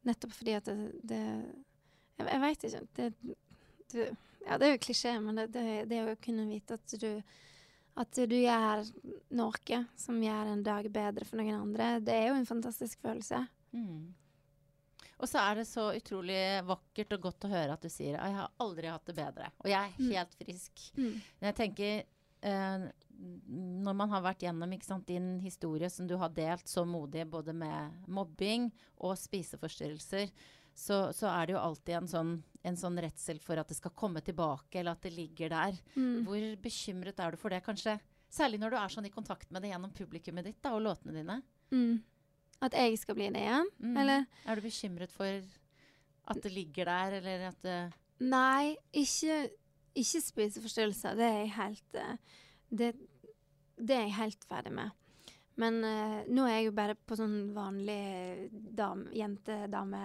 Nettopp 0.04 0.34
fordi 0.36 0.58
at 0.58 0.68
det, 0.68 0.90
det 1.02 1.22
Jeg, 2.14 2.28
jeg 2.28 2.40
veit 2.40 2.64
ikke. 2.68 2.82
Det, 2.94 3.36
det, 3.92 4.04
ja, 4.44 4.58
det 4.58 4.66
er 4.66 4.74
jo 4.74 4.82
klisjé, 4.84 5.14
men 5.20 5.40
det, 5.40 5.64
det, 5.90 6.02
å 6.06 6.20
kunne 6.22 6.46
vite 6.46 6.78
at 6.78 6.94
du 7.00 7.10
at 7.94 8.18
du 8.26 8.34
gjør 8.34 8.82
noe 9.38 9.78
som 9.98 10.16
gjør 10.22 10.48
en 10.50 10.62
dag 10.66 10.86
bedre 10.90 11.26
for 11.28 11.38
noen 11.38 11.60
andre, 11.60 12.00
det 12.02 12.14
er 12.14 12.32
jo 12.32 12.38
en 12.40 12.48
fantastisk 12.48 12.98
følelse. 13.04 13.38
Mm. 13.70 14.08
Og 15.22 15.30
så 15.30 15.38
er 15.44 15.60
det 15.60 15.66
så 15.68 15.86
utrolig 15.94 16.40
vakkert 16.66 17.14
og 17.16 17.28
godt 17.28 17.46
å 17.46 17.52
høre 17.52 17.76
at 17.76 17.84
du 17.84 17.88
sier 17.88 18.18
'jeg 18.18 18.34
har 18.34 18.50
aldri 18.58 18.90
hatt 18.90 19.06
det 19.06 19.14
bedre', 19.14 19.52
og 19.62 19.70
jeg 19.70 19.78
er 19.78 19.94
mm. 19.98 20.10
helt 20.10 20.34
frisk. 20.34 20.90
Mm. 20.96 21.22
Men 21.38 21.48
jeg 21.48 21.56
tenker 21.60 22.02
eh, 22.44 22.84
når 23.84 23.96
man 23.96 24.10
har 24.12 24.24
vært 24.24 24.44
gjennom 24.44 24.74
sant, 24.84 25.06
din 25.08 25.38
historie 25.40 25.88
som 25.90 26.08
du 26.08 26.16
har 26.20 26.32
delt 26.34 26.68
så 26.68 26.84
modig 26.86 27.24
både 27.30 27.54
med 27.56 28.04
mobbing 28.10 28.68
og 28.98 29.16
spiseforstyrrelser, 29.18 30.32
så, 30.74 31.12
så 31.14 31.28
er 31.30 31.46
det 31.46 31.54
jo 31.54 31.62
alltid 31.62 31.94
en 32.00 32.08
sånn, 32.10 32.32
en 32.66 32.78
sånn, 32.78 32.98
redsel 33.02 33.38
for 33.42 33.60
at 33.60 33.70
det 33.70 33.78
skal 33.78 33.94
komme 33.94 34.20
tilbake, 34.26 34.80
eller 34.80 34.96
at 34.96 35.06
det 35.06 35.14
ligger 35.14 35.52
der. 35.54 35.78
Mm. 35.94 36.24
Hvor 36.26 36.48
bekymret 36.64 37.22
er 37.22 37.34
du 37.34 37.40
for 37.40 37.54
det, 37.54 37.62
kanskje? 37.64 37.96
Særlig 38.34 38.58
når 38.60 38.74
du 38.74 38.80
er 38.80 38.94
sånn 38.96 39.06
i 39.06 39.14
kontakt 39.14 39.52
med 39.54 39.62
det 39.62 39.70
gjennom 39.70 39.94
publikummet 39.94 40.48
ditt 40.48 40.58
da, 40.64 40.74
og 40.74 40.82
låtene 40.88 41.14
dine. 41.14 41.38
Mm. 41.70 42.00
At 42.66 42.74
jeg 42.78 42.98
skal 42.98 43.18
bli 43.18 43.28
det 43.34 43.44
igjen? 43.44 43.70
Mm. 43.78 44.00
Eller? 44.02 44.26
Er 44.48 44.58
du 44.58 44.66
bekymret 44.66 45.14
for 45.14 45.44
at 46.24 46.40
det 46.42 46.50
ligger 46.50 46.90
der, 46.90 47.20
eller 47.20 47.50
at 47.52 47.62
det 47.62 47.78
Nei, 48.24 48.76
ikke, 48.94 49.40
ikke 49.94 50.22
spiseforstyrrelser. 50.24 51.16
Det 51.18 51.26
er 51.28 51.40
jeg 51.40 51.54
helt 51.58 51.98
uh, 52.00 52.42
det, 52.70 52.90
det, 53.78 53.96
er 53.96 54.06
jeg 54.06 54.18
helt 54.18 54.46
ferdig 54.48 54.74
med. 54.74 54.92
Men 55.60 55.80
uh, 55.86 56.20
nå 56.26 56.46
er 56.48 56.58
jeg 56.58 56.68
jo 56.68 56.76
bare 56.76 56.98
på 56.98 57.18
sånn 57.18 57.38
vanlig 57.56 58.50
dam, 58.52 59.06
jente-dame 59.14 60.04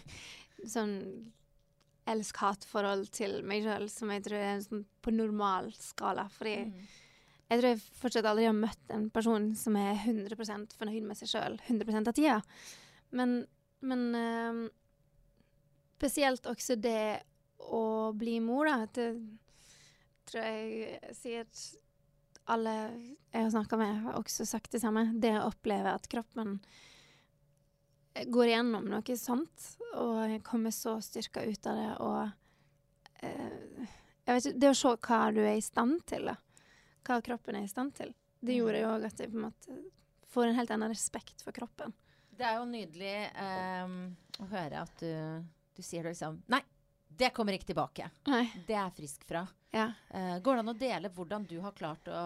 Sånn 0.74 0.98
elsk-hat-forhold 2.10 3.06
til 3.14 3.38
meg 3.46 3.64
sjøl, 3.64 3.86
som 3.88 4.10
jeg 4.12 4.24
tror 4.26 4.42
er 4.42 4.58
sånn 4.64 4.82
på 5.00 5.12
normal 5.14 5.70
skala. 5.80 6.26
Fordi 6.34 6.56
mm. 6.66 6.74
jeg 7.48 7.60
tror 7.60 7.68
jeg 7.70 7.80
fortsatt 8.02 8.28
aldri 8.28 8.48
har 8.48 8.56
møtt 8.56 8.92
en 8.92 9.06
person 9.14 9.50
som 9.56 9.78
er 9.80 9.94
100% 10.02 10.76
fornøyd 10.76 11.06
med 11.06 11.16
seg 11.16 11.32
sjøl 11.32 11.56
100% 11.64 12.12
av 12.12 12.16
tida. 12.18 12.36
Men, 13.16 13.38
men 13.80 14.04
uh, 14.12 14.60
spesielt 16.00 16.48
også 16.50 16.76
det 16.80 17.22
å 17.68 18.12
bli 18.16 18.38
mor, 18.40 18.68
da. 18.70 18.86
Det, 18.94 19.10
tror 20.30 20.46
jeg 20.46 21.14
sier 21.18 21.46
at 21.46 21.62
alle 22.50 22.74
jeg 23.30 23.44
har 23.44 23.50
snakka 23.54 23.78
med, 23.78 24.02
har 24.06 24.18
også 24.18 24.46
sagt 24.48 24.72
det 24.74 24.82
samme. 24.82 25.06
Det 25.14 25.32
å 25.38 25.48
oppleve 25.50 25.92
at 25.94 26.08
kroppen 26.10 26.58
går 28.26 28.50
igjennom 28.50 28.88
noe 28.90 29.16
sånt, 29.16 29.66
og 29.94 30.34
kommer 30.46 30.74
så 30.74 30.96
styrka 31.02 31.44
ut 31.46 31.66
av 31.70 31.78
det, 31.78 31.90
og 32.02 33.26
eh, 33.26 33.92
jeg 34.26 34.34
vet 34.34 34.46
ikke, 34.46 34.60
Det 34.62 34.70
å 34.70 34.78
se 34.78 34.94
hva 35.06 35.20
du 35.34 35.40
er 35.44 35.56
i 35.58 35.64
stand 35.64 36.02
til, 36.10 36.30
da. 36.30 36.36
Hva 37.06 37.20
kroppen 37.24 37.56
er 37.58 37.66
i 37.66 37.70
stand 37.70 37.94
til. 37.96 38.12
Det 38.40 38.56
gjorde 38.56 38.82
jo 38.82 38.90
òg 38.94 39.06
at 39.08 39.20
jeg 39.20 39.32
på 39.32 39.38
en 39.38 39.46
måte 39.48 39.78
får 40.30 40.46
en 40.46 40.58
helt 40.58 40.70
annen 40.74 40.92
respekt 40.92 41.42
for 41.44 41.54
kroppen. 41.56 41.94
Det 42.30 42.46
er 42.46 42.58
jo 42.58 42.68
nydelig 42.68 43.14
um, 43.36 43.96
å 44.40 44.46
høre 44.52 44.84
at 44.84 45.02
du, 45.02 45.42
du 45.76 45.82
sier 45.84 46.06
det 46.06 46.14
liksom 46.14 46.38
Nei, 46.52 46.62
det 47.18 47.32
kommer 47.36 47.56
ikke 47.56 47.70
tilbake. 47.72 48.10
Nei. 48.30 48.44
Det 48.66 48.76
er 48.78 48.92
frisk 48.94 49.24
fra. 49.28 49.44
Ja. 49.74 49.90
Uh, 50.14 50.38
går 50.42 50.56
det 50.56 50.62
an 50.64 50.72
å 50.72 50.78
dele 50.78 51.10
hvordan 51.14 51.46
du 51.48 51.58
har 51.64 51.74
klart 51.76 52.08
å, 52.10 52.22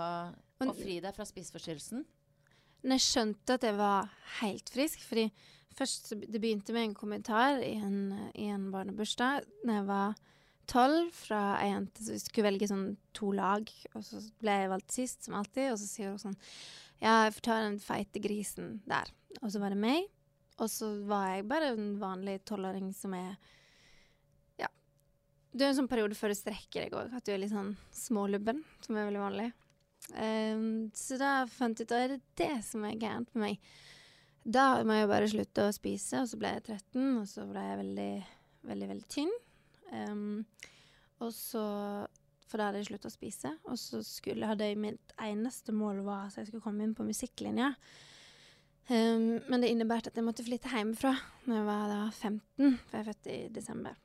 å 0.64 0.77
fri 0.77 1.01
deg 1.05 1.16
fra 1.16 1.27
spiseforstyrrelsen? 1.29 2.05
Når 2.85 2.99
jeg 2.99 3.07
skjønte 3.07 3.57
at 3.57 3.64
jeg 3.64 3.77
var 3.79 4.12
helt 4.42 4.70
frisk 4.73 5.05
fordi 5.09 5.31
først 5.75 6.12
Det 6.20 6.38
begynte 6.38 6.75
med 6.77 6.85
en 6.85 6.94
kommentar 6.94 7.57
i 7.64 7.73
en, 7.83 8.29
i 8.38 8.44
en 8.53 8.68
barnebursdag 8.70 9.47
da 9.64 9.79
jeg 9.81 9.87
var 9.88 10.20
tolv, 10.70 11.11
fra 11.12 11.40
ei 11.61 11.73
jente 11.73 12.05
som 12.07 12.20
skulle 12.20 12.49
velge 12.49 12.68
sånn 12.70 12.87
to 13.16 13.33
lag. 13.37 13.68
Og 13.94 14.05
så 14.07 14.20
ble 14.40 14.55
jeg 14.62 14.70
valgt 14.73 14.94
sist, 14.94 15.25
som 15.27 15.37
alltid. 15.38 15.73
Og 15.73 15.81
så 15.81 15.88
sier 15.88 16.12
hun 16.12 16.23
sånn 16.23 16.38
Ja, 17.03 17.27
jeg 17.27 17.35
får 17.37 17.47
ta 17.49 17.59
den 17.64 17.81
feite 17.83 18.23
grisen 18.23 18.79
der. 18.88 19.11
Og 19.42 19.51
så 19.53 19.61
var 19.62 19.75
det 19.75 19.81
meg. 19.83 20.07
Og 20.62 20.70
så 20.70 20.92
var 21.09 21.33
jeg 21.33 21.49
bare 21.51 21.73
en 21.75 21.94
vanlig 22.01 22.38
tolvåring 22.49 22.92
som 22.97 23.16
er 23.18 23.35
du 25.55 25.62
er 25.62 25.71
en 25.71 25.79
sånn 25.79 25.90
periode 25.90 26.17
før 26.19 26.33
du 26.33 26.38
strekker 26.38 26.85
deg 26.85 26.96
òg, 26.98 27.13
at 27.15 27.27
du 27.27 27.31
er 27.31 27.38
litt 27.38 27.52
sånn 27.55 27.77
smålubben, 27.94 28.65
som 28.83 28.96
er 28.98 29.07
veldig 29.07 29.23
vanlig. 29.23 29.50
Um, 30.13 30.65
så 30.92 31.17
da 31.21 31.33
fant 31.48 31.79
jeg 31.79 31.87
ut 31.87 31.94
at 31.94 32.11
det 32.11 32.17
er 32.19 32.25
det 32.42 32.65
som 32.67 32.85
er 32.85 32.98
gærent 32.98 33.31
med 33.33 33.44
meg. 33.46 33.69
Da 34.44 34.83
må 34.85 34.98
jeg 34.98 35.09
bare 35.09 35.31
slutte 35.31 35.69
å 35.69 35.73
spise, 35.73 36.21
og 36.21 36.29
så 36.29 36.40
ble 36.40 36.50
jeg 36.57 36.67
13, 36.67 37.07
og 37.21 37.29
så 37.31 37.46
ble 37.48 37.63
jeg 37.65 37.81
veldig, 37.81 38.11
veldig, 38.69 38.88
veldig 38.90 39.09
tynn. 39.15 39.33
Um, 39.94 40.42
og 41.23 41.31
så 41.33 41.65
For 42.50 42.61
da 42.61 42.69
hadde 42.69 42.83
jeg 42.83 42.90
sluttet 42.90 43.09
å 43.09 43.15
spise, 43.15 43.50
og 43.71 43.79
så 43.81 44.02
skulle, 44.07 44.46
hadde 44.46 44.67
jeg 44.69 44.79
mitt 44.79 45.15
eneste 45.23 45.73
mål 45.75 46.02
var 46.07 46.29
at 46.29 46.37
jeg 46.38 46.50
skulle 46.50 46.63
komme 46.63 46.85
inn 46.85 46.92
på 46.94 47.07
musikklinja. 47.07 47.73
Um, 48.90 49.40
men 49.48 49.63
det 49.63 49.73
innebærte 49.73 50.13
at 50.13 50.21
jeg 50.21 50.27
måtte 50.27 50.44
flytte 50.44 50.71
hjemmefra 50.71 51.15
når 51.48 51.57
jeg 51.57 51.69
var 51.71 51.87
da 51.88 52.00
15, 52.11 52.77
for 52.85 52.98
jeg 52.98 53.00
er 53.00 53.09
født 53.09 53.31
i 53.33 53.38
desember. 53.55 54.04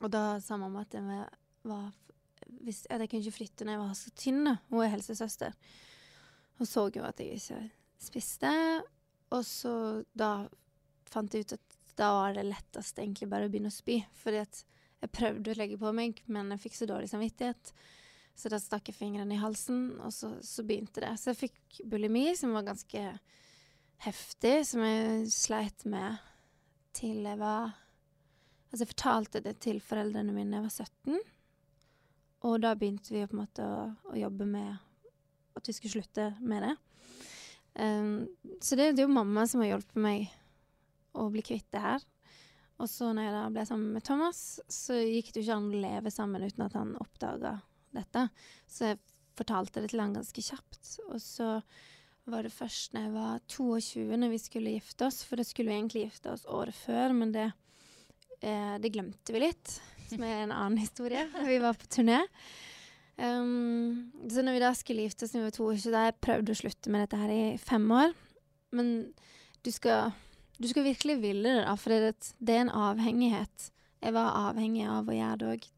Og 0.00 0.12
da 0.12 0.24
sa 0.42 0.56
mamma 0.60 0.84
at 0.86 0.96
jeg 0.96 1.04
var 1.68 1.90
hvis, 2.64 2.84
at 2.90 3.02
jeg 3.02 3.10
kunne 3.10 3.24
ikke 3.24 3.36
flytte 3.36 3.66
når 3.66 3.76
jeg 3.76 3.82
var 3.82 3.98
så 3.98 4.12
tynn. 4.16 4.54
Hun 4.70 4.84
er 4.84 4.94
helsesøster. 4.94 5.54
Hun 6.58 6.68
så 6.68 6.86
jo 6.92 7.04
at 7.06 7.20
jeg 7.20 7.38
ikke 7.38 7.60
spiste. 8.00 8.50
og 9.30 9.44
så 9.46 9.72
da 10.16 10.48
fant 11.10 11.34
jeg 11.34 11.46
ut 11.46 11.56
at 11.58 11.78
da 12.00 12.10
var 12.16 12.34
det 12.34 12.46
lettest 12.48 12.98
egentlig 12.98 13.28
bare 13.30 13.46
å 13.46 13.52
begynne 13.52 13.70
å 13.72 13.74
spy. 13.74 14.00
Fordi 14.22 14.40
at 14.42 14.62
jeg 15.00 15.12
prøvde 15.16 15.52
å 15.52 15.58
legge 15.58 15.78
på 15.80 15.92
meg, 15.96 16.20
men 16.28 16.52
jeg 16.54 16.64
fikk 16.64 16.78
så 16.78 16.88
dårlig 16.88 17.10
samvittighet. 17.12 17.72
Så 18.36 18.48
da 18.52 18.60
stakk 18.60 18.88
jeg 18.88 18.96
fingrene 18.96 19.36
i 19.36 19.40
halsen, 19.40 20.00
og 20.00 20.12
så, 20.16 20.32
så 20.44 20.64
begynte 20.64 21.02
det. 21.04 21.12
Så 21.20 21.32
jeg 21.32 21.40
fikk 21.42 21.80
bulimi, 21.92 22.30
som 22.38 22.54
var 22.56 22.68
ganske 22.68 23.04
heftig, 24.06 24.54
som 24.68 24.84
jeg 24.86 25.28
sleit 25.34 25.84
med 25.88 26.20
til 26.96 27.24
jeg 27.26 27.40
var 27.40 27.74
Altså, 28.70 28.84
jeg 28.84 28.92
fortalte 28.92 29.42
det 29.44 29.56
til 29.64 29.80
foreldrene 29.82 30.34
mine 30.34 30.54
da 30.54 30.60
jeg 30.60 30.68
var 30.68 30.76
17. 31.18 31.18
Og 32.48 32.60
da 32.62 32.74
begynte 32.78 33.12
vi 33.12 33.24
på 33.26 33.36
en 33.36 33.42
måte 33.42 33.66
å, 33.66 33.88
å 34.12 34.14
jobbe 34.16 34.46
med 34.48 34.78
at 35.58 35.68
vi 35.68 35.74
skulle 35.76 35.98
slutte 35.98 36.30
med 36.40 36.64
det. 36.64 36.76
Um, 37.74 38.28
så 38.62 38.78
det, 38.78 38.92
det, 38.94 39.02
er 39.02 39.08
jo 39.08 39.18
mamma 39.18 39.44
som 39.48 39.62
har 39.62 39.74
hjulpet 39.74 40.00
meg 40.00 40.30
å 41.18 41.28
bli 41.32 41.44
kvitt 41.44 41.68
det 41.74 41.82
her. 41.84 42.06
Og 42.80 42.88
så 42.88 43.10
når 43.12 43.26
jeg 43.26 43.36
da 43.36 43.44
ble 43.52 43.64
sammen 43.68 43.94
med 43.96 44.06
Thomas, 44.06 44.42
så 44.72 44.96
gikk 44.96 45.34
det 45.34 45.42
jo 45.42 45.48
ikke 45.48 45.58
an 45.58 45.68
å 45.68 45.82
leve 45.82 46.12
sammen 46.14 46.46
uten 46.46 46.64
at 46.64 46.76
han 46.78 46.96
oppdaga 47.02 47.58
dette. 47.92 48.26
Så 48.70 48.92
jeg 48.92 49.00
fortalte 49.36 49.82
det 49.82 49.90
til 49.92 50.00
han 50.00 50.16
ganske 50.16 50.44
kjapt. 50.44 50.94
Og 51.10 51.18
så 51.20 51.56
var 52.30 52.46
det 52.46 52.54
først 52.54 52.94
når 52.94 53.06
jeg 53.06 53.14
var 53.16 53.42
22 53.50 54.20
når 54.22 54.32
vi 54.32 54.40
skulle 54.40 54.76
gifte 54.78 55.08
oss, 55.08 55.20
for 55.26 55.40
da 55.40 55.44
skulle 55.44 55.72
vi 55.72 55.76
egentlig 55.76 56.06
gifte 56.06 56.32
oss 56.32 56.46
året 56.48 56.76
før, 56.76 57.14
men 57.16 57.34
det, 57.34 57.50
eh, 58.40 58.74
det 58.80 58.92
glemte 58.94 59.34
vi 59.34 59.44
litt, 59.44 59.76
som 60.10 60.24
er 60.26 60.44
en 60.44 60.54
annen 60.54 60.80
historie. 60.80 61.26
Vi 61.46 61.60
var 61.62 61.78
på 61.78 61.88
turné. 61.90 62.22
Um, 63.20 64.12
så 64.32 64.40
når 64.40 64.56
vi 64.56 64.62
da 64.62 64.70
skulle 64.72 65.04
gifte 65.04 65.26
oss 65.26 65.34
når 65.34 65.42
vi 65.42 65.48
var 65.50 65.56
22, 65.58 65.90
da 65.92 66.04
jeg 66.06 66.20
prøvde 66.24 66.54
å 66.54 66.60
slutte 66.62 66.92
med 66.92 67.04
dette 67.04 67.18
her 67.20 67.32
i 67.34 67.42
fem 67.60 67.84
år. 67.92 68.14
Men 68.76 68.94
du 69.60 69.68
skal, 69.74 70.14
du 70.56 70.68
skal 70.70 70.86
virkelig 70.86 71.18
ville 71.20 71.44
det, 71.44 71.66
da, 71.66 71.74
for 71.76 71.92
det, 71.92 72.32
det, 72.38 72.54
er 72.54 72.64
en 72.64 72.72
avhengighet. 72.88 73.68
Jeg 74.00 74.16
var 74.16 74.38
avhengig 74.48 74.86
av 74.88 75.10
å 75.10 75.16
gjøre 75.18 75.36
det 75.40 75.50
òg. 75.50 75.68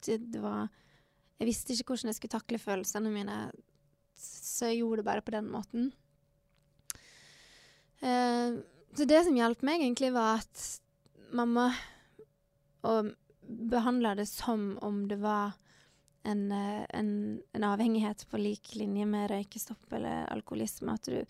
Jeg 1.43 1.49
visste 1.49 1.75
ikke 1.75 1.91
hvordan 1.91 2.13
jeg 2.13 2.21
skulle 2.21 2.37
takle 2.37 2.63
følelsene 2.63 3.11
mine, 3.11 3.39
så 4.23 4.71
jeg 4.71 4.85
gjorde 4.85 5.03
det 5.03 5.09
bare 5.09 5.27
på 5.27 5.35
den 5.35 5.51
måten. 5.51 5.91
Uh, 8.03 8.63
så 8.95 9.09
det 9.09 9.25
som 9.27 9.35
hjalp 9.35 9.67
meg, 9.67 9.83
egentlig, 9.83 10.13
var 10.15 10.45
at 10.45 10.69
mamma 11.35 11.73
og 12.83 13.13
behandla 13.43 14.15
det 14.19 14.27
som 14.31 14.79
om 14.83 15.05
det 15.09 15.19
var 15.23 15.53
en, 16.23 16.53
eh, 16.53 16.85
en, 16.89 17.43
en, 17.53 17.65
avhengighet 17.65 18.27
på 18.31 18.39
lik 18.39 18.75
linje 18.75 19.07
med 19.07 19.31
røykestopp 19.31 19.93
eller 19.93 20.27
alkoholisme. 20.33 20.95
At 20.95 21.09
du, 21.09 21.25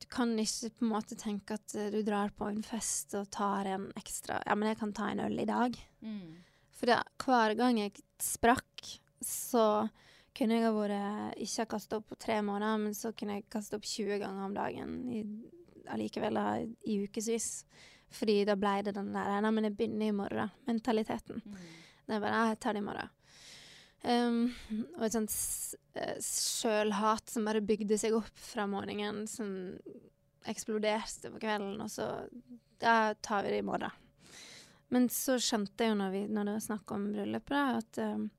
du, 0.00 0.06
kan 0.08 0.32
ikke 0.38 0.72
på 0.78 0.86
en 0.86 0.92
måte 0.94 1.18
tenke 1.20 1.58
at 1.58 1.74
eh, 1.76 1.90
du 1.92 2.00
drar 2.06 2.32
på 2.36 2.48
en 2.48 2.62
fest 2.64 3.14
og 3.18 3.30
tar 3.34 3.68
en 3.68 3.90
ekstra 4.00 4.40
Ja, 4.46 4.56
men 4.56 4.72
jeg 4.72 4.80
kan 4.80 4.94
ta 4.96 5.10
en 5.10 5.24
øl 5.26 5.38
i 5.40 5.48
dag. 5.48 5.76
Mm. 6.00 6.40
For 6.80 6.96
hver 7.26 7.56
gang 7.58 7.82
jeg 7.82 8.00
sprakk, 8.24 8.86
så 9.20 9.88
kunne 10.36 10.56
jeg 10.56 10.64
ha 10.64 10.72
vært 10.72 11.40
ikke 11.42 11.64
ha 11.64 11.68
kasta 11.68 11.98
opp 11.98 12.06
på 12.08 12.20
tre 12.20 12.38
måneder, 12.46 12.78
men 12.80 12.94
så 12.96 13.12
kunne 13.12 13.36
jeg 13.38 13.50
kaste 13.52 13.76
opp 13.76 13.84
20 13.84 14.20
ganger 14.22 14.46
om 14.46 14.54
dagen 14.56 14.94
i, 15.12 15.24
allikevel 15.92 16.38
i 16.88 17.00
ukevis. 17.04 17.50
Fordi 18.10 18.42
da 18.48 18.56
ble 18.58 18.80
det 18.82 18.96
den 18.96 19.12
der 19.14 19.40
'nei, 19.40 19.50
men 19.54 19.68
jeg 19.68 19.76
begynner 19.78 20.08
i 20.08 20.18
morgen'-mentaliteten. 20.18 21.42
Mm. 21.44 21.56
Det 22.06 22.14
er 22.16 22.20
bare 22.20 22.48
'jeg 22.48 22.60
tar 22.60 22.72
det 22.72 22.82
i 22.82 22.88
morgen'. 22.88 23.16
Um, 24.02 24.54
og 24.96 25.02
et 25.04 25.12
sånt 25.12 25.34
uh, 26.00 26.16
sjølhat 26.24 27.28
som 27.28 27.44
bare 27.44 27.60
bygde 27.60 27.98
seg 28.00 28.14
opp 28.16 28.32
fra 28.32 28.64
morgenen, 28.66 29.26
som 29.28 29.76
eksploderte 30.48 31.28
på 31.34 31.40
kvelden, 31.42 31.80
og 31.80 31.90
så 31.90 32.28
Da 32.80 33.12
tar 33.20 33.42
vi 33.42 33.50
det 33.50 33.58
i 33.58 33.62
morgen. 33.62 33.90
Men 34.88 35.08
så 35.12 35.36
skjønte 35.36 35.84
jeg 35.84 35.92
jo 35.92 35.96
når, 36.00 36.10
vi, 36.14 36.20
når 36.32 36.46
det 36.46 36.52
var 36.54 36.62
snakk 36.64 36.92
om 36.96 37.12
bryllupet, 37.12 37.82
at 37.82 37.98
um, 37.98 38.30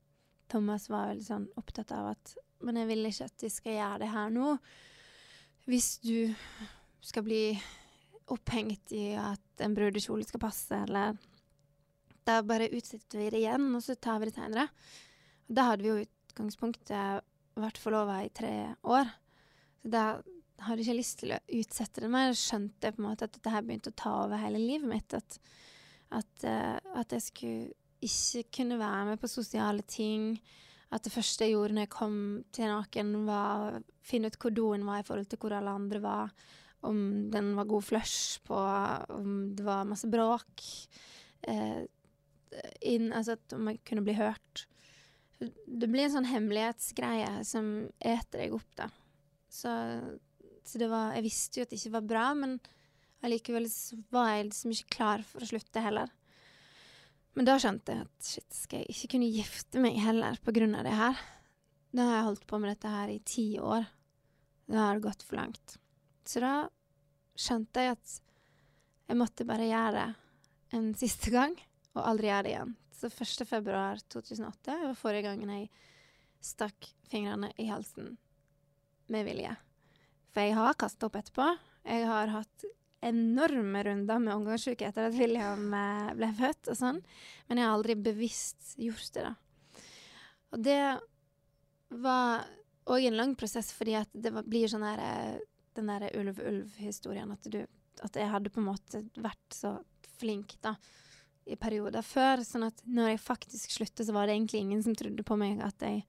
Thomas 0.50 0.88
var 0.90 1.12
veldig 1.12 1.24
sånn 1.24 1.44
opptatt 1.56 1.92
av 1.94 2.10
at 2.16 2.34
Men 2.62 2.76
jeg 2.76 2.88
vil 2.90 3.06
ikke 3.06 3.28
at 3.30 3.42
vi 3.42 3.48
skal 3.50 3.72
gjøre 3.76 4.00
det 4.02 4.08
her 4.12 4.34
nå. 4.34 4.48
Hvis 5.70 5.88
du 6.02 6.34
skal 7.02 7.24
bli 7.26 7.44
opphengt 8.34 8.94
i 8.96 9.12
at 9.18 9.64
en 9.64 9.76
brudekjole 9.76 10.26
skal 10.26 10.42
passe, 10.42 10.84
eller 10.86 11.18
Da 12.22 12.38
bare 12.46 12.70
utsetter 12.70 13.18
vi 13.18 13.30
det 13.34 13.40
igjen, 13.40 13.64
og 13.74 13.82
så 13.82 13.96
tar 13.98 14.20
vi 14.22 14.28
det 14.28 14.36
seinere. 14.36 14.68
Da 15.50 15.64
hadde 15.72 15.82
vi 15.82 15.90
jo 15.90 16.04
utgangspunktet 16.04 17.24
vært 17.58 17.80
forlova 17.82 18.20
i 18.22 18.30
tre 18.30 18.52
år. 18.86 19.10
Så 19.82 19.90
da 19.90 20.04
hadde 20.62 20.78
jeg 20.78 20.86
ikke 20.86 21.00
lyst 21.00 21.18
til 21.18 21.34
å 21.34 21.40
utsette 21.58 22.04
det 22.04 22.10
mer. 22.12 22.34
Skjønte 22.38 22.88
jeg 22.88 22.96
på 22.96 23.02
en 23.02 23.08
måte 23.08 23.26
at 23.26 23.34
dette 23.34 23.52
her 23.52 23.66
begynte 23.66 23.90
å 23.90 23.98
ta 24.04 24.14
over 24.22 24.38
hele 24.38 24.62
livet 24.62 24.88
mitt. 24.88 25.16
At, 25.18 25.38
at, 26.14 26.46
uh, 26.46 26.78
at 27.00 27.14
jeg 27.16 27.26
skulle 27.26 27.72
ikke 28.02 28.44
kunne 28.58 28.78
være 28.80 29.12
med 29.12 29.22
på 29.22 29.30
sosiale 29.30 29.82
ting. 29.82 30.36
At 30.92 31.06
det 31.06 31.14
første 31.14 31.46
jeg 31.46 31.56
gjorde 31.56 31.76
når 31.76 31.86
jeg 31.86 31.94
kom 31.94 32.16
til 32.54 32.70
noen, 32.70 33.14
var 33.26 33.66
å 33.66 33.82
finne 34.04 34.28
ut 34.28 34.38
hvor 34.40 34.54
doen 34.54 34.86
var 34.86 35.02
i 35.02 35.06
forhold 35.06 35.30
til 35.30 35.40
hvor 35.42 35.56
alle 35.56 35.74
andre 35.74 36.02
var. 36.04 36.34
Om 36.82 37.30
den 37.30 37.52
var 37.54 37.68
god 37.70 37.84
flush 37.86 38.42
på, 38.46 38.58
om 39.14 39.52
det 39.56 39.66
var 39.66 39.88
masse 39.88 40.08
bråk. 40.10 40.64
Eh, 41.46 41.82
inn, 42.80 43.12
altså 43.12 43.36
at 43.38 43.54
om 43.56 43.70
jeg 43.70 43.80
kunne 43.88 44.04
bli 44.06 44.16
hørt. 44.18 44.66
Det 45.40 45.88
blir 45.90 46.06
en 46.06 46.16
sånn 46.16 46.30
hemmelighetsgreie 46.30 47.42
som 47.46 47.72
eter 47.98 48.44
deg 48.44 48.56
opp, 48.56 48.68
da. 48.78 48.88
Så, 49.52 49.72
så, 50.64 50.78
det 50.80 50.88
var 50.88 51.12
Jeg 51.18 51.26
visste 51.26 51.60
jo 51.60 51.66
at 51.66 51.72
det 51.72 51.80
ikke 51.80 51.96
var 51.98 52.08
bra, 52.08 52.26
men 52.38 52.56
allikevel 53.22 53.66
var 54.14 54.32
jeg 54.32 54.48
liksom 54.48 54.74
ikke 54.74 54.96
klar 54.96 55.24
for 55.26 55.44
å 55.44 55.50
slutte 55.50 55.84
heller. 55.84 56.10
Men 57.36 57.48
da 57.48 57.56
skjønte 57.60 57.94
jeg 57.94 58.06
at 58.06 58.28
shit, 58.28 58.48
skal 58.54 58.82
jeg 58.82 58.92
ikke 58.92 59.14
kunne 59.14 59.30
gifte 59.32 59.82
meg 59.82 59.96
heller 60.02 60.38
på 60.44 60.54
grunn 60.54 60.76
av 60.76 60.86
det 60.86 60.96
her? 60.96 61.20
Da 61.92 62.08
har 62.08 62.18
jeg 62.18 62.28
holdt 62.30 62.46
på 62.48 62.60
med 62.60 62.72
dette 62.72 62.92
her 62.92 63.12
i 63.12 63.22
ti 63.28 63.46
år. 63.60 63.86
Da 64.68 64.86
har 64.86 64.96
det 64.96 65.06
gått 65.06 65.24
for 65.26 65.40
langt. 65.40 65.76
Så 66.28 66.42
da 66.42 66.54
skjønte 67.38 67.84
jeg 67.84 67.96
at 67.96 68.18
jeg 69.08 69.18
måtte 69.18 69.46
bare 69.48 69.68
gjøre 69.68 69.92
det 69.96 70.08
en 70.78 70.92
siste 70.96 71.32
gang, 71.32 71.56
og 71.92 72.06
aldri 72.08 72.30
gjøre 72.30 72.46
det 72.46 72.52
igjen. 72.54 72.76
Så 72.96 73.10
1. 73.10 73.48
februar 73.48 74.00
2008 74.14 74.76
var 74.86 74.98
forrige 74.98 75.26
gangen 75.26 75.50
jeg 75.52 75.68
stakk 76.42 76.86
fingrene 77.10 77.50
i 77.60 77.66
halsen 77.68 78.14
med 79.12 79.26
vilje. 79.26 79.52
For 80.32 80.46
jeg 80.46 80.56
har 80.56 80.78
kasta 80.80 81.08
opp 81.08 81.18
etterpå. 81.18 81.48
Jeg 81.84 82.06
har 82.08 82.32
hatt 82.32 82.64
enorme 83.02 83.82
runder 83.84 84.20
med 84.22 84.34
omgangssyke 84.36 84.86
etter 84.86 85.08
at 85.08 85.16
William 85.18 85.72
eh, 85.74 86.12
ble 86.16 86.28
født 86.38 86.70
og 86.70 86.78
sånn, 86.78 87.00
men 87.48 87.58
jeg 87.58 87.66
har 87.66 87.74
aldri 87.74 87.96
bevisst 87.98 88.76
gjort 88.78 89.08
det, 89.16 89.24
da. 89.26 89.82
Og 90.52 90.62
det 90.62 90.82
var 92.02 92.46
òg 92.92 93.08
en 93.08 93.18
lang 93.18 93.34
prosess, 93.38 93.72
fordi 93.74 93.96
at 93.98 94.10
det 94.14 94.30
blir 94.46 94.70
sånn 94.70 94.86
her 94.86 95.02
eh, 95.02 95.40
Den 95.76 95.88
derre 95.88 96.10
ulv-ulv-historien, 96.18 97.32
at 97.32 97.48
At 98.02 98.16
jeg 98.16 98.30
hadde 98.30 98.50
på 98.50 98.60
en 98.60 98.70
måte 98.70 99.04
vært 99.16 99.54
så 99.54 99.78
flink, 100.18 100.56
da 100.62 100.76
i 101.44 101.56
perioder 101.58 102.04
før. 102.06 102.42
Sånn 102.46 102.66
at 102.68 102.82
når 102.86 103.12
jeg 103.12 103.22
faktisk 103.24 103.74
sluttet, 103.76 104.04
så 104.06 104.14
var 104.14 104.28
det 104.28 104.36
egentlig 104.36 104.62
ingen 104.62 104.82
som 104.84 104.96
trodde 104.98 105.24
på 105.26 105.38
meg 105.40 105.62
at 105.64 105.84
jeg, 105.84 106.04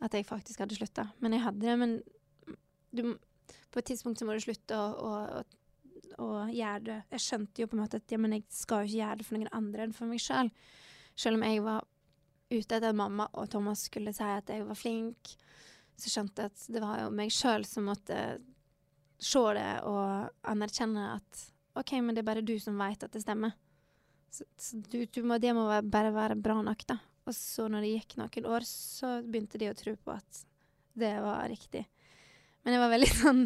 at 0.00 0.14
jeg 0.14 0.26
faktisk 0.28 0.64
hadde 0.64 0.78
slutta. 0.78 1.08
Men 1.22 1.36
jeg 1.36 1.44
hadde 1.44 1.64
det. 1.64 1.76
Men 1.80 1.96
du, 2.94 3.04
på 3.70 3.80
et 3.80 3.90
tidspunkt 3.92 4.20
så 4.20 4.28
må 4.28 4.36
du 4.36 4.42
slutte 4.44 4.78
å, 4.78 4.86
å, 4.94 5.12
å, 5.40 6.24
å, 6.24 6.30
gjøre 6.50 6.84
det. 6.88 7.00
Jeg 7.16 7.26
skjønte 7.28 7.64
jo 7.64 7.70
på 7.70 7.78
en 7.78 7.84
måte 7.84 8.02
at 8.02 8.14
ja, 8.14 8.20
jeg 8.20 8.46
skal 8.54 8.84
jo 8.84 8.90
ikke 8.90 9.02
gjøre 9.02 9.20
det 9.20 9.28
for 9.28 9.38
noen 9.38 9.56
andre 9.60 9.86
enn 9.86 9.96
for 9.96 10.10
meg 10.10 10.22
sjøl. 10.22 10.50
Selv. 10.50 10.80
selv 11.26 11.40
om 11.40 11.46
jeg 11.48 11.64
var 11.64 11.90
ute 12.54 12.76
etter 12.76 12.90
at 12.90 12.98
mamma 12.98 13.28
og 13.40 13.48
Thomas 13.50 13.86
skulle 13.88 14.12
si 14.14 14.26
at 14.26 14.50
jeg 14.50 14.66
var 14.66 14.78
flink, 14.78 15.36
så 15.98 16.10
skjønte 16.10 16.42
jeg 16.42 16.52
at 16.52 16.66
det 16.74 16.82
var 16.82 17.04
jo 17.04 17.14
meg 17.14 17.30
sjøl 17.32 17.64
som 17.66 17.86
måtte 17.86 18.18
se 19.20 19.42
det 19.56 19.68
og 19.88 20.30
anerkjenne 20.50 21.10
at 21.16 21.44
OK, 21.78 21.96
men 21.98 22.14
det 22.14 22.22
er 22.22 22.28
bare 22.28 22.44
du 22.46 22.54
som 22.62 22.78
veit 22.78 23.02
at 23.02 23.14
det 23.14 23.22
stemmer. 23.24 23.54
Så, 24.30 24.46
så 24.58 24.78
du, 24.78 25.04
du 25.06 25.22
må, 25.26 25.38
det 25.42 25.54
må 25.54 25.66
bare 25.66 26.12
være 26.14 26.38
bra 26.38 26.60
nok, 26.62 26.86
da. 26.90 26.98
Og 27.24 27.34
så 27.36 27.66
når 27.70 27.84
det 27.84 27.92
gikk 27.94 28.16
noen 28.20 28.48
år, 28.50 28.66
så 28.68 29.16
begynte 29.24 29.58
de 29.60 29.70
å 29.70 29.76
tro 29.78 29.94
på 29.96 30.14
at 30.14 30.44
det 30.98 31.14
var 31.24 31.48
riktig. 31.50 31.84
Men 32.62 32.76
det 32.76 32.82
var 32.82 32.92
veldig 32.92 33.10
sånn 33.22 33.42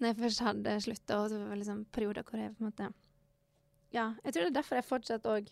Når 0.00 0.08
jeg 0.08 0.18
først 0.22 0.42
hadde 0.46 0.76
slutta, 0.86 1.18
og 1.20 1.28
så 1.30 1.40
var 1.40 1.52
veldig 1.52 1.68
sånn 1.68 1.82
perioder 1.92 2.26
hvor 2.26 2.40
jeg 2.40 2.54
på 2.54 2.64
en 2.64 2.70
måte 2.70 2.88
Ja, 3.94 4.06
jeg 4.24 4.32
tror 4.32 4.46
det 4.46 4.50
er 4.50 4.56
derfor 4.56 4.80
jeg 4.80 4.88
fortsatt 4.88 5.28
òg 5.28 5.50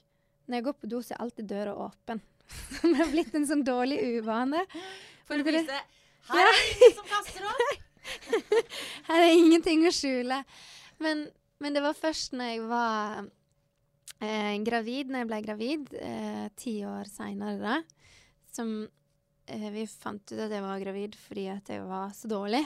Når 0.49 0.59
jeg 0.59 0.67
går 0.69 0.79
på 0.81 0.91
do, 0.91 1.03
så 1.05 1.15
er 1.15 1.25
alltid 1.27 1.51
døra 1.51 1.75
åpen. 1.89 2.23
det 2.83 2.97
har 2.97 3.13
blitt 3.13 3.37
en 3.37 3.47
sånn 3.49 3.67
dårlig 3.67 4.01
uvane. 4.17 4.65
For 5.29 5.37
å 5.37 5.45
vise 5.45 5.83
Her 6.31 6.41
er 6.47 6.57
det 6.57 6.65
ingen 6.73 6.97
som 6.97 7.13
kaster 7.13 7.51
opp! 7.51 7.85
Her 9.09 9.25
er 9.25 9.35
ingenting 9.35 9.87
å 9.89 9.95
skjule. 9.95 10.43
Men, 11.03 11.27
men 11.63 11.77
det 11.77 11.83
var 11.85 11.99
først 11.99 12.35
når 12.37 12.53
jeg 12.53 12.65
var 12.71 13.29
eh, 14.21 14.55
gravid 14.67 15.13
når 15.13 15.25
jeg 15.25 15.31
ble 15.31 15.41
gravid, 15.47 15.93
eh, 16.01 16.47
ti 16.59 16.79
år 16.89 17.09
seinere, 17.11 17.59
da, 17.63 17.79
som 18.53 18.73
eh, 19.47 19.69
vi 19.75 19.87
fant 19.91 20.23
ut 20.33 20.45
at 20.47 20.55
jeg 20.55 20.65
var 20.65 20.83
gravid 20.83 21.19
fordi 21.21 21.49
at 21.53 21.73
jeg 21.73 21.87
var 21.89 22.15
så 22.17 22.31
dårlig. 22.31 22.65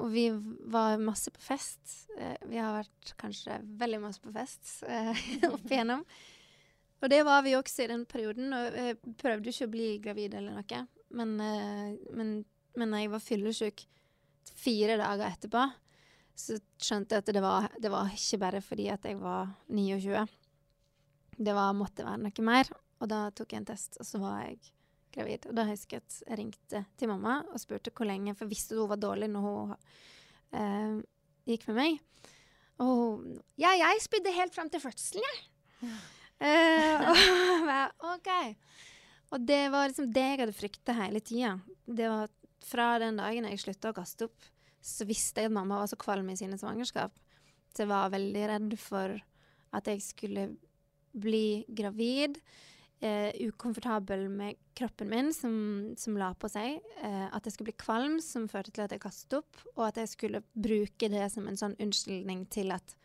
Og 0.00 0.10
vi 0.10 0.28
var 0.72 0.98
masse 0.98 1.30
på 1.30 1.42
fest. 1.42 2.08
Eh, 2.18 2.36
vi 2.50 2.58
har 2.58 2.74
vært 2.80 3.14
kanskje 3.20 3.60
veldig 3.80 4.00
masse 4.02 4.22
på 4.22 4.32
fest 4.34 4.80
eh, 4.88 5.26
opp 5.52 5.68
igjennom. 5.68 6.02
Og 7.04 7.10
det 7.12 7.20
var 7.26 7.42
vi 7.44 7.52
også 7.54 7.84
i 7.84 7.90
den 7.92 8.06
perioden. 8.08 8.54
Og 8.56 8.78
jeg 8.80 9.14
prøvde 9.20 9.52
ikke 9.52 9.68
å 9.68 9.74
bli 9.74 9.88
gravid 10.02 10.38
eller 10.38 10.56
noe. 10.56 10.84
Men, 11.14 11.34
eh, 11.44 12.14
men, 12.16 12.36
men 12.80 12.96
jeg 12.98 13.12
var 13.12 13.22
fyllesyk 13.22 13.84
fire 14.58 14.98
dager 15.00 15.26
etterpå, 15.28 15.64
så 16.34 16.58
skjønte 16.82 17.14
jeg 17.14 17.24
at 17.24 17.34
det 17.36 17.42
var, 17.44 17.68
det 17.78 17.90
var 17.92 18.10
ikke 18.10 18.40
bare 18.42 18.62
fordi 18.64 18.88
at 18.92 19.04
jeg 19.06 19.20
var 19.20 19.52
29. 19.70 20.24
Det 21.38 21.54
var, 21.54 21.74
måtte 21.78 22.06
være 22.06 22.22
noe 22.24 22.46
mer. 22.46 22.70
Og 23.02 23.10
da 23.10 23.26
tok 23.34 23.52
jeg 23.52 23.62
en 23.62 23.68
test, 23.68 23.98
og 24.00 24.06
så 24.08 24.20
var 24.22 24.40
jeg 24.44 24.58
gravid. 25.14 25.46
Og 25.50 25.56
da 25.56 25.66
husker 25.68 25.98
jeg 25.98 26.04
at 26.04 26.18
jeg 26.24 26.40
ringte 26.40 26.82
til 26.98 27.10
mamma 27.10 27.40
og 27.50 27.62
spurte 27.62 27.92
hvor 27.94 28.08
lenge, 28.08 28.34
for 28.34 28.46
jeg 28.46 28.54
visste 28.54 28.74
at 28.74 28.82
hun 28.82 28.90
var 28.90 29.02
dårlig 29.02 29.30
når 29.30 29.46
hun 29.46 29.74
eh, 30.58 30.98
gikk 31.52 31.68
med 31.70 31.80
meg. 31.80 32.02
Og 32.82 32.92
hun 32.98 33.28
Ja, 33.60 33.74
jeg 33.78 34.02
spydde 34.02 34.34
helt 34.34 34.54
fram 34.56 34.70
til 34.72 34.82
fødselen, 34.82 35.26
jeg. 35.28 35.94
Eh, 36.44 37.04
og 37.10 37.20
jeg 37.70 37.90
OK. 38.14 38.30
Og 39.34 39.44
det 39.46 39.62
var 39.72 39.90
liksom 39.90 40.10
det 40.14 40.24
jeg 40.24 40.40
hadde 40.42 40.56
frykta 40.56 40.96
hele 40.98 41.22
tida. 41.24 41.54
Det 41.86 42.10
var 42.10 42.32
fra 42.64 42.94
den 43.02 43.20
dagen 43.20 43.46
jeg 43.48 43.62
slutta 43.62 43.92
å 43.92 43.96
kaste 43.96 44.28
opp, 44.28 44.50
så 44.84 45.06
visste 45.08 45.40
jeg 45.40 45.50
at 45.50 45.56
mamma 45.56 45.80
var 45.80 45.88
så 45.90 45.98
kvalm 46.00 46.28
i 46.32 46.36
sine 46.38 46.58
svangerskap. 46.60 47.14
Så 47.72 47.84
jeg 47.84 47.90
var 47.90 48.12
veldig 48.12 48.44
redd 48.50 48.76
for 48.80 49.16
at 49.74 49.90
jeg 49.90 50.02
skulle 50.04 50.48
bli 51.14 51.64
gravid. 51.68 52.38
Eh, 53.04 53.30
ukomfortabel 53.48 54.28
med 54.32 54.60
kroppen 54.76 55.10
min, 55.10 55.32
som, 55.34 55.54
som 55.98 56.18
la 56.20 56.30
på 56.38 56.48
seg. 56.52 56.78
Eh, 57.02 57.26
at 57.26 57.44
jeg 57.44 57.56
skulle 57.56 57.72
bli 57.72 57.80
kvalm, 57.80 58.18
som 58.24 58.46
førte 58.50 58.72
til 58.74 58.84
at 58.86 58.94
jeg 58.94 59.02
kastet 59.02 59.38
opp. 59.40 59.64
Og 59.74 59.86
at 59.88 60.00
jeg 60.00 60.12
skulle 60.12 60.44
bruke 60.52 61.10
det 61.12 61.26
som 61.34 61.48
en 61.50 61.58
sånn 61.58 61.76
unnskyldning 61.82 62.46
til 62.54 62.74
at 62.76 62.96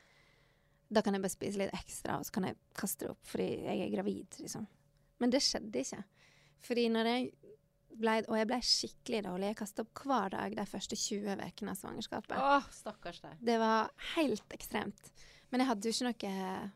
da 0.89 1.03
kan 1.05 1.14
jeg 1.14 1.22
bare 1.22 1.36
spise 1.36 1.62
litt 1.62 1.76
ekstra, 1.78 2.18
og 2.18 2.26
så 2.26 2.34
kan 2.34 2.47
jeg 2.47 2.57
kaste 2.78 3.05
det 3.05 3.12
opp 3.12 3.28
fordi 3.30 3.49
jeg 3.62 3.84
er 3.84 3.91
gravid, 3.93 4.38
liksom. 4.41 4.64
Men 5.22 5.34
det 5.34 5.43
skjedde 5.45 5.84
ikke. 5.84 5.99
Fordi 6.66 6.86
når 6.89 7.10
jeg 7.12 7.28
ble, 7.98 8.18
og 8.28 8.36
jeg 8.38 8.48
ble 8.50 8.60
skikkelig 8.66 9.22
dårlig. 9.26 9.48
Jeg 9.52 9.58
kasta 9.62 9.84
opp 9.86 10.04
hver 10.06 10.30
dag 10.36 10.56
de 10.58 10.66
første 10.70 10.96
20 11.00 11.40
ukene 11.48 11.74
av 11.74 11.80
svangerskapet. 11.80 12.36
Åh, 12.38 12.68
stakkars 12.72 13.22
deg. 13.24 13.38
Det 13.50 13.58
var 13.62 13.90
helt 14.16 14.54
ekstremt. 14.56 15.10
Men 15.50 15.64
jeg 15.64 15.68
hadde 15.72 15.90
jo 15.90 15.96
ikke 15.96 16.10
noe 16.10 16.68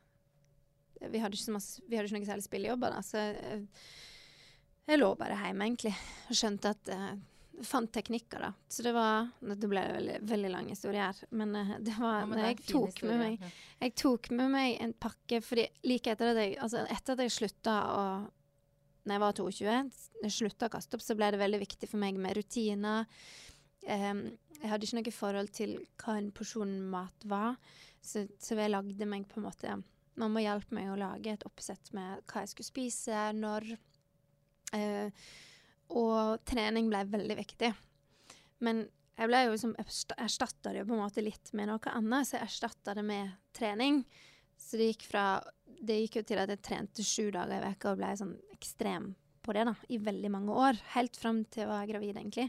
Vi 1.11 1.20
hadde 1.20 1.36
ikke, 1.36 1.43
så 1.43 1.51
masse, 1.53 1.82
vi 1.88 1.97
hadde 1.97 2.07
ikke 2.07 2.22
noe 2.22 2.30
særlig 2.32 2.45
spillejobber, 2.47 2.93
da, 2.95 3.01
så 3.03 3.20
jeg, 3.20 3.68
jeg 4.88 4.99
lå 5.01 5.09
bare 5.20 5.36
hjemme, 5.36 5.66
egentlig. 5.68 5.91
Og 6.30 6.38
skjønte 6.39 6.72
at 6.74 6.91
uh, 6.95 7.14
Fant 7.64 7.91
teknikker, 7.93 8.41
da. 8.41 8.47
Så 8.68 8.82
det 8.82 8.95
var 8.95 9.28
Det 9.45 9.68
ble 9.70 9.84
en 9.86 9.93
veldig, 9.99 10.16
veldig 10.26 10.49
lang 10.55 10.70
historie 10.74 11.03
her. 11.05 11.20
Men 11.38 11.51
uh, 11.55 11.76
det 11.86 11.93
var 11.99 12.24
Ja, 12.24 12.30
men 12.32 12.39
det 12.39 12.47
jeg 12.47 12.61
tok 12.72 12.88
historie. 12.95 13.11
med 13.11 13.20
meg 13.22 13.43
Ja. 13.43 13.51
jeg 13.84 13.95
tok 14.01 14.30
med 14.32 14.49
meg 14.55 14.78
en 14.82 14.93
pakke 14.93 15.41
fordi 15.45 15.68
like 15.86 16.07
etter 16.16 16.32
at 16.32 16.39
jeg, 16.41 16.55
altså 16.57 16.82
etter 16.89 17.14
at 17.14 17.20
jeg 17.28 17.36
slutta 17.36 17.76
å 17.93 18.05
Når 19.04 19.16
jeg 19.16 19.24
var 19.24 19.38
22, 19.39 19.78
jeg 20.24 20.36
slutta 20.36 20.70
å 20.70 20.74
kaste 20.74 20.97
opp, 20.97 21.04
så 21.04 21.16
ble 21.20 21.32
det 21.34 21.41
veldig 21.41 21.60
viktig 21.64 21.89
for 21.91 21.99
meg 22.01 22.20
med 22.22 22.38
rutiner. 22.38 23.10
Um, 23.84 24.26
jeg 24.62 24.72
hadde 24.72 24.88
ikke 24.88 24.99
noe 25.01 25.16
forhold 25.16 25.49
til 25.56 25.74
hva 25.99 26.16
en 26.20 26.30
porsjon 26.36 26.78
mat 26.93 27.26
var, 27.28 27.58
så, 28.04 28.24
så 28.39 28.56
jeg 28.56 28.72
lagde 28.72 29.08
meg 29.10 29.28
på 29.28 29.41
en 29.41 29.49
måte 29.49 29.80
Mamma 30.20 30.43
hjalp 30.43 30.70
meg 30.78 30.91
å 30.93 30.97
lage 30.99 31.32
et 31.34 31.43
oppsett 31.47 31.88
med 31.97 32.20
hva 32.30 32.43
jeg 32.43 32.51
skulle 32.51 32.68
spise, 32.68 33.22
når. 33.34 33.72
Uh, 34.70 35.10
og 35.97 36.43
trening 36.45 36.91
ble 36.91 37.01
veldig 37.10 37.38
viktig. 37.39 37.72
Men 38.62 38.84
jeg 39.18 39.30
ble 39.30 39.39
jo 39.43 39.56
liksom 39.56 39.74
erstatta 39.82 40.74
det 40.74 40.86
på 40.86 40.95
en 40.95 41.01
måte 41.01 41.24
litt 41.26 41.49
med 41.58 41.70
noe 41.70 41.95
annet, 41.97 42.30
så 42.30 42.38
jeg 42.38 42.47
erstatta 42.47 42.95
det 42.97 43.04
med 43.06 43.34
trening. 43.58 44.04
Så 44.58 44.80
det 44.80 44.91
gikk 44.91 45.08
fra 45.10 45.26
Det 45.84 45.99
gikk 45.99 46.21
jo 46.21 46.25
til 46.29 46.39
at 46.39 46.51
jeg 46.53 46.63
trente 46.63 47.03
sju 47.03 47.27
dager 47.34 47.57
i 47.57 47.63
veka 47.65 47.91
og 47.91 47.99
ble 47.99 48.11
sånn 48.19 48.36
ekstrem 48.55 49.11
på 49.43 49.55
det 49.55 49.65
da, 49.67 49.73
i 49.91 49.99
veldig 49.99 50.31
mange 50.31 50.55
år. 50.55 50.79
Helt 50.93 51.17
fram 51.19 51.43
til 51.51 51.65
jeg 51.65 51.71
var 51.71 51.88
gravid, 51.89 52.15
egentlig. 52.15 52.47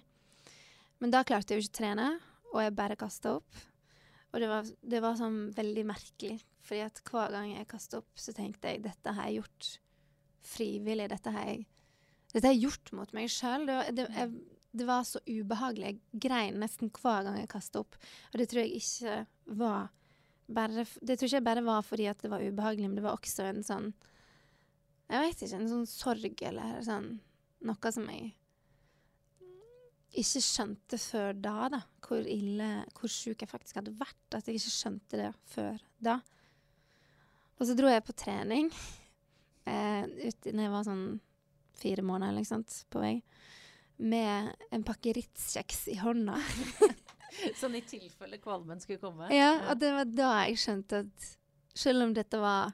Men 1.03 1.11
da 1.11 1.25
klarte 1.27 1.55
jeg 1.55 1.61
jo 1.61 1.67
ikke 1.67 1.75
å 1.75 1.79
trene, 1.81 2.09
og 2.53 2.61
jeg 2.63 2.77
bare 2.79 2.99
kasta 3.01 3.35
opp. 3.41 3.63
Og 4.35 4.43
det 4.43 4.51
var, 4.51 4.71
det 4.95 5.01
var 5.03 5.19
sånn 5.19 5.41
veldig 5.55 5.85
merkelig, 5.87 6.39
fordi 6.65 6.85
at 6.87 7.03
hver 7.07 7.35
gang 7.35 7.51
jeg 7.53 7.71
kasta 7.71 8.01
opp, 8.01 8.11
så 8.19 8.35
tenkte 8.35 8.71
jeg 8.71 8.83
dette 8.87 9.15
har 9.15 9.29
jeg 9.31 9.43
gjort 9.43 9.71
frivillig. 10.45 11.11
Dette 11.11 11.35
har 11.35 11.51
jeg, 11.51 11.67
dette 12.33 12.47
har 12.47 12.55
jeg 12.55 12.65
gjort 12.69 12.95
mot 12.99 13.15
meg 13.17 13.31
sjøl. 13.31 13.67
Det, 13.69 13.79
det, 13.99 14.27
det 14.75 14.89
var 14.89 15.05
så 15.07 15.23
ubehagelig. 15.27 15.93
Jeg 15.93 16.23
grein 16.27 16.59
nesten 16.63 16.91
hver 16.95 17.27
gang 17.27 17.39
jeg 17.39 17.51
kasta 17.53 17.83
opp. 17.85 17.99
Og 18.33 18.41
det 18.41 18.49
tror 18.51 18.65
jeg 18.65 18.83
ikke 18.83 19.19
var 19.61 19.93
bare 20.47 20.85
Det 21.01 21.17
tror 21.17 21.29
ikke 21.29 21.39
jeg 21.39 21.47
bare 21.47 21.65
var 21.65 21.85
fordi 21.87 22.09
at 22.11 22.21
det 22.21 22.31
var 22.33 22.43
ubehagelig, 22.45 22.89
men 22.89 22.99
det 22.99 23.05
var 23.07 23.17
også 23.17 23.47
en 23.49 23.63
sånn 23.65 23.93
Jeg 25.09 25.21
vet 25.23 25.45
ikke, 25.45 25.61
en 25.61 25.71
sånn 25.71 25.87
sorg 25.89 26.43
eller 26.51 26.81
sånn 26.85 27.15
Noe 27.65 27.93
som 27.95 28.09
jeg 28.13 28.35
ikke 30.15 30.43
skjønte 30.45 30.99
før 31.01 31.35
da, 31.43 31.55
da. 31.73 31.81
Hvor 32.05 32.23
ille, 32.31 32.69
hvor 32.95 33.11
sjuk 33.11 33.43
jeg 33.43 33.51
faktisk 33.51 33.81
hadde 33.81 33.95
vært. 33.99 34.37
At 34.37 34.47
jeg 34.47 34.61
ikke 34.61 34.75
skjønte 34.75 35.19
det 35.19 35.31
før 35.51 35.81
da. 35.99 36.19
Og 37.59 37.69
så 37.69 37.77
dro 37.79 37.91
jeg 37.91 38.05
på 38.07 38.17
trening 38.19 38.71
eh, 39.71 40.05
ut, 40.07 40.51
når 40.51 40.67
jeg 40.67 40.75
var 40.75 40.87
sånn 40.87 41.07
fire 41.75 42.05
måneder 42.07 42.31
eller 42.31 42.45
noe 42.45 42.53
sånt, 42.53 42.77
på 42.91 43.03
vei. 43.03 43.15
Med 44.05 44.55
en 44.75 44.87
pakke 44.87 45.15
Ritz-kjeks 45.19 45.87
i 45.95 45.99
hånda. 46.03 46.39
Sånn 47.61 47.77
i 47.79 47.83
tilfelle 47.87 48.39
kvalmen 48.43 48.81
skulle 48.83 49.03
komme. 49.03 49.29
Ja, 49.35 49.57
og 49.71 49.81
det 49.83 49.93
var 49.97 50.11
da 50.11 50.31
jeg 50.45 50.61
skjønte 50.63 51.05
at 51.05 51.29
selv 51.75 52.07
om 52.07 52.15
dette 52.15 52.39
var 52.39 52.73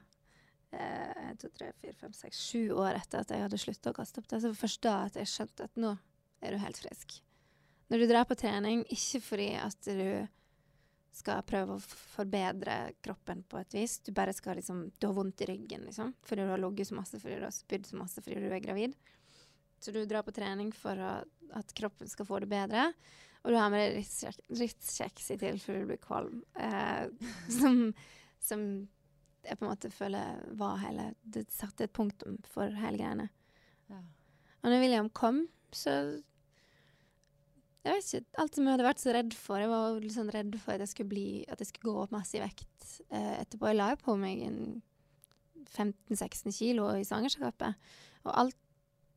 eh, 0.71 1.31
to, 1.41 1.49
tre, 1.55 1.71
fire, 1.81 1.95
fem, 1.97 2.13
seks, 2.15 2.43
sju 2.51 2.75
år 2.75 2.99
etter 2.99 3.23
at 3.23 3.33
jeg 3.33 3.45
hadde 3.45 3.61
slutta 3.61 3.93
å 3.93 3.97
kaste 3.97 4.21
opp, 4.21 4.29
det, 4.29 4.41
så 4.43 4.51
var 4.51 4.61
først 4.61 4.83
da 4.85 4.95
at 5.07 5.17
jeg 5.19 5.31
skjønte 5.31 5.67
at 5.69 5.81
nå 5.81 5.95
er 6.41 6.53
du 6.53 6.61
helt 6.61 6.81
frisk. 6.81 7.17
Når 7.91 8.03
du 8.03 8.07
drar 8.07 8.27
på 8.29 8.37
trening, 8.39 8.85
ikke 8.93 9.19
fordi 9.23 9.49
at 9.59 9.89
du 9.89 10.05
skal 11.11 11.41
prøve 11.43 11.75
å 11.75 11.81
forbedre 11.83 12.75
kroppen 13.03 13.41
på 13.51 13.59
et 13.59 13.73
vis, 13.75 13.97
du 13.99 14.13
bare 14.15 14.31
skal 14.33 14.55
liksom 14.55 14.85
Du 14.95 15.09
har 15.09 15.17
vondt 15.17 15.43
i 15.43 15.49
ryggen, 15.49 15.83
liksom, 15.89 16.13
fordi 16.23 16.45
du 16.47 16.53
har 16.53 16.61
ligget 16.61 16.87
så 16.87 16.95
masse, 16.95 17.19
fordi 17.19 17.41
du 17.41 17.47
har 17.49 17.55
spydd 17.55 17.89
så 17.89 17.99
masse, 17.99 18.23
fordi 18.23 18.45
du 18.45 18.47
er 18.47 18.63
gravid. 18.63 18.95
Så 19.81 19.91
du 19.91 20.05
drar 20.05 20.23
på 20.23 20.31
trening 20.31 20.71
for 20.71 20.95
å, 20.95 21.11
at 21.57 21.73
kroppen 21.75 22.07
skal 22.07 22.27
få 22.29 22.39
det 22.43 22.51
bedre. 22.51 22.91
Og 23.41 23.53
du 23.53 23.57
har 23.57 23.71
med 23.73 23.81
deg 23.81 24.57
Ritz-kjeks 24.59 25.31
i 25.33 25.37
tilfelle 25.41 25.83
du 25.83 25.89
blir 25.89 26.01
kvalm. 26.01 26.41
Eh, 26.55 27.07
som, 27.57 27.87
som 28.41 28.65
jeg 29.41 29.57
på 29.57 29.65
en 29.65 29.71
måte 29.71 29.89
føler 29.93 30.43
var 30.59 30.81
hele 30.83 31.11
Det 31.21 31.47
satte 31.53 31.87
et 31.87 31.95
punktum 31.95 32.37
for 32.45 32.69
hele 32.83 32.99
greiene. 32.99 33.29
Ja. 33.89 34.01
Og 34.61 34.69
når 34.69 34.83
William 34.83 35.09
kom, 35.09 35.47
så 35.73 36.21
Jeg 37.81 37.95
vet 37.97 38.13
ikke. 38.13 38.25
Alt 38.43 38.55
som 38.55 38.67
jeg 38.67 38.75
hadde 38.75 38.85
vært 38.85 39.01
så 39.01 39.13
redd 39.15 39.33
for. 39.33 39.57
Jeg 39.57 39.71
var 39.71 40.09
sånn 40.13 40.33
redd 40.35 40.57
for 40.61 40.75
at 40.75 40.85
jeg 40.85 40.93
skulle 40.93 41.13
bli 41.15 41.27
At 41.49 41.63
jeg 41.63 41.71
skulle 41.71 41.89
gå 41.89 42.03
opp 42.03 42.13
masse 42.13 42.37
i 42.37 42.43
vekt 42.43 42.97
eh, 43.09 43.41
etterpå. 43.41 43.71
Jeg 43.71 43.81
la 43.81 43.91
jo 43.95 44.01
på 44.05 44.17
meg 44.21 44.45
en 44.45 44.61
15-16 45.71 46.53
kilo 46.53 46.91
i 46.93 47.05
svangerskapet. 47.07 47.93
Og 48.27 48.35
alt 48.37 48.57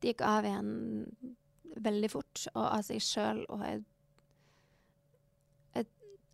gikk 0.01 0.21
av 0.25 0.45
igjen 0.45 0.71
veldig 1.85 2.09
fort, 2.09 2.45
og 2.53 2.63
av 2.63 2.83
seg 2.87 3.03
sjøl. 3.03 3.43
Og 3.53 3.61
jeg 3.65 3.83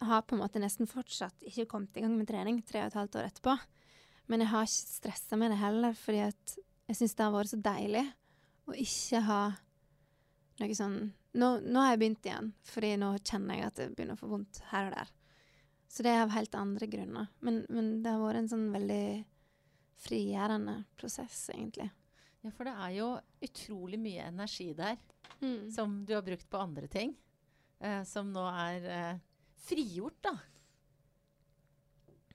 har 0.07 0.23
på 0.25 0.35
en 0.35 0.41
måte 0.41 0.61
nesten 0.61 0.89
fortsatt 0.89 1.43
ikke 1.47 1.67
kommet 1.73 1.97
i 1.97 2.03
gang 2.03 2.15
med 2.17 2.27
trening 2.29 2.61
tre 2.65 2.81
og 2.83 2.91
et 2.91 2.97
halvt 2.99 3.17
år 3.19 3.27
etterpå. 3.29 3.55
Men 4.31 4.43
jeg 4.43 4.51
har 4.53 4.67
ikke 4.67 4.91
stressa 4.97 5.37
med 5.39 5.51
det 5.53 5.59
heller, 5.61 5.93
fordi 5.97 6.21
at 6.25 6.55
jeg 6.87 6.97
syns 6.99 7.15
det 7.17 7.25
har 7.25 7.33
vært 7.35 7.51
så 7.51 7.59
deilig 7.61 8.03
å 8.69 8.75
ikke 8.77 9.21
ha 9.27 9.41
noe 10.61 10.77
sånn 10.77 10.97
nå, 11.31 11.47
nå 11.63 11.79
har 11.79 11.93
jeg 11.93 11.99
begynt 12.01 12.27
igjen, 12.27 12.49
fordi 12.67 12.89
nå 12.99 13.13
kjenner 13.23 13.55
jeg 13.57 13.67
at 13.69 13.77
det 13.79 13.89
begynner 13.95 14.17
å 14.17 14.19
få 14.19 14.29
vondt 14.33 14.59
her 14.71 14.89
og 14.89 14.95
der. 14.97 15.11
Så 15.91 16.03
det 16.03 16.11
er 16.11 16.25
av 16.25 16.33
helt 16.35 16.55
andre 16.59 16.87
grunner. 16.91 17.29
Men, 17.39 17.61
men 17.71 17.87
det 18.03 18.11
har 18.11 18.19
vært 18.23 18.41
en 18.41 18.49
sånn 18.51 18.65
veldig 18.73 19.05
frigjørende 20.01 20.75
prosess, 20.99 21.49
egentlig. 21.53 21.87
Ja, 22.41 22.51
for 22.55 22.67
det 22.67 22.73
er 22.73 22.93
jo 22.97 23.07
utrolig 23.47 23.99
mye 24.01 24.27
energi 24.31 24.71
der 24.77 24.99
Mm. 25.41 25.71
som 25.71 26.05
du 26.05 26.13
har 26.13 26.21
brukt 26.21 26.49
på 26.49 26.57
andre 26.61 26.87
ting. 26.87 27.15
Eh, 27.79 28.03
som 28.03 28.27
nå 28.33 28.43
er 28.45 28.83
eh, 28.85 29.19
frigjort, 29.67 30.17
da. 30.25 30.35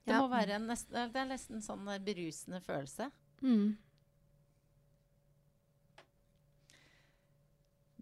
Det 0.06 0.14
Ja. 0.14 0.20
må 0.22 0.28
være 0.30 0.54
en 0.60 0.68
nest, 0.70 0.88
det 0.92 1.16
er 1.18 1.26
nesten 1.26 1.62
sånn 1.64 1.88
berusende 2.06 2.60
følelse. 2.62 3.10
Mm. 3.42 3.76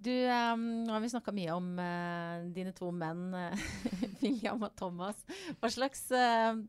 Du, 0.04 0.10
um, 0.12 0.64
nå 0.84 0.92
har 0.92 1.00
vi 1.00 1.08
snakka 1.08 1.32
mye 1.32 1.54
om 1.56 1.68
uh, 1.80 2.42
dine 2.52 2.74
to 2.76 2.90
menn, 2.92 3.22
eh, 3.38 3.62
William 4.20 4.60
og 4.66 4.74
Thomas. 4.76 5.22
Hva 5.62 5.70
slags, 5.72 6.02
uh, 6.12 6.60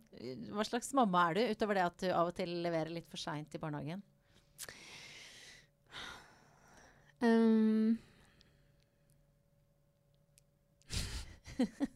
hva 0.56 0.64
slags 0.64 0.94
mamma 0.96 1.26
er 1.30 1.36
du, 1.36 1.42
utover 1.52 1.76
det 1.76 1.84
at 1.84 2.00
du 2.06 2.08
av 2.16 2.32
og 2.32 2.38
til 2.38 2.54
leverer 2.64 2.94
litt 2.96 3.10
for 3.12 3.20
seint 3.20 3.52
i 3.52 3.60
barnehagen? 3.60 4.00
Um, 7.20 7.98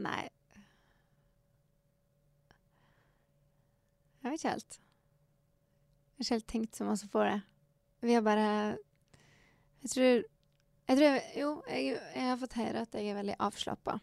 Nei. 0.00 0.28
Jeg 4.20 4.28
vet 4.28 4.38
ikke 4.38 4.54
helt. 4.54 4.78
Jeg 4.80 6.20
har 6.20 6.26
ikke 6.26 6.36
helt 6.36 6.50
tenkt 6.52 6.76
så 6.76 6.84
masse 6.84 7.08
på 7.08 7.24
det. 7.24 7.40
Vi 8.04 8.16
har 8.16 8.24
bare 8.24 8.76
Jeg 9.82 9.90
tror, 9.94 10.22
jeg 10.88 10.96
tror 10.96 11.20
Jo, 11.36 11.50
jeg, 11.68 12.00
jeg 12.14 12.28
har 12.28 12.40
fått 12.40 12.58
høre 12.60 12.84
at 12.84 12.94
jeg 12.94 13.08
er 13.08 13.20
veldig 13.20 13.36
avslappa. 13.40 13.98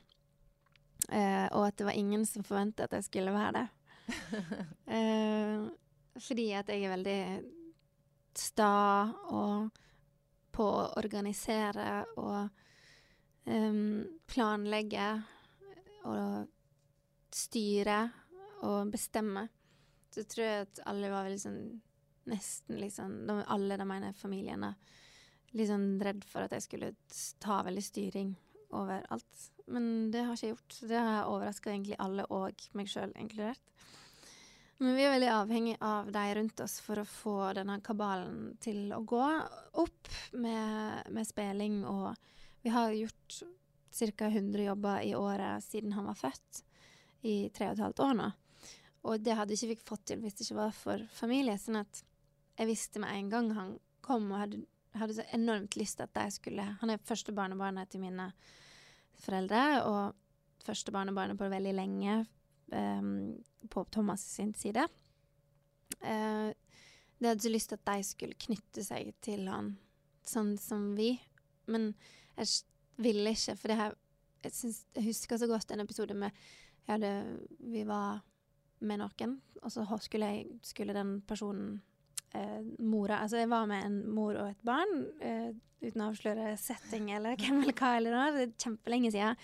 Eh, 1.09 1.47
og 1.53 1.67
at 1.67 1.77
det 1.77 1.85
var 1.85 1.97
ingen 1.97 2.25
som 2.25 2.43
forventet 2.43 2.87
at 2.87 2.97
jeg 2.97 3.05
skulle 3.07 3.33
være 3.33 3.51
det. 3.61 3.67
eh, 4.97 5.67
fordi 6.17 6.51
at 6.57 6.69
jeg 6.73 6.83
er 6.83 6.95
veldig 6.95 7.21
sta 8.37 8.73
og 9.33 9.83
på 10.53 10.65
å 10.65 10.85
organisere 10.97 12.01
og 12.17 12.49
um, 13.45 14.05
planlegge 14.29 15.07
og 16.07 17.33
styre 17.33 17.99
og 18.65 18.91
bestemme. 18.91 19.47
Så 20.13 20.23
tror 20.25 20.45
jeg 20.47 20.65
at 20.67 20.81
alle 20.89 21.11
var 21.13 21.27
veldig 21.27 21.43
sånn 21.43 21.61
Nesten 22.27 22.75
liksom 22.81 23.11
de, 23.23 23.35
Alle 23.47 23.77
de 23.79 23.85
mine 23.87 24.09
familiene 24.11 24.73
litt 25.55 25.69
sånn 25.69 25.95
redd 26.03 26.25
for 26.27 26.43
at 26.43 26.51
jeg 26.57 26.65
skulle 26.65 26.89
ta 27.39 27.61
veldig 27.63 27.83
styring 27.85 28.33
over 28.75 29.05
alt. 29.13 29.45
Men 29.71 30.09
det 30.11 30.25
har 30.25 30.35
ikke 30.35 30.49
jeg 30.49 30.55
gjort. 30.55 30.79
Det 30.89 30.99
har 30.99 31.29
overraska 31.31 31.71
egentlig 31.71 31.95
alle, 32.03 32.25
og 32.33 32.67
meg 32.75 32.91
sjøl 32.91 33.13
inkludert. 33.19 33.63
Men 34.77 34.93
vi 34.93 35.05
er 35.07 35.13
veldig 35.15 35.29
avhengig 35.33 35.75
av 35.81 36.11
de 36.13 36.25
rundt 36.37 36.61
oss 36.61 36.77
for 36.85 37.01
å 37.01 37.07
få 37.09 37.37
denne 37.57 37.79
kabalen 37.85 38.51
til 38.61 38.91
å 38.93 38.99
gå 39.01 39.23
opp 39.81 40.11
med, 40.37 41.07
med 41.15 41.25
spilling. 41.25 41.79
Og 41.89 42.11
vi 42.61 42.73
har 42.75 42.93
gjort 42.93 43.39
ca. 43.97 44.29
100 44.29 44.63
jobber 44.63 45.01
i 45.05 45.15
året 45.15 45.63
siden 45.65 45.95
han 45.97 46.07
var 46.09 46.19
født, 46.19 46.63
i 47.25 47.49
tre 47.49 47.71
og 47.71 47.77
et 47.77 47.83
halvt 47.85 48.03
år 48.05 48.13
nå. 48.17 48.27
Og 49.07 49.23
det 49.23 49.35
hadde 49.37 49.55
ikke 49.55 49.71
vi 49.71 49.79
fått 49.87 50.05
til 50.11 50.21
hvis 50.21 50.37
det 50.37 50.45
ikke 50.45 50.59
var 50.59 50.75
for 50.75 51.03
familie. 51.15 51.55
Sånn 51.59 51.79
at 51.81 52.01
jeg 52.57 52.69
visste 52.69 53.01
med 53.01 53.13
en 53.13 53.31
gang 53.31 53.51
han 53.55 53.73
kom, 54.05 54.29
og 54.31 54.41
hadde, 54.41 54.61
hadde 54.97 55.17
så 55.17 55.25
enormt 55.35 55.77
lyst 55.79 55.99
til 55.99 56.07
at 56.07 56.15
de 56.17 56.25
skulle 56.33 56.65
Han 56.81 56.93
er 56.93 57.03
første 57.03 57.33
barnebarnet 57.35 57.91
til 57.91 58.03
mine 58.03 58.31
foreldre, 59.23 59.63
og 59.87 60.63
første 60.65 60.93
barnebarnet 60.93 61.39
på 61.39 61.49
veldig 61.51 61.73
lenge 61.75 62.19
um, 62.73 63.37
på 63.69 63.85
Thomas 63.93 64.23
sin 64.37 64.53
side. 64.57 64.85
Uh, 66.01 66.51
de 67.17 67.29
hadde 67.29 67.41
så 67.41 67.51
lyst 67.51 67.71
til 67.71 67.79
at 67.79 67.89
de 67.89 68.05
skulle 68.05 68.41
knytte 68.45 68.83
seg 68.85 69.13
til 69.25 69.47
han, 69.49 69.73
sånn 70.27 70.55
som 70.61 70.91
vi. 70.97 71.15
Men 71.71 71.93
jeg 72.37 72.51
ville 72.97 73.33
ikke, 73.33 73.55
for 73.57 73.71
det 73.71 73.79
her 73.79 73.95
jeg, 74.43 74.53
synes, 74.53 74.81
jeg, 74.95 75.03
husker 75.09 75.37
så 75.37 75.47
godt 75.49 75.71
en 75.73 75.83
episode 75.83 76.13
med 76.13 76.31
hadde, 76.87 77.11
Vi 77.59 77.83
var 77.87 78.21
med 78.79 79.01
noen, 79.01 79.39
og 79.63 79.71
så 79.73 79.83
skulle, 80.01 80.25
jeg, 80.25 80.59
skulle 80.63 80.93
den 80.95 81.21
personen 81.27 81.81
eh, 82.37 82.61
mora 82.79 83.23
Altså, 83.23 83.41
jeg 83.41 83.49
var 83.49 83.65
med 83.65 83.85
en 83.85 83.97
mor 84.13 84.37
og 84.37 84.51
et 84.51 84.61
barn, 84.65 85.07
eh, 85.19 85.49
uten 85.81 86.03
å 86.03 86.11
avsløre 86.11 86.53
setting 86.61 87.09
eller 87.15 87.35
hvem 87.41 87.63
eller 87.63 87.75
hva 87.77 87.95
eller 87.97 88.15
noe. 88.15 88.29
Det 88.35 88.45
er 88.45 88.55
kjempelenge 88.67 89.11
siden. 89.13 89.41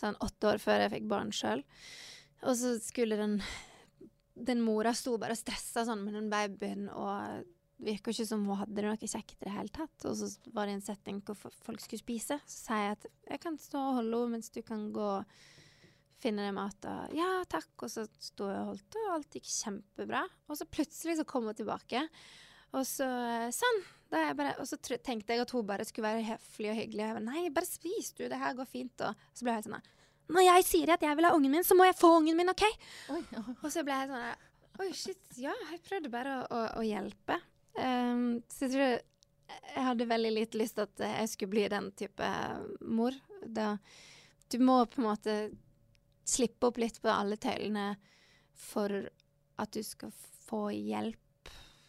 Sånn 0.00 0.18
åtte 0.24 0.50
år 0.50 0.58
før 0.62 0.84
jeg 0.84 0.94
fikk 0.96 1.06
barn 1.12 1.30
sjøl. 1.32 1.62
Og 2.44 2.58
så 2.58 2.74
skulle 2.82 3.20
den 3.20 3.38
Den 4.34 4.64
mora 4.66 4.90
sto 4.98 5.12
bare 5.14 5.36
og 5.36 5.38
stressa 5.38 5.84
sånn 5.86 6.00
med 6.02 6.16
den 6.16 6.26
babyen, 6.26 6.88
og 6.90 7.44
virka 7.82 8.12
ikke 8.12 8.26
som 8.28 8.44
hun 8.46 8.60
hadde 8.60 8.76
det 8.76 8.84
noe 8.86 9.08
kjekt 9.10 9.34
i 9.40 9.46
det 9.46 9.54
hele 9.54 9.74
tatt. 9.74 10.06
Og 10.08 10.16
så 10.20 10.28
var 10.54 10.68
det 10.68 10.76
en 10.78 10.84
setting 10.84 11.18
hvor 11.26 11.38
folk 11.38 11.82
skulle 11.82 12.02
spise. 12.02 12.38
Så 12.46 12.60
sier 12.68 12.86
jeg 12.86 12.98
at 12.98 13.08
jeg 13.34 13.42
kan 13.42 13.58
stå 13.60 13.80
og 13.80 13.98
holde 14.00 14.22
henne 14.22 14.36
mens 14.38 14.52
du 14.54 14.60
kan 14.66 14.86
gå 14.94 15.08
og 15.18 15.34
finne 16.22 16.46
deg 16.46 16.54
mat. 16.56 16.88
Og 16.88 17.18
ja, 17.18 17.32
takk. 17.50 17.72
Og 17.82 17.92
så 17.92 18.06
sto 18.22 18.48
jeg 18.50 18.62
og 18.62 18.72
holdt, 18.72 19.00
og 19.02 19.12
alt 19.18 19.36
gikk 19.38 19.50
kjempebra. 19.50 20.24
Og 20.48 20.60
så 20.60 20.68
plutselig 20.70 21.18
så 21.20 21.26
kom 21.28 21.50
hun 21.50 21.58
tilbake. 21.58 22.06
Og 22.74 22.86
så 22.88 23.08
sånn. 23.54 23.84
Bare, 24.14 24.52
og 24.62 24.68
så 24.70 24.78
tenkte 24.78 25.34
jeg 25.34 25.42
at 25.42 25.50
hun 25.50 25.66
bare 25.66 25.86
skulle 25.88 26.06
være 26.06 26.26
høflig 26.28 26.70
og 26.70 26.78
hyggelig. 26.78 27.02
Og 27.02 27.08
jeg 27.08 27.18
bare, 27.18 27.26
Nei, 27.26 27.44
bare 27.54 27.68
spis 27.68 28.12
du, 28.14 28.24
det 28.30 28.38
her 28.38 28.54
går 28.54 28.68
fint. 28.70 29.02
Og 29.02 29.28
så 29.34 29.46
ble 29.46 29.54
jeg 29.56 29.64
helt 29.64 29.70
sånn 29.72 29.92
når 30.32 30.40
jeg 30.46 30.64
sier 30.64 30.90
at 30.94 31.02
jeg 31.04 31.16
vil 31.18 31.26
ha 31.28 31.34
ungen 31.36 31.52
min, 31.52 31.66
så 31.66 31.76
må 31.76 31.84
jeg 31.84 31.98
få 31.98 32.14
ungen 32.16 32.38
min, 32.38 32.48
OK? 32.48 32.62
Oi, 33.12 33.18
Og 33.60 33.66
så 33.72 33.82
ble 33.84 33.98
jeg 33.98 34.08
sånn 34.08 34.22
Oi, 34.82 34.88
shit. 34.96 35.20
Ja, 35.38 35.52
jeg 35.70 35.82
prøvde 35.86 36.10
bare 36.10 36.38
å, 36.40 36.46
å, 36.48 36.62
å 36.80 36.82
hjelpe. 36.82 37.36
Um, 37.74 38.42
så 38.48 38.66
jeg 38.66 38.74
tror 38.74 38.84
jeg 39.74 39.84
hadde 39.84 40.08
veldig 40.08 40.32
lite 40.32 40.58
lyst 40.60 40.78
til 40.78 40.86
at 40.86 41.04
jeg 41.04 41.30
skulle 41.32 41.54
bli 41.54 41.64
den 41.70 41.90
type 41.98 42.30
mor. 42.80 43.16
Da, 43.44 43.74
du 44.50 44.58
må 44.62 44.78
på 44.90 45.02
en 45.02 45.08
måte 45.08 45.36
slippe 46.24 46.70
opp 46.70 46.80
litt 46.80 47.00
på 47.02 47.12
alle 47.12 47.36
tøylene 47.40 47.90
for 48.56 48.94
at 49.60 49.74
du 49.74 49.82
skal 49.84 50.12
få 50.46 50.68
hjelp 50.74 51.23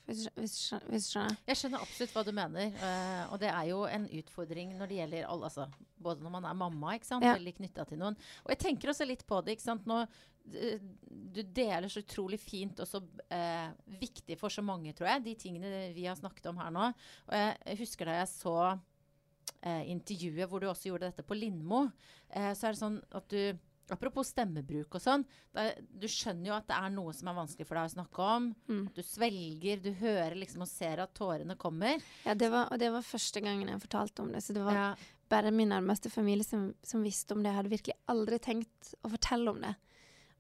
hvis, 0.06 0.28
hvis, 0.38 0.56
hvis 0.92 1.08
skjønner. 1.10 1.38
Jeg 1.50 1.60
skjønner 1.60 1.82
absolutt 1.82 2.14
hva 2.14 2.24
du 2.26 2.32
mener. 2.36 2.70
Uh, 2.78 3.34
og 3.34 3.42
det 3.42 3.50
er 3.50 3.66
jo 3.72 3.82
en 3.90 4.06
utfordring 4.20 4.76
når 4.78 4.92
det 4.92 5.00
gjelder 5.00 5.28
alle, 5.32 5.50
altså, 5.50 5.66
både 6.06 6.26
når 6.26 6.36
man 6.38 6.48
er 6.50 6.58
mamma, 6.60 6.94
ikke 6.98 7.10
sant, 7.10 7.26
ja. 7.26 7.34
eller 7.40 7.56
knytta 7.58 7.88
til 7.90 8.02
noen. 8.02 8.18
Og 8.46 8.54
jeg 8.54 8.62
tenker 8.62 8.94
også 8.94 9.08
litt 9.10 9.26
på 9.28 9.42
det. 9.42 9.56
ikke 9.56 9.68
sant, 9.68 9.90
nå 9.90 10.06
du 10.46 11.40
deler 11.58 11.88
så 11.90 12.04
utrolig 12.04 12.38
fint 12.38 12.78
og 12.78 12.86
så 12.86 13.00
uh, 13.02 13.70
viktig 13.98 14.36
for 14.38 14.54
så 14.54 14.62
mange, 14.62 14.92
tror 14.94 15.10
jeg, 15.10 15.24
de 15.26 15.34
tingene 15.42 15.88
vi 15.96 16.04
har 16.06 16.20
snakket 16.20 16.52
om 16.52 16.60
her 16.62 16.70
nå. 16.76 16.92
Og 17.32 17.34
jeg 17.40 17.80
husker 17.82 18.12
da 18.12 18.20
jeg 18.20 18.30
så 18.30 18.58
uh, 18.76 19.84
intervjuet 19.90 20.46
hvor 20.52 20.62
du 20.62 20.70
også 20.70 20.92
gjorde 20.92 21.10
dette 21.10 21.26
på 21.26 21.38
Lindmo, 21.40 21.88
så 22.30 22.68
er 22.68 22.74
det 22.74 22.82
sånn 22.82 23.00
at 23.16 23.26
du 23.32 23.58
Apropos 23.94 24.32
stemmebruk 24.34 24.96
og 24.98 25.02
sånn. 25.02 25.24
Du 25.94 26.08
skjønner 26.10 26.50
jo 26.50 26.56
at 26.56 26.68
det 26.70 26.78
er 26.78 26.94
noe 26.94 27.14
som 27.14 27.30
er 27.30 27.38
vanskelig 27.38 27.68
for 27.70 27.78
deg 27.78 27.90
å 27.90 27.94
snakke 27.94 28.28
om. 28.36 28.48
Mm. 28.70 28.84
Du 28.96 29.02
svelger, 29.06 29.82
du 29.84 29.92
hører 30.00 30.38
liksom 30.40 30.64
og 30.66 30.70
ser 30.72 31.04
at 31.04 31.14
tårene 31.18 31.58
kommer. 31.62 32.02
Ja, 32.26 32.34
det 32.38 32.50
var, 32.54 32.72
og 32.74 32.82
det 32.82 32.90
var 32.96 33.06
første 33.06 33.44
gangen 33.46 33.70
jeg 33.70 33.84
fortalte 33.84 34.26
om 34.26 34.32
det. 34.34 34.42
Så 34.46 34.56
det 34.58 34.64
var 34.66 34.80
ja. 34.80 34.88
bare 35.30 35.54
min 35.54 35.70
nærmeste 35.74 36.10
familie 36.14 36.48
som, 36.48 36.72
som, 36.86 37.04
visste 37.06 37.38
om 37.38 37.44
det. 37.44 37.52
Jeg 37.52 37.60
hadde 37.60 37.76
virkelig 37.76 37.98
aldri 38.14 38.40
tenkt 38.42 38.96
å 39.06 39.12
fortelle 39.14 39.54
om 39.54 39.62
det. 39.68 39.76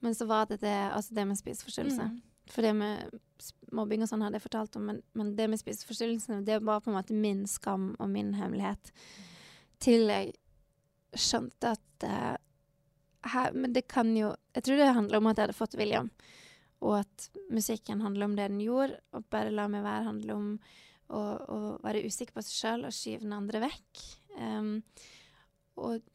Men 0.05 0.17
så 0.17 0.27
var 0.29 0.49
det 0.49 0.63
det, 0.63 0.77
altså 0.95 1.17
det 1.17 1.27
med 1.29 1.39
spiseforstyrrelse. 1.39 2.09
Mm. 2.15 2.23
For 2.49 2.65
det 2.65 2.73
med 2.77 3.21
mobbing 3.73 4.05
og 4.05 4.09
sånn 4.09 4.25
hadde 4.25 4.39
jeg 4.39 4.45
fortalt 4.45 4.75
om, 4.77 4.89
men, 4.89 5.03
men 5.17 5.33
det 5.37 5.47
med 5.49 5.61
spiseforstyrrelsene, 5.61 6.43
det 6.45 6.59
var 6.65 6.81
på 6.81 6.91
en 6.91 6.97
måte 6.97 7.17
min 7.17 7.45
skam 7.49 7.91
og 7.99 8.09
min 8.09 8.33
hemmelighet. 8.37 8.91
Til 9.81 10.09
jeg 10.09 10.33
skjønte 11.15 11.73
at 11.75 12.05
uh, 12.05 12.35
her, 13.32 13.53
men 13.53 13.73
det 13.73 13.88
kan 13.91 14.11
jo 14.17 14.34
Jeg 14.55 14.63
tror 14.65 14.78
det 14.80 14.95
handler 14.95 15.17
om 15.19 15.30
at 15.30 15.38
jeg 15.38 15.47
hadde 15.47 15.57
fått 15.57 15.78
William, 15.80 16.09
og 16.86 16.99
at 17.01 17.30
musikken 17.53 18.01
handler 18.05 18.30
om 18.30 18.36
det 18.38 18.49
den 18.51 18.63
gjorde, 18.63 18.99
og 19.15 19.26
bare 19.34 19.53
la 19.53 19.67
meg 19.71 19.84
være 19.86 20.07
handle 20.09 20.36
om 20.36 20.47
å, 21.09 21.19
å 21.19 21.57
være 21.84 22.05
usikker 22.05 22.36
på 22.36 22.43
seg 22.45 22.55
sjøl 22.55 22.88
og 22.88 22.95
skyve 22.95 23.26
den 23.26 23.36
andre 23.36 23.61
vekk. 23.65 24.03
Um, 24.39 24.71
og 25.82 26.05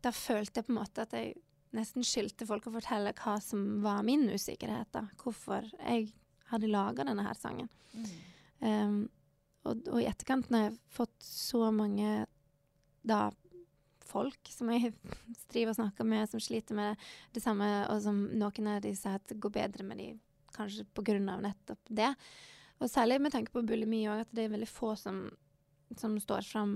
da 0.00 0.12
følte 0.16 0.60
jeg 0.60 0.68
på 0.68 0.74
en 0.74 0.80
måte 0.80 1.04
at 1.04 1.14
jeg 1.16 1.36
nesten 1.76 2.06
skyldte 2.06 2.48
folk 2.48 2.66
å 2.66 2.74
fortelle 2.74 3.14
hva 3.20 3.36
som 3.44 3.82
var 3.84 4.02
min 4.06 4.26
usikkerhet. 4.32 4.90
da, 4.94 5.04
Hvorfor 5.20 5.68
jeg 5.78 6.10
hadde 6.50 6.70
laga 6.70 7.06
denne 7.06 7.24
her 7.26 7.38
sangen. 7.38 7.70
Mm. 7.94 8.06
Um, 8.60 9.00
og, 9.68 9.84
og, 9.86 9.98
i 10.00 10.08
etterkant, 10.08 10.50
når 10.50 10.64
jeg 10.64 10.70
har 10.70 10.78
fått 10.96 11.26
så 11.26 11.68
mange 11.74 12.24
da 13.06 13.28
folk 14.10 14.52
som 14.52 14.70
jeg 14.74 14.92
driver 15.52 15.74
og 15.74 15.80
snakker 15.80 16.08
med, 16.12 16.28
som 16.30 16.42
sliter 16.42 16.78
med 16.78 17.10
det, 17.34 17.42
samme, 17.44 17.68
og 17.90 18.02
som 18.04 18.24
noen 18.34 18.72
av 18.74 18.82
de 18.84 18.94
sier 18.98 19.20
at 19.20 19.36
går 19.40 19.54
bedre 19.54 19.86
med 19.86 20.02
de, 20.02 20.10
kanskje 20.56 20.86
pga. 20.94 21.18
nettopp 21.20 21.94
det. 22.02 22.14
Og 22.80 22.90
særlig 22.90 23.20
med 23.20 23.32
tanke 23.32 23.52
på 23.52 23.62
bulimi 23.66 24.06
òg, 24.08 24.24
at 24.24 24.34
det 24.34 24.46
er 24.46 24.54
veldig 24.54 24.68
få 24.70 24.94
som, 24.98 25.28
som 26.00 26.16
står 26.20 26.46
fram 26.48 26.74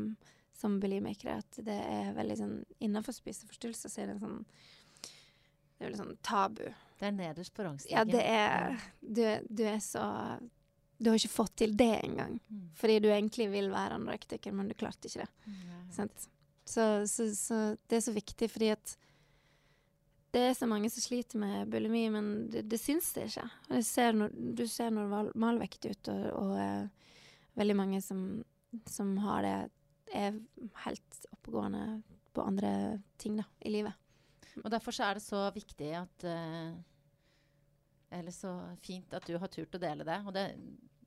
som 0.54 0.80
bulimikere. 0.80 1.38
At 1.42 1.60
det 1.66 1.76
er 1.76 2.12
veldig 2.16 2.38
sånn 2.38 2.56
Innenfor 2.84 3.16
spiseforstyrrelser 3.16 3.92
så 3.92 4.02
er 4.02 4.12
det 4.12 4.18
sånn 4.22 4.42
Det 4.44 5.80
er 5.80 5.88
veldig 5.88 6.02
sånn 6.02 6.18
tabu. 6.22 6.66
Det 7.00 7.08
er 7.08 7.16
nederst 7.16 7.54
på 7.54 7.66
rangstigen. 7.66 7.96
Ja, 7.98 8.04
det 8.04 8.22
er 8.22 8.76
du, 9.00 9.24
du, 9.48 9.64
er 9.68 9.80
så 9.82 10.04
Du 10.98 11.10
har 11.10 11.18
ikke 11.18 11.34
fått 11.34 11.56
til 11.64 11.74
det 11.76 11.96
engang. 12.04 12.38
Mm. 12.48 12.68
Fordi 12.78 13.00
du 13.02 13.10
egentlig 13.10 13.48
vil 13.52 13.72
være 13.72 13.98
anorektiker, 13.98 14.54
men 14.54 14.70
du 14.70 14.76
klarte 14.78 15.10
ikke 15.10 15.24
det. 15.24 15.50
Mm, 15.50 15.90
sant? 15.96 16.28
Så, 16.64 17.06
så, 17.06 17.28
så, 17.36 17.58
det 17.86 17.98
er 17.98 18.04
så 18.06 18.14
viktig 18.14 18.48
fordi 18.50 18.70
at 18.72 18.94
det 20.34 20.42
er 20.48 20.54
så 20.58 20.66
mange 20.66 20.88
som 20.90 21.04
sliter 21.04 21.38
med 21.38 21.68
bulimi, 21.70 22.08
men 22.10 22.30
det, 22.50 22.64
det 22.66 22.80
syns 22.82 23.12
det 23.14 23.28
ikke. 23.28 23.44
Ser 23.86 24.16
når, 24.16 24.32
du 24.58 24.64
ser 24.66 24.90
malvektig 24.90 25.92
ut, 25.94 26.10
og, 26.10 26.24
og 26.40 26.54
uh, 26.58 27.12
veldig 27.60 27.76
mange 27.78 28.00
som, 28.02 28.24
som, 28.90 29.12
har 29.22 29.46
det, 29.46 29.52
er 30.14 30.40
helt 30.84 31.28
oppegående 31.36 31.84
på 32.34 32.42
andre 32.42 32.72
ting 33.20 33.38
da, 33.38 33.46
i 33.62 33.70
livet. 33.76 33.94
Og 34.64 34.66
derfor 34.74 34.96
er 35.02 35.18
det 35.18 35.22
så 35.22 35.44
viktig 35.54 35.92
at 35.98 36.26
uh, 36.26 36.74
Eller 38.14 38.34
så 38.34 38.52
fint 38.82 39.14
at 39.14 39.26
du 39.26 39.38
har 39.38 39.50
turt 39.50 39.74
å 39.74 39.82
dele 39.82 40.06
det. 40.06 40.18
Og 40.26 40.34
det, 40.34 40.48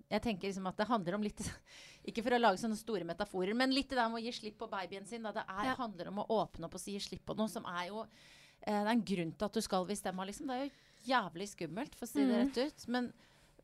jeg 0.09 0.23
tenker 0.23 0.47
liksom 0.47 0.67
at 0.69 0.77
det 0.79 0.87
handler 0.87 1.17
om 1.17 1.23
litt 1.25 1.41
Ikke 2.07 2.23
for 2.23 2.31
å 2.31 2.39
lage 2.39 2.61
sånne 2.61 2.77
store 2.79 3.03
metaforer, 3.03 3.51
men 3.57 3.73
litt 3.75 3.89
det 3.91 3.97
der 3.99 4.07
med 4.07 4.21
å 4.21 4.23
gi 4.23 4.31
slipp 4.31 4.57
på 4.61 4.69
babyen 4.71 5.03
sin. 5.05 5.25
Da. 5.27 5.33
Det 5.35 5.43
er, 5.43 5.63
ja. 5.67 5.73
handler 5.75 6.07
om 6.13 6.21
å 6.23 6.27
åpne 6.37 6.69
opp 6.69 6.77
og 6.77 6.79
si 6.79 6.93
slipp 7.03 7.25
på 7.27 7.35
noe 7.35 7.51
som 7.51 7.65
er 7.67 7.89
jo 7.89 8.05
eh, 8.05 8.71
det 8.71 8.85
er 8.85 8.91
en 8.93 9.03
grunn 9.09 9.33
til 9.35 9.47
at 9.49 9.57
du 9.57 9.63
skal 9.65 9.83
hvis 9.89 9.99
stemma, 9.99 10.23
liksom. 10.29 10.47
Det 10.47 10.55
er 10.55 10.61
jo 10.69 11.09
jævlig 11.09 11.47
skummelt, 11.51 11.97
for 11.99 12.07
å 12.07 12.11
si 12.13 12.21
det 12.23 12.29
Mm. 12.31 12.39
rett 12.45 12.61
ut. 12.63 12.85
Men 12.95 13.09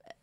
eh, 0.04 0.18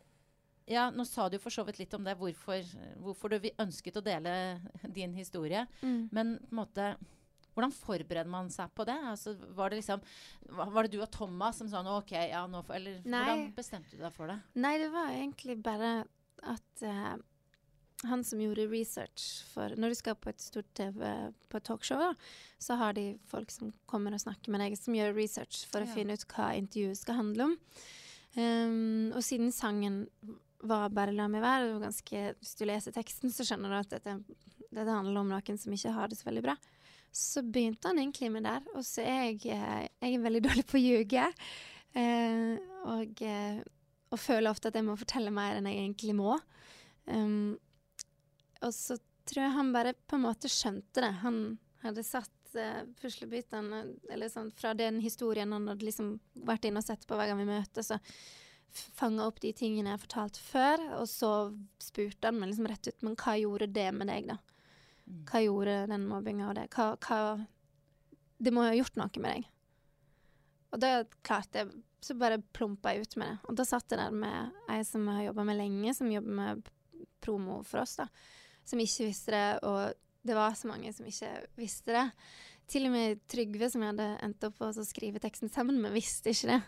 ja, 0.75 0.83
nå 0.93 1.05
sa 1.09 1.25
du 1.33 1.39
for 1.41 1.49
så 1.49 1.65
vidt 1.65 1.79
litt 1.81 1.93
om 1.97 2.05
det, 2.05 2.13
hvorfor, 2.21 2.61
hvorfor 3.01 3.33
du 3.33 3.49
ønsket 3.57 3.97
å 3.97 4.05
dele 4.05 4.35
din 4.99 5.17
historie. 5.17 5.65
Mm. 5.81 6.09
Men 6.11 6.37
på 6.45 6.53
en 6.53 6.61
måte 6.61 6.91
hvordan 7.61 7.75
forbereder 7.77 8.31
man 8.33 8.49
seg 8.53 8.71
på 8.75 8.85
det? 8.89 8.97
Altså, 9.13 9.35
var 9.55 9.69
det 9.71 9.81
liksom 9.81 10.01
Var 10.49 10.83
det 10.87 10.91
du 10.91 11.01
og 11.01 11.11
Thomas 11.13 11.61
som 11.61 11.69
sa 11.69 11.83
OK, 11.95 12.11
ja, 12.11 12.45
nå 12.49 12.63
får 12.65 12.75
Eller 12.79 13.01
Nei. 13.05 13.21
hvordan 13.21 13.43
bestemte 13.55 13.95
du 13.95 14.01
deg 14.01 14.15
for 14.15 14.31
det? 14.31 14.39
Nei, 14.55 14.77
det 14.81 14.89
var 14.91 15.13
egentlig 15.13 15.61
bare 15.63 15.91
at 16.41 16.83
uh, 16.83 17.15
han 18.09 18.23
som 18.25 18.41
gjorde 18.41 18.65
research 18.71 19.43
for 19.51 19.75
Når 19.77 19.93
du 19.93 19.99
skal 19.99 20.17
på 20.17 20.31
et 20.31 20.41
stort 20.41 20.69
TV 20.77 21.01
på 21.51 21.59
et 21.59 21.67
talkshow, 21.67 22.01
da, 22.01 22.13
så 22.61 22.77
har 22.81 22.95
de 22.97 23.11
folk 23.29 23.51
som 23.53 23.73
kommer 23.85 24.15
og 24.15 24.23
snakker 24.23 24.53
med 24.53 24.63
deg, 24.63 24.77
som 24.79 24.95
gjør 24.97 25.13
research 25.17 25.65
for 25.69 25.83
å 25.83 25.89
Ja. 25.89 25.93
finne 25.93 26.17
ut 26.17 26.25
hva 26.33 26.53
intervjuet 26.57 26.97
skal 26.97 27.19
handle 27.19 27.51
om. 27.51 27.57
Um, 28.37 29.11
og 29.11 29.21
siden 29.27 29.51
sangen 29.51 30.05
var 30.63 30.89
'Bare 30.89 31.11
la 31.13 31.27
meg 31.27 31.41
være', 31.41 31.81
ganske, 31.81 32.35
hvis 32.39 32.55
du 32.57 32.65
leser 32.65 32.91
teksten, 32.95 33.29
så 33.29 33.43
skjønner 33.43 33.69
du 33.69 33.75
at 33.75 33.89
dette, 33.89 34.23
dette 34.71 34.87
handler 34.87 35.19
om 35.19 35.29
noen 35.29 35.57
som 35.57 35.73
ikke 35.73 35.91
har 35.91 36.07
det 36.07 36.17
så 36.17 36.29
veldig 36.29 36.43
bra. 36.43 36.55
Så 37.11 37.43
begynte 37.43 37.91
han 37.91 37.99
egentlig 37.99 38.31
med 38.31 38.47
der. 38.47 38.65
Og 38.75 38.85
så 38.87 39.03
er 39.03 39.29
jeg, 39.29 39.41
eh, 39.51 39.87
jeg 40.01 40.15
er 40.15 40.25
veldig 40.25 40.43
dårlig 40.47 40.65
på 40.69 40.79
å 40.79 40.83
ljuge. 40.83 41.27
Eh, 41.99 42.51
og, 42.87 43.23
eh, 43.27 43.61
og 44.11 44.19
føler 44.19 44.51
ofte 44.51 44.71
at 44.71 44.77
jeg 44.79 44.87
må 44.87 44.97
fortelle 44.99 45.33
mer 45.33 45.57
enn 45.57 45.69
jeg 45.69 45.81
egentlig 45.83 46.15
må. 46.17 46.37
Um, 47.07 47.57
og 48.61 48.73
så 48.75 48.97
tror 49.27 49.41
jeg 49.45 49.55
han 49.55 49.71
bare 49.73 49.95
på 50.07 50.17
en 50.17 50.25
måte 50.27 50.51
skjønte 50.51 51.03
det. 51.03 51.11
Han 51.23 51.39
hadde 51.81 52.03
satt 52.05 52.55
uh, 52.59 52.83
puslebitene 53.01 53.81
eller 54.11 54.29
sånn, 54.31 54.51
fra 54.55 54.75
den 54.77 54.99
historien 55.03 55.55
han 55.55 55.67
hadde 55.71 55.87
liksom 55.87 56.13
vært 56.47 56.67
inne 56.67 56.83
og 56.83 56.87
sett 56.87 57.07
på 57.09 57.17
hver 57.17 57.31
gang 57.31 57.41
vi 57.41 57.49
møtes. 57.49 57.89
Så 57.89 57.97
fanga 58.71 59.25
opp 59.27 59.41
de 59.43 59.51
tingene 59.55 59.95
jeg 59.95 60.03
fortalte 60.05 60.43
før, 60.43 60.85
og 60.99 61.07
så 61.09 61.31
spurte 61.81 62.29
han 62.29 62.39
meg 62.39 62.51
liksom 62.51 62.69
rett 62.71 62.87
ut 62.87 63.03
Men 63.03 63.17
hva 63.19 63.35
gjorde 63.39 63.67
det 63.75 63.89
med 63.95 64.11
deg, 64.11 64.29
da? 64.31 64.37
Hva 65.29 65.41
gjorde 65.43 65.77
den 65.91 66.07
mobbinga 66.09 66.49
og 66.49 66.57
det? 66.57 66.67
Hva, 66.75 66.93
hva 67.01 67.39
Det 68.41 68.53
må 68.53 68.65
jo 68.65 68.73
ha 68.73 68.77
gjort 68.77 68.99
noe 68.99 69.23
med 69.23 69.35
deg. 69.35 69.49
Og 70.71 70.81
da 70.81 70.91
klarte 71.25 71.63
jeg 71.63 71.81
Så 72.01 72.15
bare 72.17 72.41
plumpa 72.55 72.95
jeg 72.95 73.05
ut 73.05 73.17
med 73.21 73.29
det. 73.29 73.39
Og 73.45 73.57
da 73.59 73.65
satt 73.67 73.93
jeg 73.93 73.99
der 74.01 74.13
med 74.15 74.55
ei 74.73 74.79
som 74.87 75.03
jeg 75.05 75.19
har 75.19 75.27
jobba 75.27 75.43
med 75.45 75.59
lenge, 75.59 75.93
som 75.93 76.09
jobber 76.09 76.37
med 76.39 76.71
promo 77.21 77.59
for 77.61 77.83
oss, 77.83 77.99
da. 77.99 78.07
Som 78.65 78.81
ikke 78.81 79.05
visste 79.05 79.35
det, 79.35 79.59
og 79.69 79.93
det 80.25 80.37
var 80.37 80.55
så 80.57 80.69
mange 80.71 80.89
som 80.93 81.05
ikke 81.05 81.29
visste 81.59 81.93
det. 81.93 82.07
Til 82.71 82.87
og 82.87 82.93
med 82.95 83.21
Trygve, 83.29 83.69
som 83.69 83.83
jeg 83.83 83.93
hadde 83.93 84.09
endt 84.25 84.45
opp 84.47 84.61
å 84.63 84.71
skrive 84.85 85.21
teksten 85.21 85.51
sammen 85.51 85.77
med, 85.81 85.93
visste 85.93 86.33
ikke 86.33 86.55
det. 86.55 86.61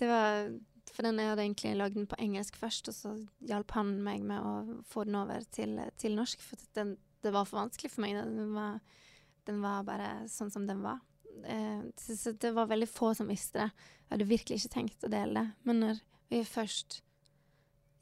Det 0.00 0.08
var 0.08 0.52
For 0.92 1.06
den 1.06 1.20
jeg 1.20 1.30
hadde 1.30 1.44
egentlig 1.46 1.76
lagd 1.78 1.94
den 1.96 2.08
på 2.10 2.18
engelsk 2.20 2.56
først, 2.58 2.88
og 2.90 2.94
så 2.96 3.12
hjalp 3.48 3.70
han 3.76 3.94
meg 4.04 4.24
med 4.28 4.40
å 4.44 4.80
få 4.88 5.04
den 5.08 5.16
over 5.16 5.44
til, 5.54 5.78
til 5.96 6.16
norsk. 6.18 6.42
For 6.42 6.60
den, 6.76 6.96
det 7.22 7.32
var 7.34 7.46
for 7.48 7.62
vanskelig 7.62 7.92
for 7.92 8.04
meg. 8.04 8.18
Den 8.18 8.52
var, 8.56 8.80
den 9.48 9.62
var 9.64 9.86
bare 9.86 10.10
sånn 10.30 10.52
som 10.52 10.66
den 10.68 10.82
var. 10.84 11.00
Eh, 11.46 11.84
så, 11.98 12.16
så 12.18 12.32
det 12.32 12.52
var 12.56 12.70
veldig 12.70 12.88
få 12.90 13.12
som 13.18 13.30
visste 13.30 13.62
det. 13.62 13.88
Jeg 14.04 14.14
hadde 14.14 14.28
virkelig 14.32 14.60
ikke 14.60 14.74
tenkt 14.76 15.06
å 15.06 15.12
dele 15.12 15.40
det. 15.40 15.46
Men 15.68 15.82
når 15.84 16.02
vi 16.32 16.42
først 16.48 17.00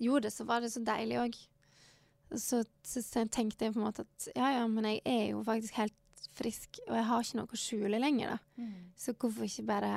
gjorde 0.01 0.29
det, 0.29 0.35
så 0.35 0.47
var 0.49 0.65
det 0.65 0.73
så 0.73 0.83
deilig 0.85 1.21
òg. 1.21 1.39
Så, 2.31 2.63
så, 2.87 3.03
så 3.03 3.25
tenkte 3.27 3.67
jeg 3.67 3.75
på 3.75 3.81
en 3.81 3.89
måte 3.89 4.07
at 4.07 4.29
ja, 4.37 4.53
ja, 4.61 4.67
men 4.71 4.87
jeg 4.87 5.03
er 5.09 5.25
jo 5.33 5.43
faktisk 5.47 5.81
helt 5.81 5.97
frisk, 6.37 6.79
og 6.87 6.95
jeg 6.95 7.07
har 7.09 7.25
ikke 7.25 7.39
noe 7.41 7.57
å 7.57 7.59
skjule 7.59 8.01
lenger, 8.01 8.37
da. 8.37 8.63
Mm. 8.63 8.91
Så 8.99 9.15
hvorfor 9.17 9.47
ikke 9.47 9.67
bare 9.69 9.95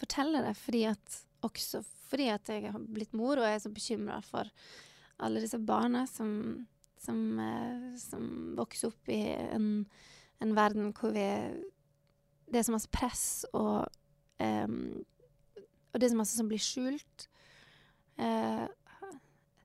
fortelle 0.00 0.42
det? 0.44 0.54
Fordi 0.58 0.82
at, 0.90 1.18
også 1.46 1.82
fordi 2.12 2.28
at 2.32 2.50
jeg 2.50 2.72
har 2.74 2.82
blitt 2.92 3.14
mor, 3.16 3.38
og 3.38 3.46
jeg 3.46 3.56
er 3.56 3.62
så 3.64 3.72
bekymra 3.72 4.18
for 4.26 4.50
alle 5.22 5.42
disse 5.44 5.60
barna 5.62 6.04
som, 6.10 6.32
som, 7.02 7.38
eh, 7.38 7.98
som 7.98 8.54
vokser 8.58 8.92
opp 8.92 9.10
i 9.12 9.20
en, 9.32 9.68
en 10.42 10.54
verden 10.56 10.92
hvor 10.96 11.14
vi 11.14 11.26
Det 12.52 12.60
er 12.60 12.66
så 12.66 12.74
masse 12.74 12.90
press, 12.92 13.46
og, 13.56 13.86
um, 14.36 15.00
og 15.88 15.94
det 15.96 16.04
er 16.04 16.10
så 16.12 16.18
masse 16.18 16.36
som 16.36 16.50
blir 16.50 16.60
skjult. 16.60 17.24
Uh, 18.20 18.68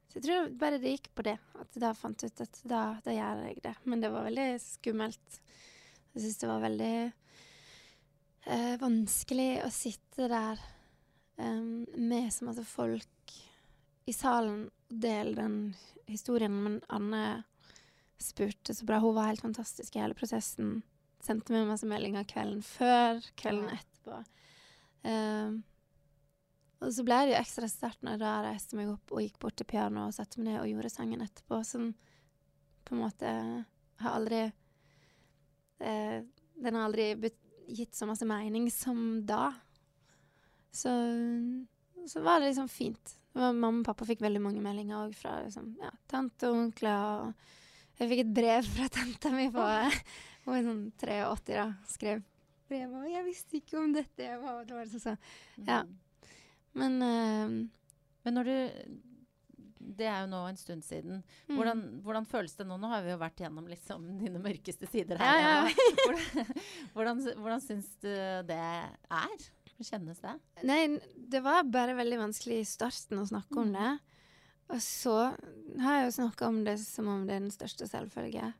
så 0.07 0.21
jeg 0.21 0.23
tror 0.23 0.53
bare 0.55 0.79
det 0.79 0.93
gikk 0.93 1.09
på 1.11 1.25
det. 1.27 1.33
At 1.59 1.75
da 1.83 1.91
fant 1.91 2.23
ut 2.23 2.43
at 2.45 2.61
da, 2.63 2.83
da 3.03 3.11
gjør 3.11 3.41
jeg 3.43 3.59
det. 3.65 3.73
Men 3.83 4.05
det 4.05 4.13
var 4.13 4.23
veldig 4.29 4.47
skummelt. 4.63 5.41
Jeg 6.13 6.23
syns 6.23 6.39
det 6.39 6.49
var 6.53 6.63
veldig 6.63 6.93
uh, 8.47 8.75
vanskelig 8.85 9.49
å 9.65 9.73
sitte 9.75 10.31
der 10.31 10.63
um, 11.43 11.83
med 11.99 12.31
så 12.31 12.47
masse 12.47 12.63
folk 12.71 13.16
i 14.07 14.15
salen 14.15 14.65
og 14.67 14.99
dele 15.03 15.35
den 15.35 15.57
historien. 16.07 16.55
Men 16.63 16.79
Anne 16.93 17.23
spurte 18.21 18.75
så 18.75 18.85
bra. 18.87 19.01
Hun 19.03 19.15
var 19.17 19.31
helt 19.31 19.43
fantastisk 19.43 19.95
i 19.95 20.01
hele 20.01 20.17
prosessen. 20.17 20.81
Sendte 21.23 21.53
meg 21.53 21.67
masse 21.69 21.87
meldinger 21.89 22.27
kvelden 22.29 22.63
før, 22.65 23.19
kvelden 23.39 23.71
etterpå. 23.73 24.21
Um, 25.07 25.59
og 26.77 26.93
så 26.93 27.03
ble 27.05 27.17
det 27.25 27.33
jo 27.33 27.39
ekstra 27.39 27.67
sterkt 27.71 28.03
når 28.05 28.15
jeg 28.15 28.21
da 28.21 28.33
reiste 28.45 28.77
meg 28.77 28.91
opp 28.91 29.13
og 29.13 29.23
gikk 29.23 29.39
bort 29.41 29.57
til 29.57 29.67
pianoet 29.69 30.11
og 30.11 30.17
satte 30.17 30.39
meg 30.39 30.51
ned 30.51 30.59
og 30.61 30.69
gjorde 30.71 30.93
sangen 30.93 31.23
etterpå, 31.25 31.61
som 31.65 31.89
på 32.85 32.95
en 32.95 33.01
måte 33.01 33.31
har 33.97 34.13
aldri 34.13 34.43
eh, 35.81 36.19
Den 36.57 36.77
har 36.77 36.87
aldri 36.87 37.31
gitt 37.67 37.97
så 37.97 38.07
masse 38.09 38.25
mening 38.25 38.69
som 38.71 39.25
da. 39.27 39.51
Så, 40.71 40.93
så 42.07 42.21
var 42.21 42.39
det 42.39 42.51
liksom 42.51 42.69
fint. 42.69 43.17
Mamma 43.37 43.69
og 43.81 43.85
pappa 43.85 44.05
fikk 44.09 44.21
veldig 44.25 44.41
mange 44.41 44.61
meldinger 44.63 45.03
òg 45.05 45.13
fra 45.17 45.35
liksom, 45.45 45.73
ja, 45.81 45.91
tante 46.09 46.49
og 46.49 46.57
onkler. 46.63 47.27
Og 47.27 48.01
jeg 48.01 48.09
fikk 48.11 48.23
et 48.25 48.33
brev 48.37 48.67
fra 48.73 48.87
tanta 48.93 49.31
mi 49.33 49.47
på 49.53 49.67
Hun 50.47 50.55
er 50.55 50.63
sånn 50.67 50.83
83, 51.01 51.55
da. 51.57 51.67
Skrev 51.91 52.21
brev 52.67 52.93
og 52.99 53.05
'Jeg 53.07 53.23
visste 53.25 53.57
ikke 53.59 53.77
om 53.79 53.93
dette'. 53.95 54.23
Jeg 54.25 54.39
var, 54.41 54.63
det 54.67 54.75
var 54.75 54.85
sånn, 54.91 55.03
så. 55.03 55.13
Ja. 55.67 55.81
Mm. 55.83 55.97
Men 56.77 56.97
uh, 57.01 57.67
Men 58.27 58.33
når 58.35 58.43
du 58.43 58.57
Det 59.97 60.05
er 60.05 60.25
jo 60.25 60.27
nå 60.27 60.41
en 60.49 60.57
stund 60.59 60.83
siden. 60.83 61.21
mm. 61.47 61.55
Hvordan, 61.55 61.81
hvordan 62.03 62.25
føles 62.27 62.55
det 62.59 62.65
nå? 62.67 62.75
Nå 62.77 62.87
har 62.91 63.01
vi 63.05 63.11
jo 63.13 63.17
vært 63.21 63.39
gjennom 63.39 63.67
liksom 63.71 64.07
dine 64.23 64.39
mørkeste 64.43 64.87
sider 64.91 65.17
Ja, 65.19 65.31
her. 65.31 65.39
ja. 65.39 65.53
Emma. 65.59 65.69
Hvordan, 66.93 67.21
hvordan, 67.21 67.21
hvordan 67.41 67.61
syns 67.63 67.87
du 68.03 68.09
det 68.49 68.57
er? 68.59 69.47
Hvordan 69.77 69.89
kjennes 69.91 70.19
det? 70.23 70.35
Nei, 70.65 70.99
det 71.29 71.41
var 71.45 71.63
bare 71.69 71.93
veldig 71.97 72.17
vanskelig 72.17 72.59
i 72.63 72.65
starten 72.65 73.19
å 73.21 73.27
snakke 73.29 73.57
om 73.61 73.69
Mm. 73.71 73.73
det. 73.77 73.99
Og 74.69 74.81
så 74.81 75.13
har 75.79 75.99
jeg 76.01 76.07
jo 76.07 76.15
snakka 76.23 76.47
om 76.47 76.63
det 76.65 76.79
som 76.81 77.07
om 77.07 77.25
det 77.27 77.35
er 77.35 77.39
den 77.45 77.51
største 77.51 77.87
selvfølge. 77.87 78.53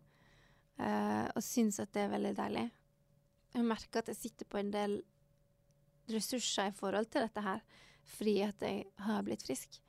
uh, 0.80 1.26
og 1.36 1.42
syns 1.42 1.80
at 1.80 1.92
det 1.92 2.04
er 2.06 2.10
veldig 2.14 2.36
deilig. 2.38 2.72
Jeg 3.56 3.64
merker 3.66 4.00
at 4.00 4.08
jeg 4.08 4.16
sitter 4.16 4.46
på 4.46 4.60
en 4.60 4.70
del 4.72 5.02
ressurser 6.10 6.68
i 6.70 6.72
forhold 6.78 7.10
til 7.10 7.22
dette 7.26 7.42
her, 7.42 7.62
fordi 8.06 8.42
at 8.46 8.62
jeg 8.62 8.86
har 9.00 9.24
blitt 9.24 9.42
frisk. 9.44 9.80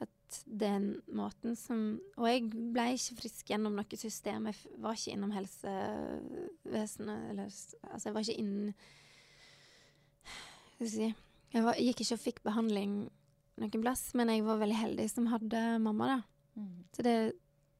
At 0.00 0.38
den 0.46 1.02
måten 1.12 1.56
som 1.56 2.00
Og 2.16 2.26
jeg 2.28 2.46
ble 2.50 2.86
ikke 2.94 3.16
frisk 3.20 3.46
gjennom 3.50 3.74
noe 3.74 3.96
system. 3.98 4.46
Jeg 4.46 4.54
var 4.78 4.92
ikke 4.94 5.12
innom 5.16 5.32
helsevesenet, 5.32 7.30
eller 7.30 7.44
Altså, 7.44 8.04
jeg 8.08 8.14
var 8.14 8.20
ikke 8.20 8.38
innen 8.40 8.74
Skal 10.76 10.92
si 10.92 11.06
Jeg 11.54 11.64
var, 11.64 11.78
gikk 11.80 12.02
ikke 12.04 12.18
og 12.18 12.22
fikk 12.22 12.42
behandling 12.44 12.96
noen 13.56 13.82
plass, 13.82 14.10
men 14.18 14.28
jeg 14.28 14.44
var 14.44 14.60
veldig 14.60 14.76
heldig 14.76 15.06
som 15.08 15.28
hadde 15.32 15.60
mamma, 15.80 16.08
da. 16.10 16.16
Mm. 16.60 16.72
Så 16.92 17.04
det, 17.06 17.14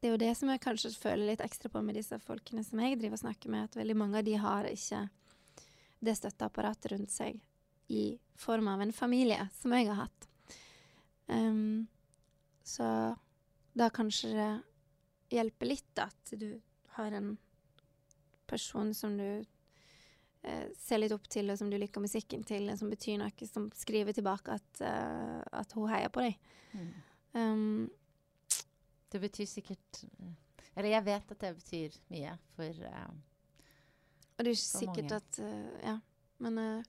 det 0.01 0.09
er 0.09 0.15
jo 0.15 0.21
det 0.21 0.31
som 0.39 0.49
jeg 0.49 0.63
kanskje 0.63 0.93
føler 0.97 1.31
litt 1.31 1.43
ekstra 1.45 1.69
på 1.69 1.83
med 1.85 1.97
disse 1.99 2.17
folkene 2.23 2.63
som 2.65 2.81
jeg 2.81 2.97
driver 2.97 3.19
og 3.19 3.21
snakker 3.21 3.53
med, 3.53 3.67
at 3.67 3.77
veldig 3.77 3.97
mange 3.99 4.17
av 4.17 4.25
de 4.25 4.33
har 4.41 4.69
ikke 4.71 5.03
det 6.07 6.15
støtteapparatet 6.17 6.91
rundt 6.93 7.13
seg 7.13 7.37
i 7.93 8.07
form 8.37 8.71
av 8.71 8.81
en 8.81 8.93
familie, 8.93 9.47
som 9.57 9.73
jeg 9.73 9.89
har 9.89 10.01
hatt. 10.05 10.27
Um, 11.27 11.87
så 12.65 12.87
da 13.77 13.89
kanskje 13.93 14.33
det 14.33 14.49
hjelper 15.37 15.69
litt 15.69 16.01
at 16.01 16.33
du 16.39 16.49
har 16.97 17.13
en 17.13 17.35
person 18.49 18.93
som 18.95 19.17
du 19.19 19.45
ser 20.79 21.01
litt 21.01 21.13
opp 21.15 21.27
til, 21.31 21.51
og 21.51 21.59
som 21.59 21.69
du 21.71 21.77
liker 21.79 22.03
musikken 22.03 22.43
til, 22.47 22.69
som 22.79 22.91
betyr 22.91 23.19
noe, 23.21 23.47
som 23.49 23.69
skriver 23.75 24.15
tilbake 24.15 24.57
at, 24.57 24.81
uh, 24.81 25.41
at 25.61 25.73
hun 25.77 25.89
heier 25.91 26.11
på 26.13 26.25
deg. 26.25 26.51
Mm. 26.73 26.91
Um, 27.37 27.87
Det 29.11 29.21
betyr 29.23 29.45
sikkert 29.47 29.99
Eller 30.75 30.89
jeg 30.89 31.05
vet 31.05 31.31
at 31.31 31.41
det 31.41 31.51
betyr 31.55 31.93
mye 32.11 32.33
for 32.55 32.81
uh, 32.87 33.11
Og 34.35 34.43
det 34.43 34.51
er 34.51 34.57
ikke 34.57 34.63
sikkert 34.63 35.11
mange. 35.11 35.15
at 35.15 35.39
uh, 35.39 35.79
Ja. 35.83 35.97
Men 36.43 36.57
eh, 36.61 36.87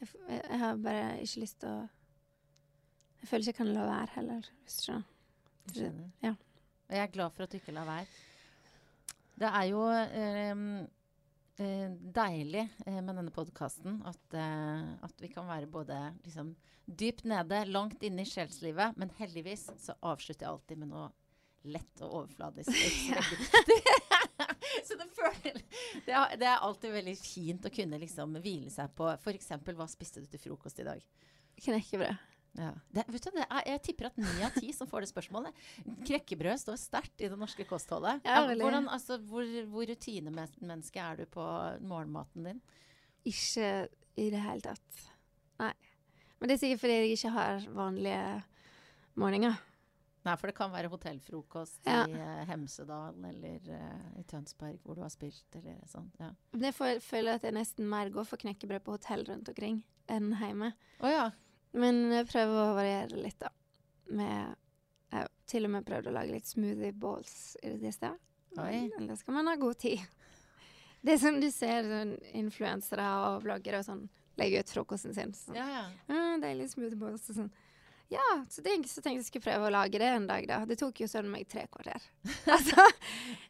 jeg, 0.00 0.12
jeg, 0.28 0.58
har 0.58 0.78
bare 0.82 1.10
ikke 1.22 1.42
lyst 1.44 1.60
til 1.62 1.70
å 1.70 1.80
Jeg 3.20 3.28
føler 3.30 3.44
ikke 3.44 3.52
jeg 3.52 3.58
kan 3.60 3.72
la 3.74 3.86
være 3.86 4.14
heller, 4.16 4.46
hvis 4.64 4.78
du 4.78 4.82
skjønner. 4.86 6.06
Ja. 6.24 6.32
Og 6.88 6.96
jeg 6.96 7.02
er 7.04 7.12
glad 7.14 7.34
for 7.36 7.44
at 7.44 7.52
du 7.52 7.58
ikke 7.60 7.74
lar 7.76 7.86
være. 7.86 8.06
Det 9.40 9.50
er 9.50 9.66
jo 9.68 9.82
eh, 9.92 10.62
deilig 11.60 12.66
eh, 12.86 13.00
med 13.02 13.14
denne 13.16 13.32
podkasten 13.34 14.00
at, 14.08 14.36
eh, 14.36 14.92
at 15.04 15.22
vi 15.22 15.28
kan 15.32 15.48
være 15.48 15.68
både 15.70 15.98
liksom 16.24 16.54
dypt 16.86 17.26
nede, 17.28 17.64
langt 17.70 18.02
inne 18.02 18.24
i 18.24 18.28
sjelslivet, 18.28 18.96
men 18.98 19.12
heldigvis 19.18 19.68
så 19.78 19.94
avslutter 20.00 20.46
jeg 20.46 20.54
alltid 20.54 20.80
med 20.80 20.90
noe 20.94 21.10
lett 21.68 22.00
og 22.06 22.22
overfladisk. 22.22 22.72
Så 24.80 24.86
så 24.86 24.96
det, 24.96 25.06
føler, 25.12 25.60
det, 26.06 26.12
er, 26.14 26.36
det 26.40 26.46
er 26.48 26.64
alltid 26.64 26.92
veldig 26.94 27.14
fint 27.20 27.66
å 27.66 27.72
kunne 27.74 27.98
liksom 28.00 28.38
hvile 28.40 28.70
seg 28.72 28.92
på 28.96 29.10
f.eks. 29.12 29.52
hva 29.68 29.86
spiste 29.90 30.22
du 30.22 30.28
til 30.30 30.40
frokost 30.40 30.80
i 30.80 30.86
dag? 30.86 31.04
Knekkebrød. 31.60 32.29
Ja. 32.58 32.72
Det, 32.90 33.04
vet 33.06 33.26
du, 33.28 33.38
er, 33.38 33.62
jeg 33.68 33.82
tipper 33.86 34.08
at 34.08 34.18
ni 34.18 34.42
av 34.42 34.56
ti 34.56 34.72
som 34.74 34.88
får 34.90 35.04
det 35.04 35.10
spørsmålet. 35.12 35.62
Krekkebrød 36.08 36.62
står 36.64 36.80
sterkt 36.82 37.22
i 37.22 37.30
det 37.30 37.38
norske 37.38 37.66
kostholdet. 37.68 38.24
Ja, 38.26 38.42
hvordan, 38.48 38.88
altså, 38.90 39.20
hvor, 39.30 39.46
hvor 39.70 39.86
rutinemenneske 39.90 41.02
er 41.02 41.22
du 41.22 41.30
på 41.30 41.46
morgenmaten 41.86 42.50
din? 42.50 42.60
Ikke 43.28 43.88
i 44.18 44.28
det 44.32 44.42
hele 44.42 44.64
tatt. 44.64 45.02
Nei. 45.62 45.72
Men 46.40 46.48
det 46.48 46.56
er 46.56 46.62
sikkert 46.64 46.82
fordi 46.82 46.96
jeg 46.98 47.18
ikke 47.18 47.34
har 47.36 47.66
vanlige 47.76 48.22
morgener. 49.20 49.58
Nei, 50.20 50.34
for 50.36 50.50
det 50.50 50.56
kan 50.56 50.72
være 50.72 50.90
hotellfrokost 50.92 51.86
Ja. 51.88 52.02
i 52.04 52.16
eh, 52.16 52.42
Hemsedal 52.50 53.16
eller 53.24 53.70
uh, 53.72 54.18
i 54.20 54.24
Tønsberg 54.28 54.76
hvor 54.84 54.98
du 54.98 55.00
har 55.04 55.12
spilt, 55.12 55.46
eller 55.56 55.78
sånt. 55.88 56.18
Ja. 56.20 56.34
Men 56.52 56.66
jeg 56.68 57.00
føler 57.04 57.38
at 57.38 57.46
jeg 57.46 57.56
nesten 57.56 57.88
mer 57.88 58.10
går 58.12 58.28
for 58.28 58.40
knekkebrød 58.42 58.84
på 58.84 58.98
hotell 58.98 59.24
rundt 59.30 59.48
omkring 59.48 59.80
enn 60.12 60.34
hjemme. 60.36 60.74
Oh, 61.00 61.08
ja. 61.08 61.30
Men 61.72 62.00
jeg 62.12 62.26
prøver 62.30 62.62
å 62.62 62.74
variere 62.78 63.20
litt, 63.20 63.38
da. 63.40 63.52
Med 64.10 64.56
Jeg 65.10 65.18
har 65.24 65.30
til 65.50 65.66
og 65.66 65.72
med 65.74 65.86
prøvd 65.86 66.10
å 66.10 66.14
lage 66.14 66.34
litt 66.34 66.46
smoothie 66.46 66.94
balls 66.94 67.56
i 67.62 67.72
det 67.72 67.80
siste. 67.82 68.12
Men 68.56 69.08
da 69.08 69.16
skal 69.18 69.34
man 69.34 69.50
ha 69.50 69.56
god 69.58 69.78
tid. 69.78 70.02
Det 71.00 71.14
er 71.14 71.20
som 71.22 71.40
du 71.40 71.48
ser 71.50 71.86
sånn 71.88 72.12
influensere 72.36 73.06
og 73.24 73.44
vloggere 73.46 73.80
og 73.80 73.86
sånn 73.86 74.04
legge 74.40 74.60
ut 74.62 74.70
frokosten 74.72 75.14
sin. 75.16 75.32
Sånn. 75.36 75.56
ja, 75.58 75.66
ja. 75.66 75.84
Mm, 76.12 76.42
deilig 76.44 76.70
smoothie 76.74 76.98
balls 77.00 77.26
og 77.32 77.40
sånn. 77.40 77.50
Ja, 78.10 78.26
så, 78.50 78.62
det, 78.62 78.74
så 78.90 79.02
tenkte 79.04 79.20
jeg 79.20 79.26
skulle 79.28 79.44
prøve 79.44 79.68
å 79.68 79.72
lage 79.72 79.98
det 80.02 80.08
en 80.10 80.26
dag, 80.26 80.46
da. 80.50 80.64
Det 80.66 80.76
tok 80.80 80.98
jo 81.04 81.06
sånn 81.10 81.28
meg 81.30 81.46
tre 81.50 81.68
kvarter. 81.70 82.02
altså, 82.56 82.86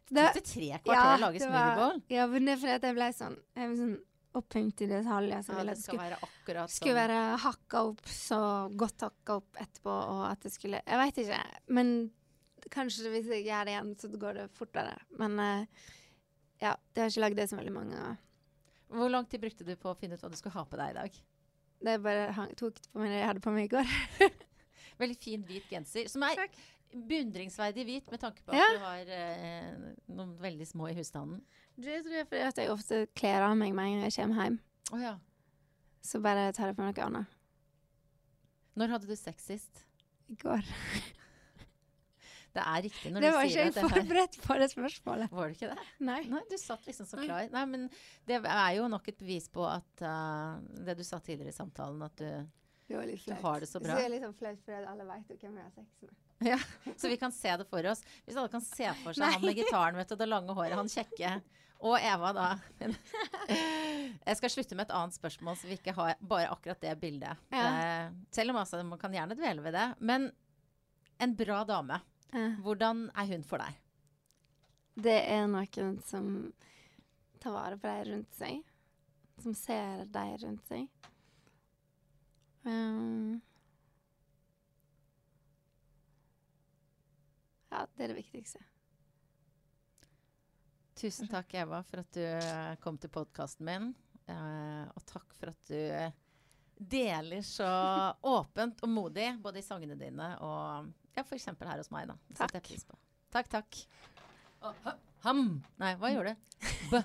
det, 0.09 0.27
Tok 0.27 0.37
det 0.37 0.45
tre 0.45 0.67
kvarter 0.85 1.13
å 1.15 1.21
lage 1.23 1.41
smoothie 1.41 1.77
bowl? 1.79 2.01
Ja, 2.13 2.27
men 2.29 2.45
det 2.45 2.53
er 2.53 2.61
fordi 2.61 2.75
at 2.77 2.85
jeg 2.85 2.97
ble 2.99 3.09
sånn, 3.17 3.37
jeg 3.57 3.71
ble 3.71 3.79
sånn 3.79 3.95
opphengt 4.37 4.81
i 4.81 4.87
detaljer. 4.89 5.43
Så 5.45 5.57
Ja, 5.57 5.63
det 5.67 5.77
skal 5.79 5.99
skulle, 5.99 6.09
være 6.55 6.67
skulle 6.71 6.95
være 6.95 7.19
hakka 7.43 7.83
opp 7.89 8.01
så 8.07 8.41
godt 8.79 9.05
hakka 9.07 9.37
opp 9.41 9.61
etterpå, 9.61 9.91
og 9.91 10.25
at 10.29 10.43
det 10.45 10.53
skulle 10.53 10.81
Jeg 10.85 11.01
veit 11.01 11.21
ikke. 11.23 11.39
Men 11.67 11.95
kanskje 12.71 13.11
hvis 13.11 13.31
jeg 13.31 13.45
gjør 13.47 13.67
det 13.67 13.75
igjen, 13.75 13.95
så 13.99 14.11
går 14.21 14.39
det 14.39 14.47
fortere. 14.55 14.95
Men 15.19 15.39
uh, 15.39 15.87
ja, 16.61 16.75
det 16.93 17.03
har 17.03 17.11
ikke 17.11 17.25
lagd 17.25 17.41
det 17.41 17.49
så 17.49 17.59
veldig 17.59 17.75
mange 17.75 17.97
ganger. 17.97 18.21
Hvor 18.91 19.11
lang 19.11 19.27
tid 19.29 19.39
brukte 19.41 19.67
du 19.67 19.75
på 19.79 19.91
å 19.91 19.97
finne 19.97 20.17
ut 20.17 20.23
hva 20.23 20.29
du 20.31 20.37
skulle 20.39 20.57
ha 20.57 20.65
på 20.67 20.79
deg 20.79 20.93
i 20.93 20.97
dag? 20.99 21.19
Det 21.81 21.97
bare 22.03 22.31
hang, 22.37 22.51
tok 22.59 22.77
på 22.91 23.01
meg 23.01 23.13
det 23.13 23.21
jeg 23.21 23.29
hadde 23.29 23.43
på 23.43 23.53
meg 23.55 23.67
i 23.67 23.71
går. 23.71 23.93
Veldig 25.01 25.17
fin 25.17 25.45
hvit 25.47 25.69
genser, 25.71 26.09
som 26.11 26.25
er 26.27 26.43
Takk. 26.43 26.59
Beundringsverdig 26.91 27.85
hvit 27.87 28.11
med 28.11 28.19
tanke 28.21 28.43
på 28.45 28.53
at 28.53 28.59
Ja. 28.59 28.67
du 28.75 28.83
har 28.83 29.11
eh, 29.17 29.75
noen 30.11 30.33
veldig 30.41 30.67
små 30.67 30.89
i 30.91 30.95
husstanden. 30.97 31.41
Det 31.77 32.01
tror 32.03 32.17
jeg 32.19 32.27
fordi 32.27 32.41
at 32.47 32.57
jeg 32.61 32.71
ofte 32.73 33.01
kler 33.15 33.47
av 33.47 33.55
meg 33.57 33.73
med 33.73 33.85
en 33.85 33.95
gang 33.99 34.09
jeg 34.09 34.17
kommer 34.19 34.43
hjem. 34.43 34.59
Oh, 34.91 34.99
ja. 35.01 35.15
Så 36.03 36.21
bare 36.21 36.51
tar 36.51 36.71
jeg 36.71 36.77
på 36.77 36.83
noe 36.85 37.07
annet. 37.07 37.39
Når 38.75 38.95
hadde 38.95 39.07
du 39.07 39.15
sex 39.15 39.47
sist? 39.51 39.83
I 40.31 40.35
går. 40.35 40.63
Det 42.51 42.59
er 42.59 42.81
riktig 42.83 43.11
når 43.13 43.23
Det 43.23 43.29
du 43.31 43.35
var 43.35 43.45
sier 43.47 43.51
ikke 43.51 43.63
det 43.63 43.69
at 43.69 43.75
det 43.75 43.81
jeg 43.81 43.91
forberedt 43.95 44.33
på 44.43 44.55
det 44.59 44.65
spørsmålet. 44.73 45.31
Var 45.31 45.51
det 45.51 45.55
ikke 45.55 45.69
det? 45.71 45.83
Nei. 46.03 46.17
Nei, 46.27 46.41
du 46.49 46.57
satt 46.59 46.89
liksom 46.89 47.07
så 47.07 47.19
klar. 47.21 47.45
Nei, 47.53 47.61
men 47.71 47.85
det 48.27 48.41
er 48.41 48.71
jo 48.75 48.89
nok 48.91 49.07
et 49.07 49.21
bevis 49.21 49.47
på 49.53 49.63
at 49.63 50.03
uh, 50.03 50.57
det 50.83 50.97
du 50.99 51.03
sa 51.07 51.21
tidligere 51.23 51.53
i 51.53 51.55
samtalen, 51.55 52.03
at 52.03 52.17
du 52.19 52.27
Det 52.91 52.97
var 52.97 53.07
Du 53.07 53.33
har 53.45 53.63
det 53.63 53.69
så 53.71 53.79
bra. 53.79 53.93
Så 53.93 54.01
det 54.01 54.03
er 54.03 54.11
litt 54.17 54.25
sånn 54.27 54.35
flaut 54.35 54.59
fordi 54.65 54.81
alle 54.83 55.07
vet 55.13 55.31
jo 55.31 55.37
hvem 55.45 55.61
jeg 55.61 55.63
har 55.69 55.71
sex 55.77 56.03
med. 56.03 56.17
Så 56.99 57.09
vi 57.11 57.17
kan 57.21 57.31
se 57.31 57.55
det 57.57 57.65
for 57.69 57.85
oss. 57.91 58.03
Hvis 58.25 58.37
alle 58.37 58.51
kan 58.51 58.63
se 58.65 58.87
for 59.03 59.15
seg 59.15 59.23
Nei. 59.23 59.33
han 59.35 59.45
med 59.45 59.59
gitaren, 59.61 59.99
vet 59.99 60.11
du, 60.11 60.15
det 60.19 60.29
lange 60.29 60.55
håret, 60.57 60.77
han 60.77 60.91
kjekke. 60.91 61.35
Og 61.81 61.97
Eva, 61.97 62.31
da. 62.37 62.47
Jeg 64.27 64.37
skal 64.37 64.53
slutte 64.53 64.77
med 64.77 64.85
et 64.85 64.95
annet 64.95 65.17
spørsmål, 65.17 65.57
så 65.57 65.69
vi 65.69 65.79
ikke 65.79 65.95
har 65.97 66.13
bare 66.19 66.51
akkurat 66.53 66.81
det 66.83 66.93
bildet. 67.01 67.41
Ja. 67.49 67.67
Eh, 67.71 68.17
selv 68.33 68.53
om 68.53 68.61
altså, 68.61 68.81
man 68.85 69.01
kan 69.01 69.13
gjerne 69.15 69.37
dvele 69.37 69.65
ved 69.65 69.77
det. 69.77 69.87
Men 69.99 70.29
en 71.21 71.37
bra 71.37 71.63
dame, 71.65 72.01
hvordan 72.61 73.07
er 73.17 73.33
hun 73.33 73.45
for 73.45 73.61
deg? 73.61 73.79
Det 75.01 75.17
er 75.31 75.47
noen 75.49 75.97
som 76.05 76.27
tar 77.41 77.55
vare 77.55 77.77
på 77.81 77.89
deg 77.89 78.11
rundt 78.11 78.37
seg. 78.37 78.61
Som 79.41 79.55
ser 79.57 80.05
deg 80.13 80.37
rundt 80.43 80.67
seg. 80.69 80.85
Um, 82.61 83.41
ja, 87.71 87.85
det 87.95 88.03
er 88.05 88.13
det 88.13 88.19
viktigste. 88.19 88.61
Tusen 91.01 91.29
takk, 91.31 91.53
Eva, 91.57 91.79
for 91.87 92.03
at 92.03 92.11
du 92.13 92.21
eh, 92.21 92.75
kom 92.83 92.97
til 93.01 93.09
podkasten 93.13 93.65
min. 93.65 93.91
Eh, 94.29 94.83
og 94.91 95.05
takk 95.09 95.33
for 95.39 95.53
at 95.53 95.71
du 95.71 96.83
deler 96.91 97.41
så 97.45 97.69
åpent 98.35 98.83
og 98.85 98.91
modig, 98.91 99.31
både 99.41 99.61
i 99.61 99.65
sangene 99.65 99.97
dine 99.97 100.33
og 100.43 100.91
ja, 101.15 101.23
f.eks. 101.23 101.47
her 101.53 101.79
hos 101.81 101.91
meg. 101.93 102.09
da. 102.11 102.17
Det 102.29 102.37
setter 102.39 102.59
jeg 102.59 102.67
pris 102.69 102.85
på. 102.87 102.99
Takk, 103.31 103.49
takk. 103.51 103.81
Og 104.61 104.83
ha- 104.85 104.97
ham! 105.25 105.41
Nei, 105.81 105.95
hva 105.99 106.11
gjorde 106.13 106.35
du? 106.35 106.67
B. 106.91 107.01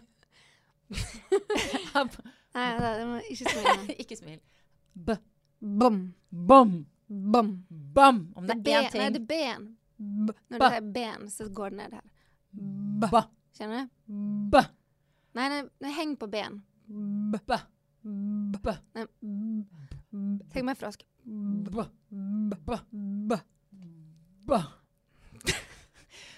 Ham. 1.95 2.11
Nei, 2.57 2.93
må 3.07 3.17
ikke 3.31 3.51
smile. 3.53 3.95
Ikke 4.03 4.19
smil. 4.19 4.39
B. 4.95 5.17
Bom. 5.61 5.99
Bom. 6.31 6.77
Bom. 7.07 7.51
Bam! 7.69 8.23
Om 8.35 8.47
det 8.49 8.57
er 8.57 8.87
én 8.87 8.91
ting. 8.91 9.03
Nei, 9.03 9.11
det 9.15 9.21
er 9.23 9.27
ben. 9.31 9.67
B. 9.97 10.33
Når 10.51 10.61
du 10.61 10.67
sier 10.67 10.89
ben, 10.95 11.29
så 11.33 11.49
går 11.53 11.73
det 11.73 11.79
ned 11.81 11.97
her. 11.97 12.07
B 12.53 13.23
Kjenner 13.57 13.87
du? 13.87 13.91
B 14.53 14.61
Nei, 15.37 15.49
nei, 15.53 15.61
nei 15.85 15.93
heng 15.97 16.15
på 16.17 16.29
ben. 16.33 16.61
B 16.87 17.41
B 17.45 17.59
B 18.63 18.77
Nei. 18.97 19.07
Tenk 20.53 20.65
meg 20.69 20.79
frosk. 20.81 21.05
B 21.27 21.71
B 21.77 22.79
B 23.33 23.41
B 24.47 24.61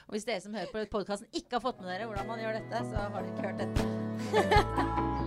Og 0.09 0.17
hvis 0.17 0.25
dere 0.25 0.41
som 0.41 0.55
hører 0.57 0.73
på 0.73 0.87
podkasten 0.95 1.29
ikke 1.37 1.59
har 1.59 1.65
fått 1.67 1.83
med 1.83 1.93
dere 1.93 2.09
hvordan 2.09 2.31
man 2.31 2.41
gjør 2.41 2.57
dette, 2.63 2.83
så 2.89 3.07
har 3.13 3.21
dere 3.21 3.31
ikke 3.35 3.45
hørt 3.45 3.61
dette. 3.61 5.15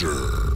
Monster. 0.00 0.47